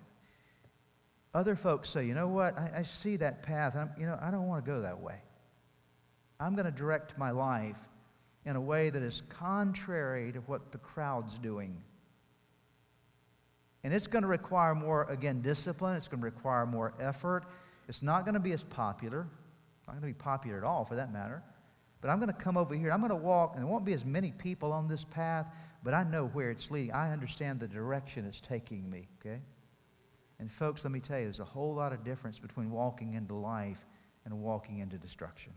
Other 1.34 1.56
folks 1.56 1.90
say, 1.90 2.06
you 2.06 2.14
know 2.14 2.28
what? 2.28 2.58
I, 2.58 2.72
I 2.78 2.84
see 2.84 3.18
that 3.18 3.44
path. 3.44 3.76
I'm, 3.76 3.92
you 3.98 4.06
know, 4.06 4.18
I 4.22 4.32
don't 4.32 4.48
want 4.48 4.64
to 4.66 4.72
go 4.72 4.82
that 4.82 5.00
way. 5.00 5.22
I'm 6.40 6.56
going 6.56 6.66
to 6.66 6.72
direct 6.72 7.18
my 7.18 7.32
life 7.32 7.78
in 8.46 8.56
a 8.56 8.62
way 8.62 8.90
that 8.90 9.04
is 9.04 9.22
contrary 9.30 10.32
to 10.32 10.40
what 10.40 10.72
the 10.72 10.78
crowd's 10.78 11.38
doing. 11.38 11.82
And 13.84 13.94
it's 13.94 14.08
going 14.08 14.22
to 14.22 14.28
require 14.28 14.74
more, 14.74 15.04
again, 15.10 15.42
discipline. 15.42 15.98
It's 15.98 16.08
going 16.08 16.22
to 16.22 16.26
require 16.26 16.66
more 16.66 16.94
effort. 17.00 17.46
It's 17.88 18.02
not 18.02 18.24
going 18.24 18.34
to 18.34 18.40
be 18.40 18.54
as 18.54 18.64
popular. 18.64 19.28
It's 19.80 19.88
not 19.88 19.94
going 19.94 20.14
to 20.14 20.18
be 20.18 20.24
popular 20.24 20.58
at 20.58 20.64
all, 20.64 20.86
for 20.86 20.96
that 20.96 21.12
matter. 21.12 21.44
But 22.02 22.10
I'm 22.10 22.20
going 22.20 22.32
to 22.32 22.34
come 22.34 22.56
over 22.56 22.74
here. 22.74 22.92
I'm 22.92 23.00
going 23.00 23.10
to 23.10 23.16
walk, 23.16 23.56
and 23.56 23.64
there 23.64 23.70
won't 23.70 23.86
be 23.86 23.94
as 23.94 24.06
many 24.06 24.32
people 24.32 24.72
on 24.72 24.88
this 24.88 25.04
path, 25.04 25.48
but 25.84 25.94
I 25.94 26.04
know 26.04 26.28
where 26.28 26.50
it's 26.50 26.72
leading. 26.72 26.94
I 26.94 27.12
understand 27.12 27.60
the 27.60 27.68
direction 27.68 28.26
it's 28.26 28.40
taking 28.40 28.90
me, 28.90 29.10
okay? 29.20 29.42
And, 30.40 30.50
folks, 30.50 30.86
let 30.86 30.92
me 30.92 31.02
tell 31.02 31.18
you, 31.18 31.26
there's 31.26 31.42
a 31.42 31.46
whole 31.46 31.76
lot 31.76 31.92
of 31.92 32.06
difference 32.06 32.40
between 32.40 32.72
walking 32.72 33.16
into 33.16 33.34
life 33.34 33.86
and 34.24 34.40
walking 34.40 34.80
into 34.80 34.98
destruction 34.98 35.52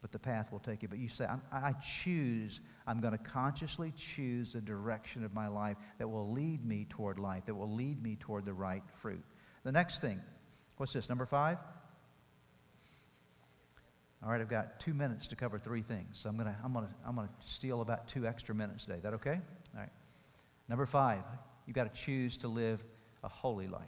but 0.00 0.12
the 0.12 0.18
path 0.18 0.50
will 0.50 0.58
take 0.58 0.82
you. 0.82 0.88
But 0.88 0.98
you 0.98 1.08
say, 1.08 1.26
i 1.52 1.72
choose, 1.74 2.60
I'm 2.86 3.00
going 3.00 3.12
to 3.12 3.18
consciously 3.18 3.92
choose 3.96 4.54
the 4.54 4.60
direction 4.60 5.24
of 5.24 5.34
my 5.34 5.48
life 5.48 5.76
that 5.98 6.08
will 6.08 6.30
lead 6.30 6.64
me 6.64 6.86
toward 6.88 7.18
life, 7.18 7.44
that 7.46 7.54
will 7.54 7.72
lead 7.72 8.02
me 8.02 8.16
toward 8.18 8.44
the 8.44 8.52
right 8.52 8.82
fruit. 9.02 9.22
The 9.62 9.72
next 9.72 10.00
thing, 10.00 10.20
what's 10.78 10.92
this, 10.92 11.08
number 11.08 11.26
five? 11.26 11.58
All 14.22 14.30
right, 14.30 14.40
I've 14.40 14.48
got 14.48 14.80
two 14.80 14.94
minutes 14.94 15.26
to 15.28 15.36
cover 15.36 15.58
three 15.58 15.82
things. 15.82 16.18
So 16.18 16.28
I'm 16.28 16.36
going 16.36 16.52
to 16.52 16.56
I'm 16.62 16.72
gonna, 16.72 16.94
I'm 17.06 17.16
gonna 17.16 17.30
steal 17.44 17.80
about 17.80 18.06
two 18.06 18.26
extra 18.26 18.54
minutes 18.54 18.84
today. 18.84 19.00
That 19.02 19.14
okay? 19.14 19.40
All 19.74 19.80
right. 19.80 19.88
Number 20.68 20.86
five, 20.86 21.22
you've 21.66 21.74
got 21.74 21.94
to 21.94 22.00
choose 22.00 22.36
to 22.38 22.48
live 22.48 22.84
a 23.24 23.28
holy 23.28 23.66
life. 23.66 23.82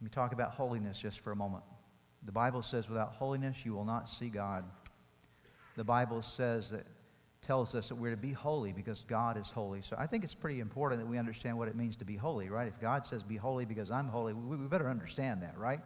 Let 0.00 0.04
me 0.04 0.10
talk 0.10 0.32
about 0.32 0.52
holiness 0.52 0.98
just 0.98 1.20
for 1.20 1.32
a 1.32 1.36
moment. 1.36 1.64
The 2.24 2.32
Bible 2.32 2.62
says, 2.62 2.88
without 2.88 3.12
holiness, 3.12 3.58
you 3.64 3.74
will 3.74 3.84
not 3.84 4.08
see 4.08 4.28
God. 4.28 4.64
The 5.76 5.84
Bible 5.84 6.22
says 6.22 6.70
that 6.70 6.86
tells 7.48 7.74
us 7.74 7.88
that 7.88 7.94
we're 7.94 8.10
to 8.10 8.16
be 8.16 8.32
holy 8.32 8.72
because 8.72 9.04
God 9.08 9.38
is 9.38 9.48
holy. 9.48 9.80
So 9.80 9.96
I 9.98 10.06
think 10.06 10.24
it's 10.24 10.34
pretty 10.34 10.60
important 10.60 11.00
that 11.00 11.06
we 11.06 11.16
understand 11.16 11.56
what 11.56 11.68
it 11.68 11.76
means 11.76 11.96
to 11.98 12.04
be 12.04 12.16
holy, 12.16 12.50
right? 12.50 12.68
If 12.68 12.80
God 12.80 13.06
says 13.06 13.22
be 13.22 13.36
holy 13.36 13.64
because 13.64 13.90
I'm 13.90 14.08
holy, 14.08 14.34
we, 14.34 14.56
we 14.56 14.66
better 14.66 14.90
understand 14.90 15.42
that, 15.42 15.56
right? 15.56 15.80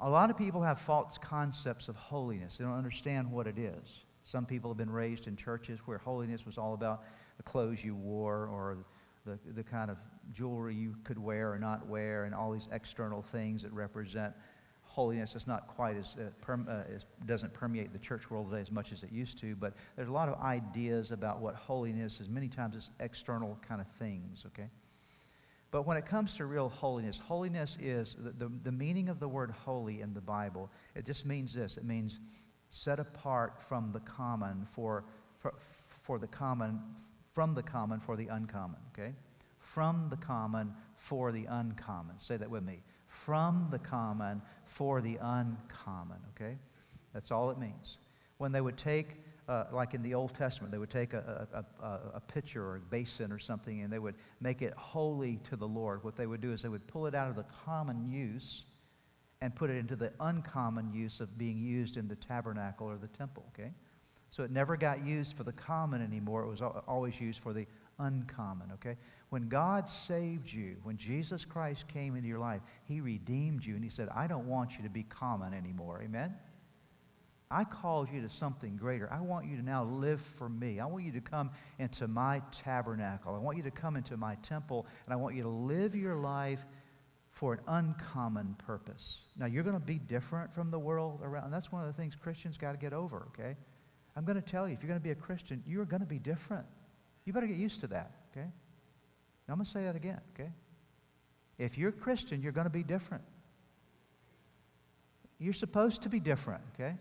A 0.00 0.08
lot 0.08 0.30
of 0.30 0.36
people 0.36 0.62
have 0.62 0.78
false 0.78 1.18
concepts 1.18 1.88
of 1.88 1.96
holiness. 1.96 2.58
They 2.58 2.64
don't 2.64 2.76
understand 2.76 3.30
what 3.32 3.48
it 3.48 3.58
is. 3.58 4.04
Some 4.22 4.46
people 4.46 4.70
have 4.70 4.78
been 4.78 4.90
raised 4.90 5.26
in 5.26 5.34
churches 5.34 5.80
where 5.86 5.98
holiness 5.98 6.46
was 6.46 6.58
all 6.58 6.74
about 6.74 7.02
the 7.36 7.42
clothes 7.42 7.82
you 7.82 7.96
wore 7.96 8.46
or 8.46 8.78
the, 9.24 9.38
the 9.52 9.64
kind 9.64 9.90
of 9.90 9.96
jewelry 10.32 10.74
you 10.74 10.94
could 11.02 11.18
wear 11.18 11.52
or 11.52 11.58
not 11.58 11.88
wear 11.88 12.24
and 12.24 12.34
all 12.34 12.52
these 12.52 12.68
external 12.70 13.22
things 13.22 13.62
that 13.62 13.72
represent 13.72 14.34
holiness 14.88 15.36
is 15.36 15.46
not 15.46 15.68
quite 15.68 15.96
as, 15.96 16.16
uh, 16.18 16.52
uh, 16.52 16.82
as, 16.94 17.04
doesn't 17.26 17.52
permeate 17.52 17.92
the 17.92 17.98
church 17.98 18.30
world 18.30 18.50
today 18.50 18.62
as 18.62 18.72
much 18.72 18.90
as 18.90 19.02
it 19.02 19.12
used 19.12 19.38
to, 19.38 19.54
but 19.54 19.74
there's 19.96 20.08
a 20.08 20.12
lot 20.12 20.28
of 20.28 20.40
ideas 20.40 21.10
about 21.10 21.40
what 21.40 21.54
holiness 21.54 22.20
is. 22.20 22.28
Many 22.28 22.48
times 22.48 22.74
it's 22.74 22.90
external 22.98 23.58
kind 23.66 23.80
of 23.80 23.86
things, 23.86 24.44
okay? 24.46 24.68
But 25.70 25.86
when 25.86 25.98
it 25.98 26.06
comes 26.06 26.36
to 26.36 26.46
real 26.46 26.68
holiness, 26.68 27.18
holiness 27.18 27.76
is 27.80 28.16
the, 28.18 28.30
the, 28.30 28.52
the 28.64 28.72
meaning 28.72 29.08
of 29.08 29.20
the 29.20 29.28
word 29.28 29.50
holy 29.50 30.00
in 30.00 30.14
the 30.14 30.20
Bible. 30.20 30.70
It 30.96 31.04
just 31.04 31.26
means 31.26 31.52
this 31.52 31.76
it 31.76 31.84
means 31.84 32.18
set 32.70 32.98
apart 32.98 33.60
from 33.62 33.92
the 33.92 34.00
common 34.00 34.66
for, 34.70 35.04
for, 35.38 35.54
for 36.02 36.18
the 36.18 36.26
common 36.26 36.80
from 37.34 37.54
the 37.54 37.62
common 37.62 38.00
for 38.00 38.16
the 38.16 38.26
uncommon, 38.28 38.80
okay? 38.92 39.14
From 39.60 40.08
the 40.08 40.16
common 40.16 40.74
for 40.96 41.30
the 41.30 41.44
uncommon. 41.44 42.18
Say 42.18 42.36
that 42.36 42.50
with 42.50 42.64
me. 42.64 42.82
From 43.28 43.68
the 43.70 43.78
common 43.78 44.40
for 44.64 45.02
the 45.02 45.18
uncommon, 45.20 46.16
okay? 46.30 46.56
That's 47.12 47.30
all 47.30 47.50
it 47.50 47.58
means. 47.58 47.98
When 48.38 48.52
they 48.52 48.62
would 48.62 48.78
take, 48.78 49.16
uh, 49.46 49.64
like 49.70 49.92
in 49.92 50.02
the 50.02 50.14
Old 50.14 50.32
Testament, 50.32 50.72
they 50.72 50.78
would 50.78 50.88
take 50.88 51.12
a, 51.12 51.46
a, 51.52 51.84
a, 51.84 52.00
a 52.14 52.20
pitcher 52.20 52.64
or 52.64 52.76
a 52.76 52.80
basin 52.80 53.30
or 53.30 53.38
something 53.38 53.82
and 53.82 53.92
they 53.92 53.98
would 53.98 54.14
make 54.40 54.62
it 54.62 54.72
holy 54.78 55.40
to 55.44 55.56
the 55.56 55.68
Lord. 55.68 56.04
What 56.04 56.16
they 56.16 56.26
would 56.26 56.40
do 56.40 56.54
is 56.54 56.62
they 56.62 56.70
would 56.70 56.86
pull 56.86 57.06
it 57.06 57.14
out 57.14 57.28
of 57.28 57.36
the 57.36 57.44
common 57.66 58.08
use 58.08 58.64
and 59.42 59.54
put 59.54 59.68
it 59.68 59.76
into 59.76 59.94
the 59.94 60.10
uncommon 60.20 60.94
use 60.94 61.20
of 61.20 61.36
being 61.36 61.60
used 61.60 61.98
in 61.98 62.08
the 62.08 62.16
tabernacle 62.16 62.86
or 62.86 62.96
the 62.96 63.08
temple, 63.08 63.44
okay? 63.52 63.72
So 64.30 64.42
it 64.42 64.50
never 64.50 64.74
got 64.74 65.04
used 65.04 65.36
for 65.36 65.44
the 65.44 65.52
common 65.52 66.00
anymore. 66.00 66.44
It 66.44 66.48
was 66.48 66.62
always 66.62 67.20
used 67.20 67.42
for 67.42 67.52
the 67.52 67.66
uncommon, 67.98 68.72
okay? 68.72 68.96
When 69.30 69.48
God 69.48 69.88
saved 69.88 70.50
you, 70.50 70.76
when 70.82 70.96
Jesus 70.96 71.44
Christ 71.44 71.86
came 71.88 72.16
into 72.16 72.28
your 72.28 72.38
life, 72.38 72.62
He 72.84 73.00
redeemed 73.00 73.64
you 73.64 73.74
and 73.74 73.84
He 73.84 73.90
said, 73.90 74.08
I 74.14 74.26
don't 74.26 74.46
want 74.46 74.76
you 74.76 74.84
to 74.84 74.90
be 74.90 75.02
common 75.02 75.52
anymore. 75.52 76.00
Amen? 76.02 76.34
I 77.50 77.64
called 77.64 78.08
you 78.12 78.20
to 78.22 78.28
something 78.28 78.76
greater. 78.76 79.10
I 79.10 79.20
want 79.20 79.46
you 79.46 79.56
to 79.56 79.62
now 79.62 79.84
live 79.84 80.20
for 80.20 80.48
me. 80.48 80.80
I 80.80 80.86
want 80.86 81.04
you 81.04 81.12
to 81.12 81.20
come 81.20 81.50
into 81.78 82.06
my 82.06 82.42
tabernacle. 82.52 83.34
I 83.34 83.38
want 83.38 83.56
you 83.56 83.62
to 83.62 83.70
come 83.70 83.96
into 83.96 84.16
my 84.16 84.34
temple, 84.36 84.86
and 85.06 85.14
I 85.14 85.16
want 85.16 85.34
you 85.34 85.42
to 85.44 85.48
live 85.48 85.94
your 85.94 86.16
life 86.16 86.66
for 87.30 87.54
an 87.54 87.60
uncommon 87.66 88.54
purpose. 88.66 89.20
Now, 89.36 89.46
you're 89.46 89.62
going 89.62 89.78
to 89.78 89.84
be 89.84 89.98
different 89.98 90.52
from 90.52 90.70
the 90.70 90.78
world 90.78 91.20
around. 91.22 91.44
And 91.44 91.52
that's 91.52 91.70
one 91.70 91.82
of 91.82 91.86
the 91.86 91.92
things 91.94 92.14
Christians 92.14 92.58
got 92.58 92.72
to 92.72 92.78
get 92.78 92.92
over, 92.92 93.28
okay? 93.28 93.56
I'm 94.16 94.24
going 94.24 94.40
to 94.40 94.46
tell 94.46 94.66
you, 94.66 94.74
if 94.74 94.82
you're 94.82 94.88
going 94.88 95.00
to 95.00 95.04
be 95.04 95.12
a 95.12 95.14
Christian, 95.14 95.62
you're 95.66 95.84
going 95.84 96.00
to 96.00 96.06
be 96.06 96.18
different. 96.18 96.66
You 97.24 97.32
better 97.32 97.46
get 97.46 97.56
used 97.56 97.80
to 97.80 97.86
that, 97.88 98.10
okay? 98.32 98.48
Now, 99.48 99.54
I'm 99.54 99.58
going 99.58 99.64
to 99.64 99.70
say 99.70 99.84
that 99.84 99.96
again, 99.96 100.20
okay? 100.34 100.52
If 101.56 101.78
you're 101.78 101.88
a 101.88 101.92
Christian, 101.92 102.42
you're 102.42 102.52
going 102.52 102.66
to 102.66 102.70
be 102.70 102.82
different. 102.82 103.24
You're 105.38 105.54
supposed 105.54 106.02
to 106.02 106.10
be 106.10 106.20
different, 106.20 106.62
okay? 106.74 106.96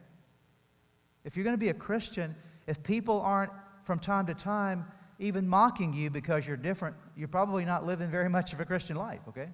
If 1.25 1.35
you're 1.35 1.43
going 1.43 1.55
to 1.55 1.59
be 1.59 1.69
a 1.69 1.73
Christian, 1.73 2.35
if 2.65 2.81
people 2.83 3.19
aren't 3.21 3.51
from 3.83 3.99
time 3.99 4.27
to 4.27 4.33
time 4.33 4.85
even 5.19 5.47
mocking 5.47 5.93
you 5.93 6.09
because 6.09 6.47
you're 6.47 6.55
different, 6.55 6.95
you're 7.17 7.27
probably 7.27 7.65
not 7.65 7.85
living 7.85 8.09
very 8.09 8.29
much 8.29 8.53
of 8.53 8.59
a 8.61 8.65
Christian 8.65 8.95
life, 8.95 9.21
okay? 9.27 9.49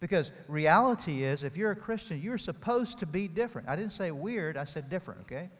Because 0.00 0.32
reality 0.48 1.24
is, 1.24 1.44
if 1.44 1.56
you're 1.56 1.70
a 1.70 1.76
Christian, 1.76 2.20
you're 2.20 2.38
supposed 2.38 2.98
to 3.00 3.06
be 3.06 3.28
different. 3.28 3.68
I 3.68 3.76
didn't 3.76 3.92
say 3.92 4.10
weird, 4.10 4.56
I 4.56 4.64
said 4.64 4.88
different, 4.88 5.20
okay? 5.22 5.50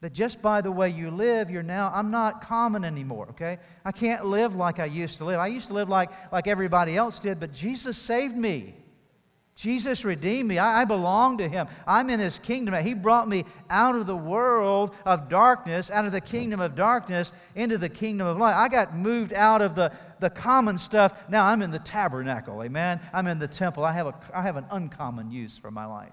That 0.00 0.12
just 0.12 0.40
by 0.40 0.60
the 0.60 0.70
way 0.70 0.90
you 0.90 1.10
live, 1.10 1.50
you're 1.50 1.64
now, 1.64 1.90
I'm 1.92 2.12
not 2.12 2.40
common 2.40 2.84
anymore, 2.84 3.26
okay? 3.30 3.58
I 3.84 3.90
can't 3.90 4.26
live 4.26 4.54
like 4.54 4.78
I 4.78 4.84
used 4.84 5.18
to 5.18 5.24
live. 5.24 5.40
I 5.40 5.48
used 5.48 5.68
to 5.68 5.74
live 5.74 5.88
like, 5.88 6.10
like 6.32 6.46
everybody 6.46 6.96
else 6.96 7.18
did, 7.18 7.40
but 7.40 7.52
Jesus 7.52 7.98
saved 7.98 8.36
me. 8.36 8.76
Jesus 9.56 10.04
redeemed 10.04 10.48
me. 10.48 10.58
I, 10.58 10.82
I, 10.82 10.84
belong 10.84 11.38
to 11.38 11.48
Him. 11.48 11.66
I'm 11.84 12.10
in 12.10 12.20
His 12.20 12.38
kingdom. 12.38 12.80
He 12.84 12.94
brought 12.94 13.28
me 13.28 13.44
out 13.68 13.96
of 13.96 14.06
the 14.06 14.16
world 14.16 14.94
of 15.04 15.28
darkness, 15.28 15.90
out 15.90 16.04
of 16.04 16.12
the 16.12 16.20
kingdom 16.20 16.60
of 16.60 16.76
darkness, 16.76 17.32
into 17.56 17.76
the 17.76 17.88
kingdom 17.88 18.28
of 18.28 18.38
light. 18.38 18.54
I 18.54 18.68
got 18.68 18.94
moved 18.94 19.32
out 19.32 19.60
of 19.60 19.74
the, 19.74 19.90
the 20.20 20.30
common 20.30 20.78
stuff. 20.78 21.28
Now 21.28 21.44
I'm 21.44 21.60
in 21.62 21.72
the 21.72 21.80
tabernacle. 21.80 22.62
Amen. 22.62 23.00
I'm 23.12 23.26
in 23.26 23.40
the 23.40 23.48
temple. 23.48 23.82
I 23.82 23.90
have, 23.94 24.06
a, 24.06 24.14
I 24.32 24.42
have 24.42 24.54
an 24.54 24.66
uncommon 24.70 25.32
use 25.32 25.58
for 25.58 25.72
my 25.72 25.86
life 25.86 26.12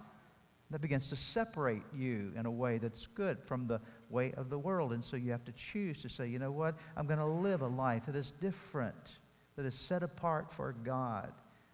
that 0.72 0.82
begins 0.82 1.10
to 1.10 1.16
separate 1.16 1.84
you 1.94 2.34
in 2.36 2.46
a 2.46 2.52
way 2.52 2.78
that's 2.78 3.06
good 3.08 3.40
from 3.44 3.68
the 3.68 3.80
way 4.10 4.34
of 4.34 4.50
the 4.50 4.58
world. 4.58 4.94
And 4.94 5.06
so 5.06 5.16
you 5.16 5.32
have 5.32 5.46
to 5.46 5.52
choose 5.52 6.02
to 6.02 6.10
say, 6.10 6.28
you 6.28 6.40
know 6.40 6.52
what? 6.52 6.76
I'm 6.98 7.06
going 7.06 7.20
to 7.20 7.26
live 7.26 7.62
a 7.62 7.68
life 7.68 8.08
that 8.08 8.16
is 8.16 8.32
different, 8.42 8.96
that 9.56 9.66
is 9.66 9.76
set 9.76 10.02
apart 10.02 10.52
for 10.52 10.74
God. 10.84 11.32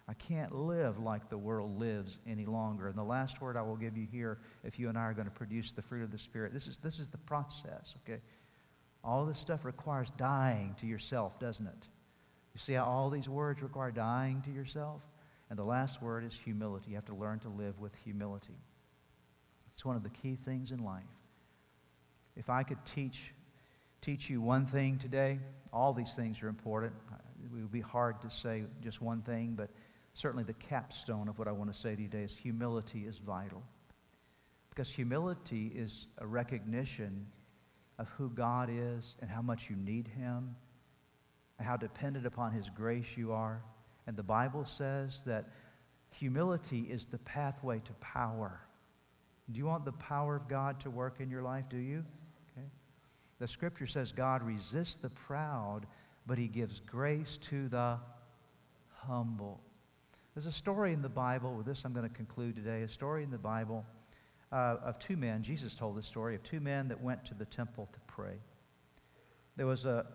I 0.08 0.14
can't 0.14 0.54
live 0.54 0.98
like 0.98 1.30
the 1.30 1.38
world 1.38 1.78
lives 1.78 2.18
any 2.26 2.44
longer. 2.44 2.88
And 2.88 2.98
the 2.98 3.04
last 3.04 3.40
word 3.40 3.56
I 3.56 3.62
will 3.62 3.76
give 3.76 3.96
you 3.96 4.06
here, 4.10 4.38
if 4.62 4.78
you 4.78 4.88
and 4.88 4.98
I 4.98 5.02
are 5.02 5.14
going 5.14 5.28
to 5.28 5.32
produce 5.32 5.72
the 5.72 5.80
fruit 5.80 6.02
of 6.02 6.10
the 6.10 6.18
Spirit, 6.18 6.52
this 6.52 6.66
is, 6.66 6.78
this 6.78 6.98
is 6.98 7.08
the 7.08 7.18
process, 7.18 7.94
okay? 8.02 8.20
All 9.02 9.24
this 9.24 9.38
stuff 9.38 9.64
requires 9.64 10.10
dying 10.18 10.76
to 10.80 10.86
yourself, 10.86 11.40
doesn't 11.40 11.66
it? 11.66 11.86
You 12.54 12.58
see 12.58 12.74
how 12.74 12.84
all 12.84 13.10
these 13.10 13.28
words 13.28 13.62
require 13.62 13.90
dying 13.90 14.42
to 14.42 14.50
yourself? 14.50 15.00
And 15.48 15.58
the 15.58 15.64
last 15.64 16.02
word 16.02 16.24
is 16.24 16.34
humility. 16.34 16.90
You 16.90 16.96
have 16.96 17.06
to 17.06 17.14
learn 17.14 17.38
to 17.40 17.48
live 17.48 17.78
with 17.78 17.94
humility. 18.04 18.58
It's 19.82 19.86
one 19.88 19.96
of 19.96 20.04
the 20.04 20.10
key 20.10 20.36
things 20.36 20.70
in 20.70 20.84
life. 20.84 21.02
If 22.36 22.48
I 22.48 22.62
could 22.62 22.78
teach, 22.84 23.34
teach 24.00 24.30
you 24.30 24.40
one 24.40 24.64
thing 24.64 24.96
today, 24.96 25.40
all 25.72 25.92
these 25.92 26.14
things 26.14 26.40
are 26.40 26.46
important. 26.46 26.92
It 27.42 27.50
would 27.52 27.72
be 27.72 27.80
hard 27.80 28.22
to 28.22 28.30
say 28.30 28.62
just 28.80 29.02
one 29.02 29.22
thing, 29.22 29.54
but 29.56 29.70
certainly 30.14 30.44
the 30.44 30.52
capstone 30.52 31.26
of 31.26 31.36
what 31.36 31.48
I 31.48 31.50
want 31.50 31.74
to 31.74 31.76
say 31.76 31.96
to 31.96 32.00
you 32.00 32.06
today 32.06 32.22
is 32.22 32.32
humility 32.32 33.06
is 33.08 33.18
vital. 33.18 33.60
Because 34.70 34.88
humility 34.88 35.72
is 35.74 36.06
a 36.18 36.28
recognition 36.28 37.26
of 37.98 38.08
who 38.10 38.30
God 38.30 38.70
is 38.70 39.16
and 39.20 39.28
how 39.28 39.42
much 39.42 39.68
you 39.68 39.74
need 39.74 40.06
Him 40.06 40.54
and 41.58 41.66
how 41.66 41.76
dependent 41.76 42.24
upon 42.24 42.52
His 42.52 42.70
grace 42.70 43.16
you 43.16 43.32
are. 43.32 43.60
And 44.06 44.16
the 44.16 44.22
Bible 44.22 44.64
says 44.64 45.24
that 45.24 45.48
humility 46.12 46.82
is 46.88 47.06
the 47.06 47.18
pathway 47.18 47.80
to 47.80 47.92
power. 47.94 48.60
Do 49.52 49.58
you 49.58 49.66
want 49.66 49.84
the 49.84 49.92
power 49.92 50.36
of 50.36 50.48
God 50.48 50.80
to 50.80 50.90
work 50.90 51.20
in 51.20 51.30
your 51.30 51.42
life? 51.42 51.64
Do 51.68 51.76
you? 51.76 52.04
Okay. 52.56 52.66
The 53.38 53.48
scripture 53.48 53.86
says 53.86 54.12
God 54.12 54.42
resists 54.42 54.96
the 54.96 55.10
proud, 55.10 55.86
but 56.26 56.38
he 56.38 56.48
gives 56.48 56.80
grace 56.80 57.38
to 57.38 57.68
the 57.68 57.98
humble. 59.06 59.60
There's 60.34 60.46
a 60.46 60.52
story 60.52 60.92
in 60.92 61.02
the 61.02 61.08
Bible, 61.08 61.54
with 61.54 61.66
this 61.66 61.84
I'm 61.84 61.92
going 61.92 62.08
to 62.08 62.14
conclude 62.14 62.56
today, 62.56 62.82
a 62.82 62.88
story 62.88 63.22
in 63.22 63.30
the 63.30 63.38
Bible 63.38 63.84
uh, 64.50 64.76
of 64.82 64.98
two 64.98 65.16
men. 65.16 65.42
Jesus 65.42 65.74
told 65.74 65.96
this 65.96 66.06
story 66.06 66.34
of 66.34 66.42
two 66.42 66.60
men 66.60 66.88
that 66.88 67.02
went 67.02 67.24
to 67.26 67.34
the 67.34 67.44
temple 67.44 67.88
to 67.92 68.00
pray. 68.06 68.36
There 69.56 69.66
was 69.66 69.84
a, 69.84 70.06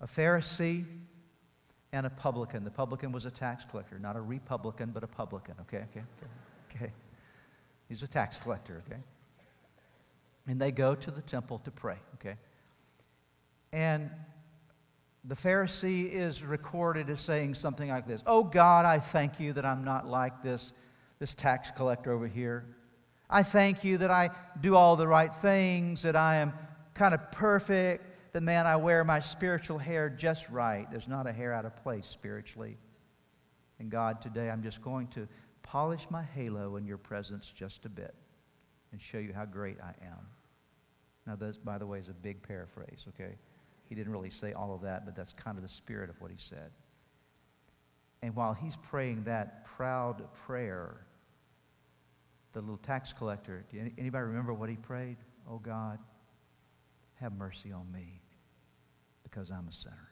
a 0.00 0.06
Pharisee 0.06 0.84
and 1.92 2.06
a 2.06 2.10
publican. 2.10 2.64
The 2.64 2.70
publican 2.70 3.12
was 3.12 3.26
a 3.26 3.30
tax 3.30 3.64
collector, 3.64 3.98
not 3.98 4.16
a 4.16 4.20
republican, 4.20 4.90
but 4.90 5.04
a 5.04 5.06
publican, 5.06 5.54
okay? 5.60 5.84
Okay, 5.90 6.00
okay. 6.00 6.84
okay. 6.84 6.92
He's 7.92 8.02
a 8.02 8.08
tax 8.08 8.38
collector, 8.38 8.82
okay? 8.86 9.02
And 10.46 10.58
they 10.58 10.72
go 10.72 10.94
to 10.94 11.10
the 11.10 11.20
temple 11.20 11.58
to 11.58 11.70
pray, 11.70 11.98
okay? 12.14 12.36
And 13.70 14.08
the 15.24 15.34
Pharisee 15.34 16.10
is 16.10 16.42
recorded 16.42 17.10
as 17.10 17.20
saying 17.20 17.52
something 17.52 17.90
like 17.90 18.06
this 18.06 18.22
Oh 18.26 18.44
God, 18.44 18.86
I 18.86 18.98
thank 18.98 19.38
you 19.38 19.52
that 19.52 19.66
I'm 19.66 19.84
not 19.84 20.08
like 20.08 20.42
this, 20.42 20.72
this 21.18 21.34
tax 21.34 21.70
collector 21.70 22.12
over 22.12 22.26
here. 22.26 22.64
I 23.28 23.42
thank 23.42 23.84
you 23.84 23.98
that 23.98 24.10
I 24.10 24.30
do 24.62 24.74
all 24.74 24.96
the 24.96 25.06
right 25.06 25.30
things, 25.30 26.00
that 26.00 26.16
I 26.16 26.36
am 26.36 26.54
kind 26.94 27.12
of 27.12 27.30
perfect, 27.30 28.32
that 28.32 28.42
man, 28.42 28.66
I 28.66 28.76
wear 28.76 29.04
my 29.04 29.20
spiritual 29.20 29.76
hair 29.76 30.08
just 30.08 30.48
right. 30.48 30.90
There's 30.90 31.08
not 31.08 31.26
a 31.26 31.32
hair 31.32 31.52
out 31.52 31.66
of 31.66 31.76
place 31.82 32.06
spiritually. 32.06 32.78
And 33.78 33.90
God, 33.90 34.22
today 34.22 34.48
I'm 34.48 34.62
just 34.62 34.80
going 34.80 35.08
to 35.08 35.28
polish 35.62 36.06
my 36.10 36.22
halo 36.22 36.76
in 36.76 36.86
your 36.86 36.98
presence 36.98 37.52
just 37.54 37.84
a 37.84 37.88
bit 37.88 38.14
and 38.92 39.00
show 39.00 39.18
you 39.18 39.32
how 39.32 39.44
great 39.44 39.78
I 39.82 39.94
am. 40.04 40.26
Now, 41.26 41.36
this, 41.36 41.56
by 41.56 41.78
the 41.78 41.86
way, 41.86 41.98
is 41.98 42.08
a 42.08 42.14
big 42.14 42.42
paraphrase, 42.42 43.06
okay? 43.08 43.36
He 43.88 43.94
didn't 43.94 44.12
really 44.12 44.30
say 44.30 44.52
all 44.52 44.74
of 44.74 44.82
that, 44.82 45.04
but 45.04 45.14
that's 45.14 45.32
kind 45.32 45.56
of 45.56 45.62
the 45.62 45.68
spirit 45.68 46.10
of 46.10 46.20
what 46.20 46.30
he 46.30 46.36
said. 46.38 46.70
And 48.22 48.34
while 48.34 48.54
he's 48.54 48.76
praying 48.76 49.24
that 49.24 49.64
proud 49.64 50.22
prayer, 50.46 51.06
the 52.52 52.60
little 52.60 52.76
tax 52.78 53.12
collector, 53.12 53.64
anybody 53.98 54.24
remember 54.24 54.52
what 54.52 54.68
he 54.68 54.76
prayed? 54.76 55.16
Oh 55.50 55.58
God, 55.58 55.98
have 57.20 57.32
mercy 57.32 57.72
on 57.72 57.90
me 57.92 58.20
because 59.22 59.50
I'm 59.50 59.66
a 59.68 59.72
sinner. 59.72 60.10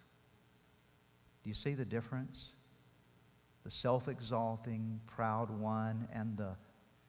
Do 1.42 1.50
you 1.50 1.54
see 1.54 1.74
the 1.74 1.84
difference? 1.84 2.50
The 3.64 3.70
self 3.70 4.08
exalting, 4.08 5.00
proud 5.06 5.50
one, 5.50 6.08
and 6.12 6.36
the 6.36 6.56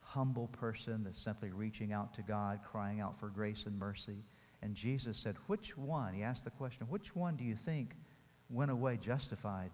humble 0.02 0.48
person 0.48 1.04
that's 1.04 1.22
simply 1.22 1.52
reaching 1.52 1.94
out 1.94 2.14
to 2.16 2.22
God, 2.22 2.60
crying 2.70 3.00
out 3.00 3.18
for 3.20 3.30
grace 3.30 3.66
and 3.66 3.78
mercy. 3.78 4.24
And 4.62 4.76
Jesus 4.76 5.18
said, 5.18 5.36
Which 5.48 5.78
one? 5.78 6.14
He 6.14 6.24
asked 6.24 6.44
the 6.44 6.52
question, 6.52 6.88
Which 6.90 7.16
one 7.16 7.36
do 7.36 7.44
you 7.44 7.56
think 7.56 7.96
went 8.50 8.72
away 8.72 8.98
justified? 8.98 9.72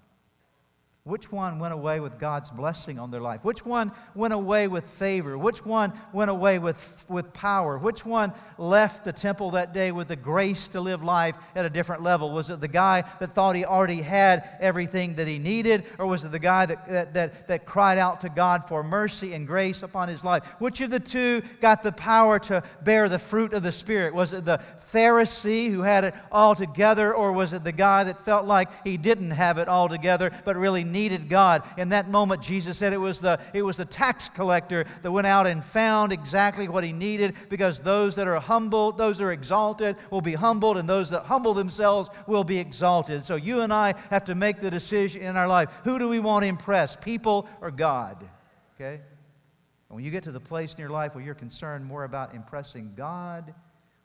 Which 1.08 1.32
one 1.32 1.58
went 1.58 1.74
away 1.74 2.02
with 2.02 2.20
God's 2.20 2.52
blessing 2.52 3.00
on 3.00 3.12
their 3.12 3.22
life? 3.22 3.46
Which 3.46 3.66
one 3.66 3.94
went 4.14 4.34
away 4.34 4.68
with 4.68 4.86
favor? 4.86 5.38
Which 5.38 5.66
one 5.66 5.94
went 6.12 6.30
away 6.30 6.60
with, 6.60 7.06
with 7.08 7.32
power? 7.32 7.78
Which 7.78 8.06
one 8.06 8.34
left 8.58 9.06
the 9.06 9.14
temple 9.14 9.52
that 9.52 9.74
day 9.74 9.94
with 9.94 10.10
the 10.10 10.18
grace 10.18 10.68
to 10.70 10.82
live 10.82 11.02
life 11.02 11.38
at 11.56 11.64
a 11.64 11.70
different 11.70 12.04
level? 12.04 12.32
Was 12.32 12.50
it 12.50 12.60
the 12.60 12.68
guy 12.68 13.06
that 13.22 13.34
thought 13.34 13.56
he 13.56 13.64
already 13.64 14.02
had 14.02 14.50
everything 14.60 15.16
that 15.16 15.30
he 15.30 15.40
needed? 15.40 15.86
Or 15.98 16.08
was 16.08 16.26
it 16.26 16.34
the 16.34 16.40
guy 16.40 16.66
that, 16.66 16.86
that, 16.90 17.14
that, 17.14 17.48
that 17.48 17.66
cried 17.66 17.98
out 17.98 18.20
to 18.22 18.30
God 18.30 18.68
for 18.68 18.84
mercy 18.84 19.34
and 19.34 19.48
grace 19.48 19.84
upon 19.84 20.10
his 20.10 20.26
life? 20.26 20.44
Which 20.60 20.82
of 20.82 20.90
the 20.90 21.00
two 21.00 21.42
got 21.62 21.84
the 21.84 21.94
power 21.94 22.38
to 22.40 22.64
bear 22.84 23.08
the 23.08 23.18
fruit 23.18 23.54
of 23.54 23.64
the 23.64 23.72
Spirit? 23.72 24.14
Was 24.14 24.34
it 24.34 24.44
the 24.44 24.60
Pharisee 24.92 25.72
who 25.72 25.84
had 25.84 26.04
it 26.04 26.16
all 26.34 26.54
together? 26.54 27.16
Or 27.16 27.32
was 27.32 27.54
it 27.54 27.64
the 27.64 27.72
guy 27.72 28.04
that 28.04 28.22
felt 28.22 28.46
like 28.46 28.68
he 28.84 28.98
didn't 28.98 29.32
have 29.32 29.58
it 29.58 29.70
all 29.70 29.88
together 29.88 30.34
but 30.44 30.58
really 30.58 30.84
needed 30.84 30.97
needed 30.98 31.30
God. 31.30 31.64
In 31.78 31.90
that 31.90 32.10
moment, 32.10 32.42
Jesus 32.42 32.78
said 32.78 32.92
it 32.92 32.98
was, 32.98 33.22
the, 33.22 33.40
it 33.54 33.62
was 33.62 33.78
the 33.78 33.86
tax 33.86 34.30
collector 34.30 34.86
that 35.04 35.12
went 35.12 35.28
out 35.28 35.46
and 35.46 35.64
found 35.64 36.12
exactly 36.12 36.68
what 36.68 36.84
he 36.84 36.92
needed 36.92 37.36
because 37.50 37.82
those 37.82 38.16
that 38.16 38.28
are 38.28 38.40
humbled, 38.40 38.98
those 38.98 39.20
that 39.20 39.26
are 39.26 39.32
exalted, 39.32 39.96
will 40.10 40.22
be 40.22 40.34
humbled, 40.34 40.78
and 40.78 40.90
those 40.90 41.12
that 41.12 41.24
humble 41.26 41.54
themselves 41.54 42.10
will 42.26 42.44
be 42.44 42.58
exalted. 42.58 43.24
So 43.24 43.36
you 43.36 43.62
and 43.62 43.72
I 43.72 43.94
have 44.10 44.26
to 44.26 44.36
make 44.36 44.60
the 44.60 44.72
decision 44.72 45.22
in 45.22 45.38
our 45.38 45.48
life 45.48 45.70
who 45.84 46.00
do 46.00 46.10
we 46.10 46.20
want 46.20 46.44
to 46.44 46.48
impress, 46.48 46.96
people 46.96 47.48
or 47.62 47.70
God? 47.70 48.28
Okay? 48.76 48.96
And 48.96 49.96
when 49.96 50.04
you 50.04 50.12
get 50.12 50.24
to 50.24 50.32
the 50.32 50.40
place 50.40 50.74
in 50.74 50.80
your 50.80 50.90
life 50.90 51.14
where 51.14 51.24
you're 51.24 51.36
concerned 51.36 51.86
more 51.86 52.06
about 52.06 52.34
impressing 52.34 52.94
God 52.96 53.54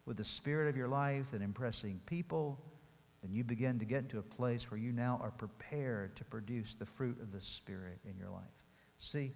with 0.05 0.19
the 0.19 0.25
spirit 0.25 0.69
of 0.69 0.77
your 0.77 0.89
life 0.89 1.31
than 1.31 1.41
impressing 1.41 2.01
people, 2.07 2.59
then 3.23 3.33
you 3.33 3.45
begin 3.45 3.79
to 3.79 3.85
get 3.85 4.01
into 4.01 4.19
a 4.19 4.23
place 4.23 4.71
where 4.71 4.79
you 4.79 4.93
now 4.93 5.21
are 5.23 5.31
prepared 5.31 6.17
to 6.17 6.25
produce 6.25 6.75
the 6.75 6.87
fruit 6.87 7.21
of 7.21 7.33
the 7.33 7.41
Spirit 7.41 7.99
in 8.05 8.17
your 8.19 8.31
life. 8.31 8.43
See, 8.99 9.33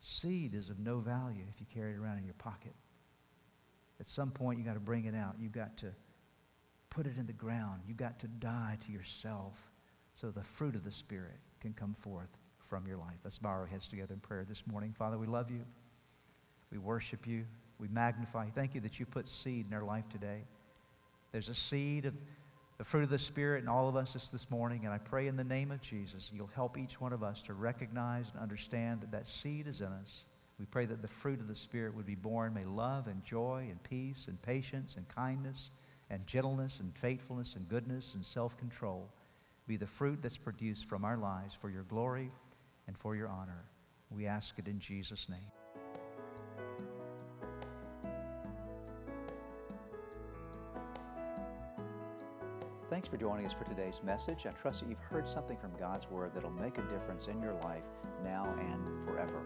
seed 0.00 0.54
is 0.54 0.68
of 0.68 0.78
no 0.78 0.98
value 0.98 1.44
if 1.50 1.60
you 1.60 1.66
carry 1.72 1.92
it 1.92 1.98
around 1.98 2.18
in 2.18 2.24
your 2.24 2.34
pocket. 2.34 2.74
At 3.98 4.08
some 4.08 4.30
point, 4.30 4.58
you've 4.58 4.66
got 4.66 4.74
to 4.74 4.80
bring 4.80 5.04
it 5.06 5.14
out. 5.14 5.36
You've 5.38 5.52
got 5.52 5.76
to 5.78 5.92
put 6.90 7.06
it 7.06 7.16
in 7.18 7.26
the 7.26 7.32
ground. 7.32 7.82
You've 7.86 7.96
got 7.96 8.18
to 8.20 8.28
die 8.28 8.76
to 8.86 8.92
yourself 8.92 9.70
so 10.14 10.30
the 10.30 10.42
fruit 10.42 10.74
of 10.74 10.84
the 10.84 10.92
Spirit 10.92 11.38
can 11.60 11.72
come 11.72 11.94
forth 11.94 12.36
from 12.58 12.86
your 12.86 12.98
life. 12.98 13.16
Let's 13.24 13.38
bow 13.38 13.50
our 13.50 13.66
heads 13.66 13.88
together 13.88 14.14
in 14.14 14.20
prayer 14.20 14.44
this 14.48 14.62
morning. 14.66 14.92
Father, 14.92 15.18
we 15.18 15.26
love 15.26 15.50
you. 15.50 15.64
We 16.70 16.78
worship 16.78 17.26
you. 17.26 17.44
We 17.78 17.88
magnify. 17.88 18.50
Thank 18.50 18.74
you 18.74 18.80
that 18.82 19.00
you 19.00 19.06
put 19.06 19.26
seed 19.28 19.66
in 19.68 19.74
our 19.74 19.82
life 19.82 20.08
today. 20.08 20.44
There's 21.32 21.48
a 21.48 21.54
seed 21.54 22.06
of 22.06 22.14
the 22.80 22.84
fruit 22.84 23.02
of 23.02 23.10
the 23.10 23.18
Spirit 23.18 23.62
in 23.62 23.68
all 23.68 23.90
of 23.90 23.94
us 23.94 24.14
this, 24.14 24.30
this 24.30 24.50
morning. 24.50 24.86
And 24.86 24.94
I 24.94 24.96
pray 24.96 25.26
in 25.26 25.36
the 25.36 25.44
name 25.44 25.70
of 25.70 25.82
Jesus, 25.82 26.32
you'll 26.34 26.48
help 26.54 26.78
each 26.78 26.98
one 26.98 27.12
of 27.12 27.22
us 27.22 27.42
to 27.42 27.52
recognize 27.52 28.24
and 28.32 28.42
understand 28.42 29.02
that 29.02 29.10
that 29.10 29.26
seed 29.26 29.66
is 29.66 29.82
in 29.82 29.88
us. 29.88 30.24
We 30.58 30.64
pray 30.64 30.86
that 30.86 31.02
the 31.02 31.06
fruit 31.06 31.40
of 31.40 31.46
the 31.46 31.54
Spirit 31.54 31.94
would 31.94 32.06
be 32.06 32.14
borne. 32.14 32.54
May 32.54 32.64
love 32.64 33.06
and 33.06 33.22
joy 33.22 33.66
and 33.68 33.82
peace 33.82 34.28
and 34.28 34.40
patience 34.40 34.94
and 34.96 35.06
kindness 35.08 35.68
and 36.08 36.26
gentleness 36.26 36.80
and 36.80 36.96
faithfulness 36.96 37.54
and 37.54 37.68
goodness 37.68 38.14
and 38.14 38.24
self 38.24 38.56
control 38.56 39.10
be 39.68 39.76
the 39.76 39.86
fruit 39.86 40.22
that's 40.22 40.38
produced 40.38 40.86
from 40.86 41.04
our 41.04 41.18
lives 41.18 41.54
for 41.54 41.68
your 41.68 41.82
glory 41.82 42.30
and 42.86 42.96
for 42.96 43.14
your 43.14 43.28
honor. 43.28 43.62
We 44.10 44.26
ask 44.26 44.58
it 44.58 44.68
in 44.68 44.80
Jesus' 44.80 45.28
name. 45.28 45.59
Thanks 52.90 53.06
for 53.06 53.18
joining 53.18 53.46
us 53.46 53.52
for 53.52 53.62
today's 53.62 54.00
message. 54.02 54.46
I 54.46 54.50
trust 54.50 54.80
that 54.80 54.88
you've 54.88 54.98
heard 54.98 55.28
something 55.28 55.56
from 55.56 55.70
God's 55.78 56.10
Word 56.10 56.32
that'll 56.34 56.50
make 56.50 56.76
a 56.76 56.82
difference 56.82 57.28
in 57.28 57.40
your 57.40 57.54
life 57.62 57.84
now 58.24 58.52
and 58.58 58.84
forever. 59.06 59.42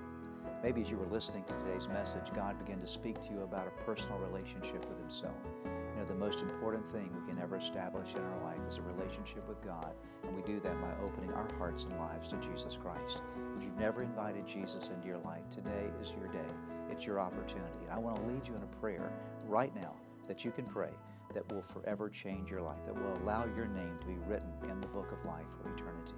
Maybe 0.63 0.81
as 0.81 0.91
you 0.91 0.97
were 0.97 1.07
listening 1.09 1.45
to 1.45 1.53
today's 1.59 1.87
message, 1.87 2.33
God 2.35 2.59
began 2.59 2.81
to 2.81 2.87
speak 2.87 3.21
to 3.21 3.29
you 3.31 3.43
about 3.43 3.67
a 3.67 3.85
personal 3.85 4.17
relationship 4.17 4.89
with 4.89 4.99
Himself. 4.99 5.37
You 5.63 6.01
know, 6.01 6.07
the 6.07 6.15
most 6.15 6.41
important 6.41 6.91
thing 6.91 7.15
we 7.15 7.31
can 7.31 7.39
ever 7.39 7.59
establish 7.59 8.15
in 8.15 8.23
our 8.23 8.45
life 8.45 8.61
is 8.67 8.79
a 8.79 8.81
relationship 8.81 9.47
with 9.47 9.61
God, 9.61 9.93
and 10.23 10.35
we 10.35 10.41
do 10.41 10.59
that 10.61 10.81
by 10.81 11.05
opening 11.05 11.31
our 11.33 11.47
hearts 11.59 11.85
and 11.85 11.99
lives 11.99 12.29
to 12.29 12.37
Jesus 12.37 12.79
Christ. 12.79 13.21
If 13.59 13.63
you've 13.63 13.79
never 13.79 14.03
invited 14.03 14.47
Jesus 14.47 14.89
into 14.89 15.07
your 15.07 15.19
life, 15.19 15.51
today 15.51 15.91
is 16.01 16.15
your 16.19 16.29
day. 16.29 16.51
It's 16.91 17.05
your 17.05 17.21
opportunity. 17.21 17.91
I 17.93 17.99
want 17.99 18.17
to 18.17 18.23
lead 18.23 18.49
you 18.49 18.55
in 18.55 18.63
a 18.63 18.81
prayer 18.81 19.13
right 19.45 19.75
now 19.77 19.97
that 20.29 20.47
you 20.47 20.51
can 20.51 20.65
pray 20.65 20.93
that 21.35 21.53
will 21.53 21.63
forever 21.63 22.09
change 22.09 22.51
your 22.51 22.63
life, 22.63 22.85
that 22.87 22.95
will 22.95 23.17
allow 23.23 23.45
your 23.57 23.67
name 23.67 23.99
to 24.01 24.07
be 24.07 24.17
written 24.27 24.53
in 24.71 24.81
the 24.81 24.87
book 24.89 25.13
of 25.13 25.25
life 25.27 25.47
for 25.61 25.73
eternity. 25.75 26.15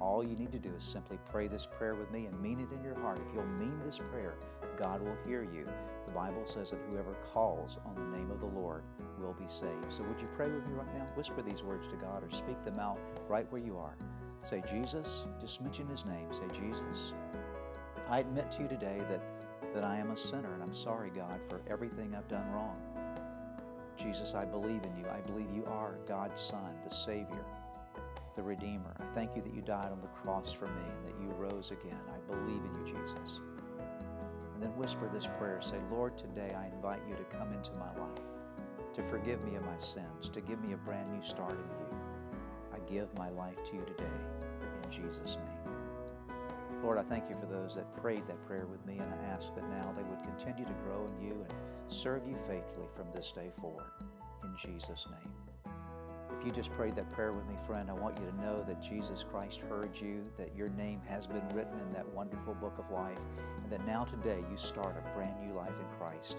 All 0.00 0.22
you 0.22 0.36
need 0.36 0.52
to 0.52 0.58
do 0.58 0.70
is 0.76 0.84
simply 0.84 1.18
pray 1.28 1.48
this 1.48 1.66
prayer 1.66 1.96
with 1.96 2.10
me 2.12 2.26
and 2.26 2.40
mean 2.40 2.60
it 2.60 2.72
in 2.72 2.84
your 2.84 2.98
heart. 3.00 3.18
If 3.26 3.34
you'll 3.34 3.46
mean 3.46 3.80
this 3.84 3.98
prayer, 3.98 4.34
God 4.78 5.02
will 5.02 5.16
hear 5.26 5.42
you. 5.42 5.66
The 6.06 6.12
Bible 6.12 6.42
says 6.44 6.70
that 6.70 6.78
whoever 6.88 7.14
calls 7.32 7.78
on 7.84 7.94
the 7.96 8.16
name 8.16 8.30
of 8.30 8.40
the 8.40 8.46
Lord 8.46 8.84
will 9.18 9.32
be 9.34 9.48
saved. 9.48 9.90
So 9.90 10.04
would 10.04 10.20
you 10.20 10.28
pray 10.36 10.50
with 10.50 10.64
me 10.66 10.74
right 10.74 10.94
now? 10.96 11.04
Whisper 11.16 11.42
these 11.42 11.64
words 11.64 11.88
to 11.88 11.96
God 11.96 12.22
or 12.22 12.30
speak 12.30 12.62
them 12.64 12.78
out 12.78 12.98
right 13.28 13.50
where 13.50 13.60
you 13.60 13.76
are. 13.76 13.96
Say, 14.44 14.62
Jesus, 14.70 15.24
just 15.40 15.60
mention 15.60 15.88
his 15.88 16.04
name. 16.04 16.32
Say, 16.32 16.44
Jesus, 16.54 17.12
I 18.08 18.20
admit 18.20 18.50
to 18.52 18.62
you 18.62 18.68
today 18.68 19.02
that, 19.10 19.20
that 19.74 19.84
I 19.84 19.98
am 19.98 20.12
a 20.12 20.16
sinner 20.16 20.54
and 20.54 20.62
I'm 20.62 20.74
sorry, 20.74 21.10
God, 21.10 21.40
for 21.48 21.60
everything 21.68 22.14
I've 22.14 22.28
done 22.28 22.48
wrong. 22.52 22.80
Jesus, 23.98 24.34
I 24.34 24.44
believe 24.44 24.82
in 24.84 24.96
you. 24.96 25.04
I 25.10 25.20
believe 25.20 25.48
you 25.52 25.64
are 25.66 25.98
God's 26.06 26.40
Son, 26.40 26.74
the 26.88 26.94
Savior, 26.94 27.44
the 28.36 28.42
Redeemer. 28.42 28.94
I 29.00 29.12
thank 29.12 29.34
you 29.34 29.42
that 29.42 29.52
you 29.52 29.60
died 29.60 29.90
on 29.90 30.00
the 30.00 30.08
cross 30.08 30.52
for 30.52 30.66
me 30.66 30.82
and 30.96 31.06
that 31.06 31.20
you 31.20 31.28
rose 31.36 31.72
again. 31.72 31.98
I 32.08 32.32
believe 32.32 32.62
in 32.62 32.86
you, 32.86 32.92
Jesus. 32.92 33.40
And 34.54 34.62
then 34.62 34.76
whisper 34.76 35.10
this 35.12 35.28
prayer 35.38 35.60
say, 35.60 35.76
Lord, 35.90 36.16
today 36.16 36.54
I 36.56 36.66
invite 36.74 37.00
you 37.08 37.16
to 37.16 37.24
come 37.24 37.52
into 37.52 37.72
my 37.72 37.92
life, 37.96 38.22
to 38.94 39.02
forgive 39.04 39.44
me 39.44 39.56
of 39.56 39.64
my 39.64 39.78
sins, 39.78 40.28
to 40.28 40.40
give 40.40 40.60
me 40.62 40.74
a 40.74 40.76
brand 40.76 41.10
new 41.12 41.24
start 41.24 41.52
in 41.52 41.58
you. 41.58 41.98
I 42.72 42.78
give 42.90 43.12
my 43.18 43.30
life 43.30 43.56
to 43.70 43.74
you 43.74 43.84
today 43.84 44.04
in 44.84 44.90
Jesus' 44.90 45.36
name. 45.36 45.77
Lord, 46.82 46.98
I 46.98 47.02
thank 47.02 47.28
you 47.28 47.36
for 47.40 47.46
those 47.46 47.74
that 47.74 47.92
prayed 48.00 48.26
that 48.28 48.44
prayer 48.46 48.66
with 48.66 48.84
me, 48.86 48.98
and 48.98 49.12
I 49.12 49.34
ask 49.34 49.54
that 49.54 49.68
now 49.68 49.92
they 49.96 50.04
would 50.04 50.22
continue 50.22 50.64
to 50.64 50.72
grow 50.84 51.06
in 51.06 51.26
you 51.26 51.32
and 51.48 51.58
serve 51.88 52.26
you 52.26 52.36
faithfully 52.46 52.86
from 52.94 53.06
this 53.14 53.32
day 53.32 53.50
forward. 53.60 53.90
In 54.44 54.54
Jesus' 54.56 55.06
name. 55.10 55.32
If 56.38 56.46
you 56.46 56.52
just 56.52 56.70
prayed 56.72 56.94
that 56.94 57.10
prayer 57.10 57.32
with 57.32 57.48
me, 57.48 57.56
friend, 57.66 57.90
I 57.90 57.94
want 57.94 58.16
you 58.18 58.26
to 58.26 58.40
know 58.40 58.64
that 58.68 58.80
Jesus 58.80 59.24
Christ 59.28 59.60
heard 59.68 59.98
you, 60.00 60.24
that 60.36 60.54
your 60.54 60.68
name 60.68 61.00
has 61.08 61.26
been 61.26 61.46
written 61.48 61.80
in 61.80 61.92
that 61.94 62.08
wonderful 62.14 62.54
book 62.54 62.78
of 62.78 62.88
life, 62.92 63.18
and 63.60 63.72
that 63.72 63.84
now 63.84 64.04
today 64.04 64.38
you 64.48 64.56
start 64.56 64.96
a 64.96 65.16
brand 65.16 65.34
new 65.44 65.54
life 65.54 65.74
in 65.80 65.98
Christ. 65.98 66.38